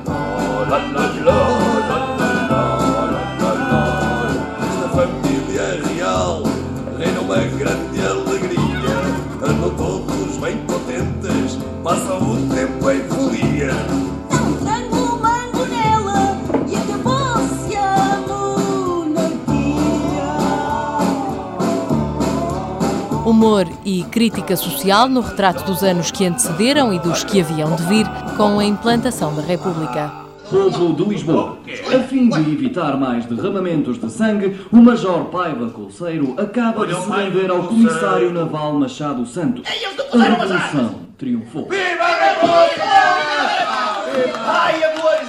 Oh, 0.07 0.71
lá, 0.71 0.79
lá, 0.79 1.13
lá, 1.25 2.18
reina 6.99 7.21
uma 7.21 7.37
grande 7.37 8.01
alegria. 8.01 8.59
Andam 9.41 9.71
todos 9.77 10.37
bem 10.39 10.59
contentes, 10.67 11.57
passam 11.85 12.19
o 12.19 12.49
tempo 12.53 12.91
em 12.91 13.01
folia. 13.05 13.73
Frango 14.61 15.17
mango 15.23 15.65
nela 15.67 16.37
e 16.67 16.75
acabou-se 16.75 17.77
a 17.77 18.21
monarquia. 18.27 19.39
Humor 23.25 23.69
e 23.85 24.03
crítica 24.05 24.57
social 24.57 25.09
no 25.09 25.21
retrato 25.21 25.65
dos 25.65 25.85
anos 25.85 26.11
que 26.11 26.27
antecederam 26.27 26.93
e 26.93 26.99
dos 26.99 27.23
que 27.23 27.41
haviam 27.41 27.77
de 27.77 27.85
vir 27.85 28.07
com 28.37 28.59
a 28.59 28.65
implantação 28.65 29.33
da 29.37 29.43
República. 29.43 30.28
Povo 30.51 30.95
de 30.95 31.05
Lisboa, 31.05 31.59
a 31.95 32.03
fim 32.05 32.29
de 32.29 32.41
evitar 32.41 32.97
mais 32.97 33.27
derramamentos 33.27 34.01
de 34.01 34.11
sangue, 34.11 34.59
o 34.73 34.77
Major 34.77 35.27
Paiva 35.27 35.69
Colseiro 35.71 36.35
acaba 36.41 36.87
de 36.87 36.95
se 36.95 37.11
render 37.11 37.51
ao 37.51 37.65
Comissário 37.65 38.33
Naval 38.33 38.73
Machado 38.75 39.27
Santos. 39.27 39.69
A 39.69 40.23
Revolução 40.23 41.01
triunfou. 41.19 41.69
Ai, 44.47 44.83
amores, 44.85 45.29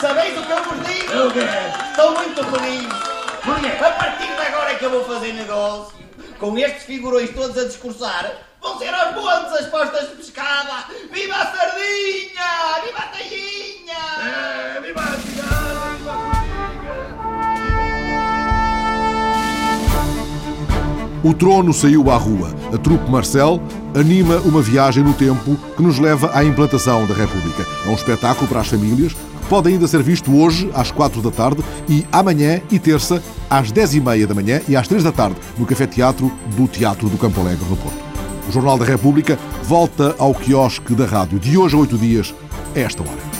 sabeis 0.00 0.36
o 0.36 0.42
que 0.42 0.52
eu 0.52 0.62
vos 0.64 0.78
digo? 0.86 1.12
Estou 1.90 2.12
muito 2.14 2.44
feliz. 2.44 2.88
A 3.80 3.90
partir 3.92 4.26
de 4.26 4.46
agora 4.46 4.72
é 4.72 4.74
que 4.74 4.84
eu 4.84 4.90
vou 4.90 5.04
fazer 5.04 5.32
negócio. 5.32 5.94
Com 6.40 6.58
estes 6.58 6.82
figurões 6.82 7.30
todos 7.30 7.56
a 7.56 7.64
discursar, 7.64 8.32
vão 8.66 8.78
ser 8.78 8.92
aos 8.92 9.14
montes 9.14 9.52
as 9.60 9.66
postas 9.66 10.08
de 10.10 10.16
pescada. 10.16 10.84
Viva 11.12 11.34
a 11.34 11.46
sardinha! 11.46 12.82
Viva 12.84 12.98
a 12.98 13.06
tainha! 13.06 14.02
É, 14.76 14.80
viva 14.80 15.00
a 15.00 15.16
O 21.22 21.34
trono 21.34 21.72
saiu 21.72 22.10
à 22.10 22.16
rua. 22.16 22.54
A 22.72 22.78
trupe 22.78 23.10
Marcel 23.10 23.60
anima 23.94 24.36
uma 24.44 24.62
viagem 24.62 25.02
no 25.02 25.12
tempo 25.12 25.56
que 25.76 25.82
nos 25.82 25.98
leva 25.98 26.30
à 26.32 26.44
implantação 26.44 27.04
da 27.06 27.14
República. 27.14 27.66
É 27.84 27.88
um 27.88 27.94
espetáculo 27.94 28.46
para 28.46 28.60
as 28.60 28.68
famílias 28.68 29.12
que 29.12 29.48
pode 29.48 29.68
ainda 29.68 29.88
ser 29.88 30.02
visto 30.02 30.36
hoje 30.36 30.70
às 30.74 30.90
quatro 30.90 31.20
da 31.22 31.30
tarde 31.30 31.64
e 31.88 32.06
amanhã 32.12 32.60
e 32.70 32.78
terça 32.78 33.22
às 33.50 33.72
dez 33.72 33.94
e 33.94 34.00
meia 34.00 34.26
da 34.26 34.34
manhã 34.34 34.60
e 34.68 34.76
às 34.76 34.86
três 34.86 35.02
da 35.02 35.10
tarde 35.10 35.36
no 35.58 35.66
Café 35.66 35.86
Teatro 35.86 36.32
do 36.56 36.68
Teatro 36.68 37.08
do 37.08 37.18
Campo 37.18 37.40
Alegre, 37.40 37.64
no 37.68 37.76
Porto. 37.76 38.05
O 38.48 38.52
Jornal 38.52 38.78
da 38.78 38.84
República 38.84 39.38
volta 39.64 40.14
ao 40.18 40.34
quiosque 40.34 40.94
da 40.94 41.04
rádio 41.04 41.38
de 41.38 41.58
hoje 41.58 41.74
a 41.74 41.78
oito 41.78 41.98
dias, 41.98 42.34
a 42.74 42.78
esta 42.78 43.02
hora. 43.02 43.35